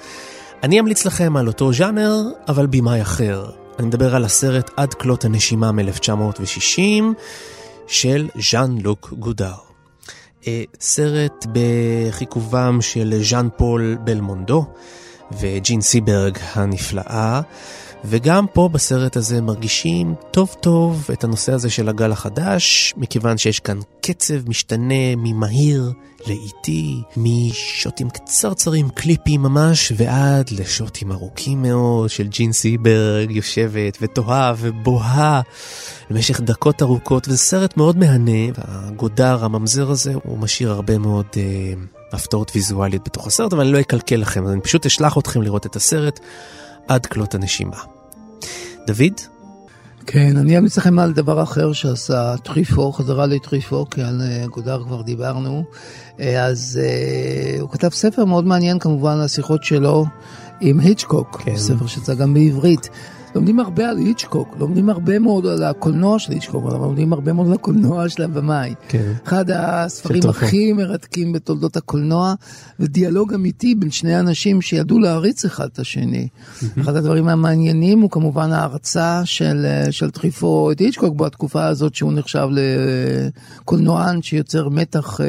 אני 0.64 0.80
אמליץ 0.80 1.06
לכם 1.06 1.38
על 1.38 1.48
אותו 1.48 1.74
ז'אנר, 1.74 2.22
אבל 2.48 2.68
במאי 2.68 3.02
אחר. 3.02 3.46
אני 3.80 3.88
מדבר 3.88 4.16
על 4.16 4.26
הסרט 4.26 4.72
עד 4.78 4.94
כלות 4.94 5.26
הנשימה 5.26 5.72
מ-1960 5.72 6.80
של 7.88 8.30
ז'אן 8.52 8.78
לוק 8.78 9.14
גודר. 9.20 9.56
אה, 10.48 10.64
סרט 10.80 11.46
בחיכובם 11.54 12.82
של 12.82 13.20
ז'אן 13.22 13.48
פול 13.58 13.98
בלמונדו 14.04 14.66
וג'ין 15.40 15.82
סיברג 15.82 16.38
הנפלאה. 16.54 17.42
וגם 18.08 18.46
פה 18.54 18.70
בסרט 18.72 19.18
הזה 19.18 19.42
מרגישים 19.42 20.16
טוב 20.32 20.56
טוב 20.60 21.10
את 21.14 21.24
הנושא 21.24 21.54
הזה 21.54 21.70
של 21.70 21.90
הגל 21.90 22.12
החדש, 22.12 22.94
מכיוון 22.98 23.38
שיש 23.38 23.60
כאן 23.60 23.80
קצב 24.02 24.50
משתנה 24.50 25.16
ממהיר 25.18 25.92
לאיטי, 26.28 27.02
משוטים 27.18 28.10
קצרצרים, 28.10 28.90
קליפים 28.90 29.42
ממש, 29.42 29.92
ועד 29.98 30.50
לשוטים 30.52 31.12
ארוכים 31.12 31.62
מאוד 31.62 32.10
של 32.10 32.28
ג'ין 32.28 32.52
סיברג 32.52 33.32
יושבת 33.32 33.98
ותוהה 34.02 34.54
ובוהה 34.58 35.42
במשך 36.10 36.42
דקות 36.42 36.82
ארוכות, 36.82 37.28
וזה 37.28 37.38
סרט 37.38 37.78
מאוד 37.78 37.98
מהנה, 37.98 38.52
והגודר, 38.58 39.46
הממזר 39.46 39.92
הזה, 39.92 40.14
הוא 40.24 40.38
משאיר 40.38 40.72
הרבה 40.72 40.98
מאוד... 40.98 41.26
אה, 41.38 41.74
הפתעות 42.14 42.52
ויזואליות 42.56 43.04
בתוך 43.06 43.28
הסרט, 43.28 43.54
אבל 43.54 43.62
אני 43.62 43.72
לא 43.72 43.80
אקלקל 43.80 44.16
לכם, 44.16 44.46
אז 44.46 44.52
אני 44.52 44.62
פשוט 44.62 44.86
אשלח 44.86 45.18
אתכם 45.18 45.42
לראות 45.42 45.66
את 45.66 45.76
הסרט 45.76 46.20
עד 46.88 47.06
כלות 47.06 47.36
הנשימה. 47.36 47.95
דוד? 48.88 49.22
כן, 50.06 50.38
אני 50.38 50.58
אמליץ 50.58 50.78
לכם 50.78 51.00
על 51.00 51.14
דבר 51.14 51.44
אחר 51.44 51.74
שעשה 51.74 52.36
טריפו, 52.44 52.92
חזרה 52.92 53.26
לטריפו, 53.26 53.86
כי 53.92 54.02
על 54.02 54.22
אה, 54.22 54.48
גודר 54.48 54.84
כבר 54.84 55.02
דיברנו. 55.02 55.64
אה, 56.20 56.46
אז 56.46 56.80
אה, 56.84 57.62
הוא 57.62 57.70
כתב 57.70 57.90
ספר 57.90 58.26
מאוד 58.26 58.46
מעניין 58.46 58.80
כמובן 58.80 59.12
על 59.12 59.22
השיחות 59.22 59.64
שלו 59.64 60.06
עם 60.62 60.80
היצ'קוק, 60.80 61.42
כן. 61.46 61.58
ספר 61.58 61.88
שיצא 61.88 62.14
גם 62.14 62.34
בעברית. 62.34 62.90
לומדים 63.36 63.60
הרבה 63.60 63.90
על 63.90 63.98
היצ'קוק, 63.98 64.56
לומדים 64.60 64.90
הרבה 64.90 65.20
מאוד 65.20 65.46
על 65.46 65.64
הקולנוע 65.64 66.20
של 66.20 66.32
היצ'קוק, 66.32 66.66
אבל 66.66 66.78
לומדים 66.78 67.14
הרבה 67.14 67.34
מאוד 67.34 67.48
על 67.48 67.54
הקולנוע 67.54 68.10
של 68.10 68.24
הבמאי. 68.24 68.74
כן. 68.88 69.14
אחד 69.26 69.46
הספרים. 69.52 70.22
הכי 70.30 70.74
מרתקים 70.74 71.34
בתולדות 71.34 71.78
הקולנוע, 71.78 72.34
ודיאלוג 72.80 73.34
אמיתי 73.34 73.76
בין 73.76 73.92
שני 73.92 74.20
אנשים 74.20 74.62
שידעו 74.62 75.00
להעריץ 75.00 75.46
אחד 75.46 75.68
את 75.74 75.80
השני. 75.80 76.28
אחד 76.82 76.96
הדברים 76.96 77.28
המעניינים 77.28 78.00
הוא 78.02 78.10
כמובן 78.10 78.52
ההרצה 78.52 79.22
של, 79.26 79.66
של 79.92 80.12
טריפו 80.12 80.72
את 80.72 80.80
היצ'קוק 80.80 81.16
בתקופה 81.16 81.66
הזאת 81.66 81.96
שהוא 81.96 82.14
נחשב 82.14 82.48
לקולנוען 83.62 84.22
שיוצר 84.22 84.70
מתח, 84.70 85.22
אה, 85.22 85.26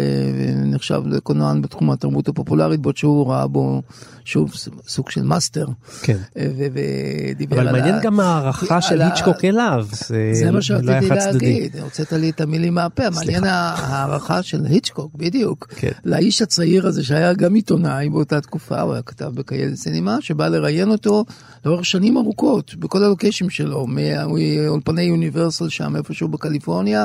נחשב 0.65 1.03
לקולנוען 1.07 1.63
בתחום 1.63 1.91
התרבות 1.91 2.29
הפופולרית, 2.29 2.81
בעוד 2.81 2.97
שהוא 2.97 3.27
ראה 3.31 3.47
בו 3.47 3.83
שוב 4.25 4.53
סוג 4.89 5.11
של 5.11 5.23
מאסטר. 5.23 5.67
כן. 6.03 6.17
אה, 6.37 6.49
ודיבר 6.57 7.61
על 7.61 7.75
ה- 7.97 8.01
גם 8.03 8.21
ההערכה 8.21 8.81
של 8.81 9.03
היצ'קוק 9.03 9.45
אליו. 9.45 9.87
זה 10.33 10.51
מה 10.51 10.63
שרציתי. 10.63 10.91
להגיד, 11.33 11.77
הוצאת 11.77 12.13
לי 12.13 12.31
את 12.31 12.41
המילים 12.41 12.75
מהפה, 12.75 13.11
מעניין 13.11 13.45
ההערכה 13.45 14.43
של 14.43 14.65
היצ'קוק, 14.65 15.15
בדיוק. 15.15 15.67
כן. 15.77 15.91
לאיש 16.05 16.43
הצעיר 16.43 16.87
הזה 16.87 17.05
שהיה 17.05 17.33
גם 17.33 17.55
עיתונאי 17.55 18.09
באותה 18.09 18.41
תקופה, 18.41 18.81
הוא 18.81 18.93
היה 18.93 19.03
כתב 19.03 19.31
ב 19.35 19.40
Cahiers 19.40 19.77
du 19.77 19.86
Cinéma, 19.86 20.17
שבא 20.21 20.49
לראיין 20.49 20.91
אותו 20.91 21.25
לאורך 21.67 21.85
שנים 21.85 22.17
ארוכות, 22.17 22.75
בכל 22.75 23.05
הלוקיישנים 23.05 23.51
שלו, 23.51 23.87
מאולפני 23.87 25.03
יוניברסל 25.03 25.69
שם 25.69 25.97
איפשהו 25.97 26.29
בקליפורניה, 26.29 27.05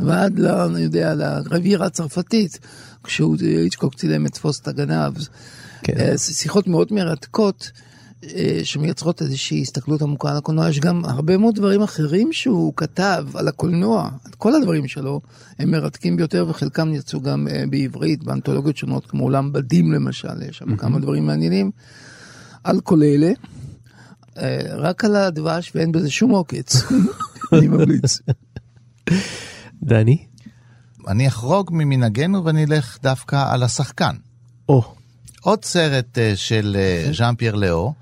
ועד, 0.00 0.40
אני 0.40 0.80
יודע, 0.80 1.14
לרבירה 1.14 1.86
הצרפתית, 1.86 2.58
כשהוא, 3.04 3.36
היצ'קוק 3.40 3.94
צילם 3.94 4.26
את 4.26 4.32
תפוס 4.32 4.60
את 4.60 4.68
הגנב. 4.68 5.12
כן. 5.82 5.92
אה, 5.98 6.18
שיחות 6.18 6.66
מאוד 6.66 6.88
מרתקות. 6.92 7.70
אה, 8.34 8.60
שמייצרות 8.64 9.22
איזושהי 9.22 9.62
הסתכלות 9.62 10.02
עמוקה 10.02 10.30
על 10.30 10.36
הקולנוע, 10.36 10.68
יש 10.68 10.80
גם 10.80 11.04
הרבה 11.04 11.36
מאוד 11.36 11.54
דברים 11.54 11.82
אחרים 11.82 12.32
שהוא 12.32 12.72
כתב 12.76 13.26
על 13.34 13.48
הקולנוע, 13.48 14.10
כל 14.38 14.54
הדברים 14.54 14.88
שלו 14.88 15.20
הם 15.58 15.70
מרתקים 15.70 16.16
ביותר 16.16 16.46
וחלקם 16.48 16.94
יצאו 16.94 17.20
גם 17.20 17.48
אה, 17.48 17.64
בעברית, 17.70 18.24
באנתולוגיות 18.24 18.76
שונות 18.76 19.06
כמו 19.06 19.22
עולם 19.24 19.52
בדים 19.52 19.92
למשל, 19.92 20.42
יש 20.48 20.58
שם 20.58 20.76
כמה 20.76 20.98
דברים 20.98 21.26
מעניינים. 21.26 21.70
על 22.64 22.80
כל 22.80 23.02
אלה, 23.02 23.32
אה, 24.38 24.60
רק 24.76 25.04
על 25.04 25.16
הדבש 25.16 25.72
ואין 25.74 25.92
בזה 25.92 26.10
שום 26.10 26.30
עוקץ, 26.30 26.82
אני 27.52 27.68
ממליץ. 27.68 28.20
דני? 29.82 30.26
אני 31.08 31.28
אחרוג 31.28 31.70
ממנהגנו 31.72 32.44
ואני 32.44 32.64
אלך 32.64 32.98
דווקא 33.02 33.52
על 33.52 33.62
השחקן. 33.62 34.14
או. 34.68 34.94
עוד 35.40 35.64
סרט 35.64 36.18
של 36.34 36.76
ז'אן 37.12 37.34
פייר 37.34 37.54
לאו, 37.54 37.92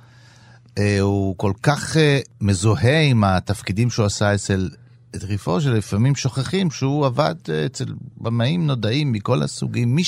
הוא 1.00 1.34
כל 1.36 1.52
כך 1.62 1.96
אה, 1.96 2.20
מזוהה 2.40 3.00
עם 3.00 3.24
התפקידים 3.24 3.90
שהוא 3.90 4.06
עשה 4.06 4.34
אצל 4.34 4.70
טריפו, 5.10 5.60
שלפעמים 5.60 6.14
שוכחים 6.14 6.70
שהוא 6.70 7.06
עבד 7.06 7.34
אה, 7.48 7.66
אצל 7.66 7.84
במאים 8.16 8.66
נודעים 8.66 9.12
מכל 9.12 9.42
הסוגים. 9.42 9.96
מי 9.96 10.02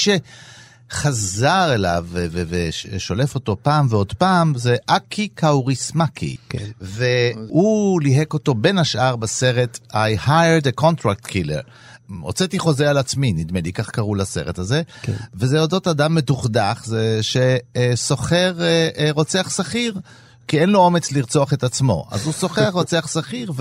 שחזר 0.91 1.75
אליו 1.75 2.07
ושולף 2.49 3.35
אותו 3.35 3.57
פעם 3.63 3.87
ועוד 3.91 4.13
פעם 4.13 4.53
זה 4.57 4.77
אקי 4.87 5.29
קאוריסמקי. 5.29 6.37
כן. 6.49 6.71
והוא 6.81 8.01
ליהק 8.03 8.33
אותו 8.33 8.55
בין 8.55 8.79
השאר 8.79 9.17
בסרט 9.17 9.79
I 9.93 10.27
hired 10.27 10.67
a 10.67 10.83
contract 10.83 11.29
killer. 11.29 11.63
הוצאתי 12.21 12.59
חוזה 12.59 12.91
על 12.91 12.99
עצמי, 12.99 13.33
נדמה 13.33 13.61
לי, 13.61 13.73
כך 13.73 13.91
קראו 13.91 14.15
לסרט 14.15 14.59
הזה. 14.59 14.83
כן. 15.03 15.13
וזה 15.35 15.61
אודות 15.61 15.89
אדם 15.89 16.15
מדוכדך, 16.15 16.83
זה 16.85 17.21
שסוחר 17.23 18.57
אה, 18.61 18.89
אה, 18.99 19.11
רוצח 19.13 19.51
שכיר, 19.57 19.95
כי 20.49 20.61
אין 20.61 20.71
לו 20.71 20.79
אומץ 20.79 21.13
לרצוח 21.13 21.53
את 21.53 21.65
עצמו. 21.65 22.07
אז 22.11 22.25
הוא 22.25 22.33
שוכר 22.33 22.71
רוצח 22.79 23.09
שכיר, 23.13 23.53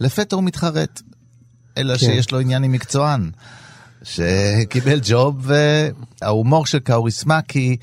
ולפתע 0.00 0.36
הוא 0.36 0.44
מתחרט. 0.44 1.02
אלא 1.78 1.92
כן. 1.92 1.98
שיש 1.98 2.30
לו 2.30 2.38
עניין 2.40 2.64
עם 2.64 2.72
מקצוען, 2.72 3.30
שקיבל 4.02 5.00
ג'וב, 5.04 5.50
וההומור 6.20 6.66
של 6.66 6.78
קאוריסמקי 6.78 7.76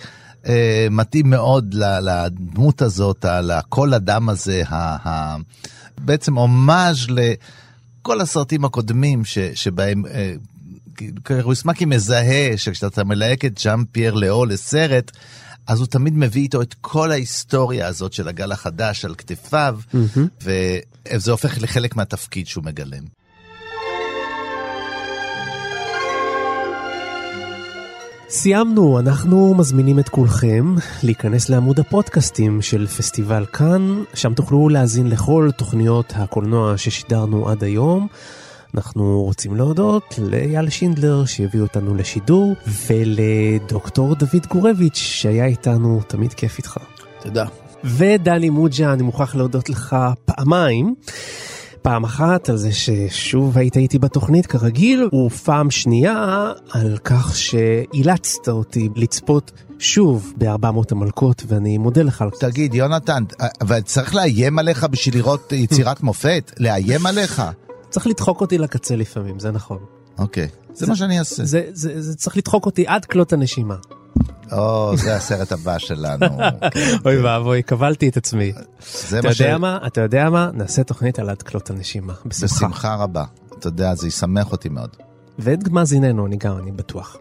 אה, 0.47 0.87
מתאים 0.91 1.29
מאוד 1.29 1.73
לדמות 1.73 2.81
הזאת, 2.81 3.25
לקול 3.43 3.93
הדם 3.93 4.29
הזה, 4.29 4.63
ה- 4.67 5.09
ה- 5.09 5.37
בעצם 5.97 6.35
הומאז' 6.37 7.07
לכל 7.09 8.21
הסרטים 8.21 8.65
הקודמים 8.65 9.25
ש- 9.25 9.39
שבהם... 9.39 10.05
אה, 10.05 10.33
קאוריסמקי 11.23 11.85
מזהה 11.85 12.57
שכשאתה 12.57 13.03
מלהק 13.03 13.45
את 13.45 13.57
ז'אן 13.57 13.83
פייר 13.91 14.13
לאו 14.13 14.45
לסרט, 14.45 15.11
אז 15.69 15.79
הוא 15.79 15.87
תמיד 15.87 16.17
מביא 16.17 16.41
איתו 16.41 16.61
את 16.61 16.75
כל 16.81 17.11
ההיסטוריה 17.11 17.87
הזאת 17.87 18.13
של 18.13 18.27
הגל 18.27 18.51
החדש 18.51 19.05
על 19.05 19.15
כתפיו, 19.15 19.79
וזה 20.43 21.31
הופך 21.31 21.61
לחלק 21.61 21.95
מהתפקיד 21.95 22.47
שהוא 22.47 22.63
מגלם. 22.63 23.03
סיימנו, 28.29 28.99
אנחנו 28.99 29.55
מזמינים 29.57 29.99
את 29.99 30.09
כולכם 30.09 30.75
להיכנס 31.03 31.49
לעמוד 31.49 31.79
הפודקאסטים 31.79 32.61
של 32.61 32.87
פסטיבל 32.87 33.45
כאן, 33.45 34.03
שם 34.13 34.33
תוכלו 34.33 34.69
להאזין 34.69 35.07
לכל 35.07 35.49
תוכניות 35.57 36.13
הקולנוע 36.15 36.77
ששידרנו 36.77 37.49
עד 37.49 37.63
היום. 37.63 38.07
אנחנו 38.75 39.23
רוצים 39.23 39.55
להודות 39.55 40.19
לאייל 40.21 40.69
שינדלר 40.69 41.25
שהביא 41.25 41.61
אותנו 41.61 41.95
לשידור, 41.95 42.53
ולדוקטור 42.87 44.15
דוד 44.15 44.45
גורביץ' 44.49 44.97
שהיה 44.97 45.45
איתנו, 45.45 46.01
תמיד 46.07 46.33
כיף 46.33 46.57
איתך. 46.57 46.77
תודה. 47.21 47.45
ודני 47.83 48.49
מוג'ה, 48.49 48.93
אני 48.93 49.03
מוכרח 49.03 49.35
להודות 49.35 49.69
לך 49.69 49.95
פעמיים. 50.25 50.95
פעם 51.81 52.03
אחת 52.03 52.49
על 52.49 52.57
זה 52.57 52.71
ששוב 52.71 53.57
היית 53.57 53.77
איתי 53.77 53.99
בתוכנית 53.99 54.45
כרגיל, 54.45 55.09
ופעם 55.25 55.71
שנייה 55.71 56.51
על 56.71 56.97
כך 57.03 57.37
שאילצת 57.37 58.47
אותי 58.47 58.89
לצפות 58.95 59.51
שוב 59.79 60.33
ב-400 60.37 60.83
המלכות, 60.91 61.43
ואני 61.47 61.77
מודה 61.77 62.03
לך 62.03 62.21
על 62.21 62.29
זה. 62.33 62.51
תגיד, 62.51 62.73
יונתן, 62.73 63.23
אבל 63.61 63.81
צריך 63.81 64.15
לאיים 64.15 64.59
עליך 64.59 64.83
בשביל 64.83 65.15
לראות 65.15 65.51
יצירת 65.51 66.03
מופת? 66.03 66.51
לאיים 66.59 67.05
עליך? 67.05 67.41
צריך 67.89 68.07
לדחוק 68.07 68.41
אותי 68.41 68.57
לקצה 68.57 68.95
לפעמים, 68.95 69.39
זה 69.39 69.51
נכון. 69.51 69.77
אוקיי, 70.17 70.47
זה, 70.73 70.85
זה 70.85 70.87
מה 70.87 70.95
שאני 70.95 71.19
אעשה. 71.19 71.45
זה, 71.45 71.63
זה, 71.71 72.01
זה 72.01 72.15
צריך 72.15 72.37
לדחוק 72.37 72.65
אותי 72.65 72.87
עד 72.87 73.05
כלות 73.05 73.33
הנשימה. 73.33 73.75
או, 74.51 74.97
זה 74.97 75.15
הסרט 75.15 75.51
הבא 75.51 75.77
שלנו. 75.77 76.25
אוי 77.05 77.21
ואבוי, 77.21 77.63
קבלתי 77.63 78.09
את 78.09 78.17
עצמי. 78.17 78.53
אתה 79.19 79.27
יודע 79.27 79.57
מה? 79.57 79.79
אתה 79.87 80.01
יודע 80.01 80.29
מה? 80.29 80.49
נעשה 80.53 80.83
תוכנית 80.83 81.19
על 81.19 81.29
עד 81.29 81.41
כלות 81.41 81.69
הנשימה. 81.69 82.13
בשמחה. 82.25 82.55
בשמחה 82.55 82.95
רבה. 82.95 83.23
אתה 83.59 83.67
יודע, 83.67 83.95
זה 83.95 84.07
ישמח 84.07 84.51
אותי 84.51 84.69
מאוד. 84.69 84.95
ואת 85.39 85.67
מאזיננו, 85.67 86.25
אני 86.25 86.37
גם, 86.37 86.57
אני 86.57 86.71
בטוח. 86.71 87.17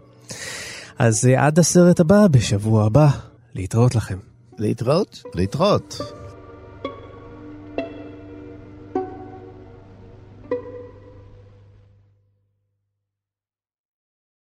אז 0.98 1.28
עד 1.36 1.58
הסרט 1.58 2.00
הבא, 2.00 2.26
בשבוע 2.30 2.86
הבא, 2.86 3.08
להתראות 3.54 3.94
לכם. 3.94 4.18
להתראות? 4.58 5.22
להתראות. 5.34 6.00